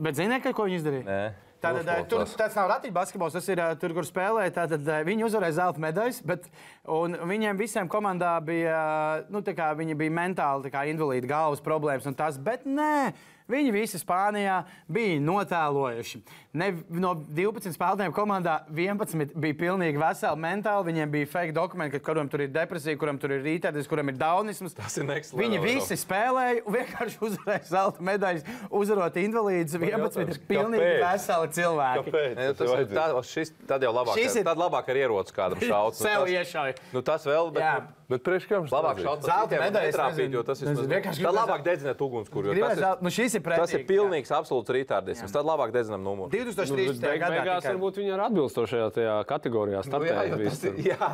[0.01, 1.05] Bet zini, ka- ko viņi izdarīja?
[1.05, 1.33] Nē.
[1.65, 4.53] Tātad, eh, tur tas nav ratiņbasketbols, tas ir eh, tur, kur spēlēja.
[4.53, 6.45] Tātad eh, viņi uzvarēja zelta medaļas, bet
[6.85, 8.75] un viņiem visiem komandā bija,
[9.21, 12.67] eh, nu, tā kā viņi bija mentāli tā kā invalīdi, galvas problēmas un tas, bet
[12.69, 13.15] nē.
[13.51, 16.20] Viņi visi Spānijā bija notēlojuši.
[16.57, 20.86] Ne, no 12 spēlētājiem komandā 11 bija pilnīgi veseli mentāli.
[20.88, 24.16] Viņiem bija fake dokumenti, ka kuram tur ir depresija, kuram tur ir rītēdes, kuram ir
[24.20, 24.72] daunisms.
[24.78, 29.76] Tas ir next Viņi visi spēlēja un vienkārši uzvarēja zelta medaļas, uzvarot invalīdus.
[29.82, 31.05] 11 ir pilnīgi kāpēc?
[31.05, 32.07] veseli cilvēki.
[32.09, 32.38] Kāpēc?
[32.38, 35.61] Nē, Tas ir tā, šis, tad jau labāk, Šis ir- tad labāk ar ieroci kādam
[35.61, 35.99] šaut.
[36.01, 36.78] Sev tas, iešauja.
[36.95, 37.74] nu, tas vēl, bet Jā.
[38.05, 39.23] Nu, Bet priekš kam šis labāk šaut.
[39.25, 40.37] Zelta medaļas, netrāpīt, nezinu.
[40.37, 42.53] jo tas ir vienkārši Tad labāk dedzināt ugunskura.
[42.53, 43.89] Tas ir, Nu, šis ir tas ir pretīgi, jā.
[43.89, 45.33] pilnīgs absolūts retardisms.
[45.33, 46.29] Tad labāk dedzinām numuru.
[46.35, 47.01] 2013.
[47.01, 49.81] Beig, gadā beigās varbūt viņi ir atbilstošajā tajā kategorijā.
[49.81, 51.11] Nu, jā, startēja jā,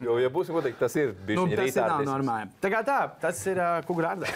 [0.00, 2.52] jo, ja būsim godīgi, tas ir bijis Nu, viņa tas ir nav normāli.
[2.64, 4.30] Tā kā tā, tas ir uh, kukurāda.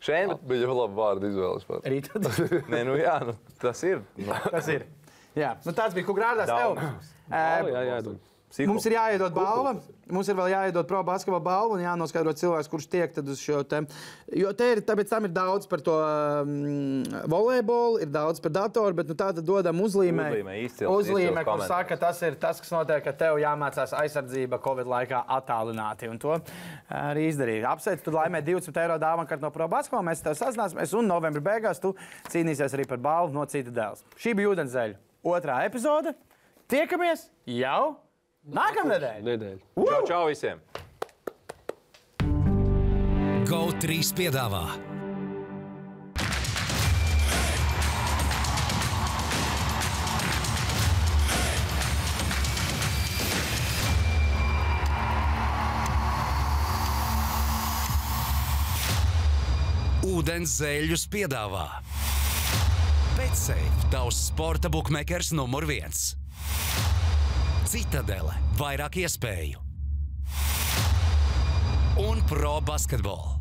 [0.00, 1.66] Šeit, Bija jau labi vārdu izvēles.
[1.68, 1.86] pats.
[1.86, 2.08] Rīt.
[2.72, 4.02] nē, nu jā, nu, tas ir.
[4.16, 4.86] Nu, Tas ir.
[5.36, 6.50] Jā, nu, tāds bija Kugrādās.
[6.50, 7.12] Daudz.
[7.30, 8.18] Jā, jā, jā.
[8.50, 8.66] Dod.
[8.70, 9.74] Mums ir jāiedod balva.
[10.10, 13.78] Mums ir vēl jāiedod pro basketbola balva un jānoskaidro cilvēks, kurš tiek uz šo te.
[14.34, 18.96] Jo te ir, tāpēc tam ir daudz par to um, volejbolu, ir daudz par datoru,
[18.98, 20.26] bet nu, tā tad dodam uzlīmē.
[20.34, 24.58] Uzlīmē, izcils, uzlīmē izcils kur saka, tas ir tas, kas notiek, ka tev jāmācās aizsardzība
[24.66, 26.10] Covid laikā attālināti.
[26.10, 26.34] Un to
[26.90, 27.70] arī izdarīja.
[27.70, 30.08] Apsveicu, tu laimē 20 eiro dāvanu no pro basketbola.
[30.10, 31.94] Mēs tev sazināsimies un novembrī beigās tu
[32.32, 34.02] cīnīsies arī par balvu no cita dēls.
[34.18, 34.98] Šī bija ūdenzēļa
[35.30, 36.16] otrā epizode.
[36.70, 37.98] Tiekamies jau
[38.48, 39.20] nākamnedēļ!
[39.26, 39.58] Nedēļa.
[39.76, 40.60] Čau, čau visiem!
[43.50, 44.64] GO3 piedāvā
[60.06, 61.66] Ūdens zēļus piedāvā
[63.18, 66.14] Betsafe, tavs sporta bukmekers numur viens.
[67.70, 69.60] Citadele, vairāk iespēju
[72.02, 73.39] un pro basketbolu.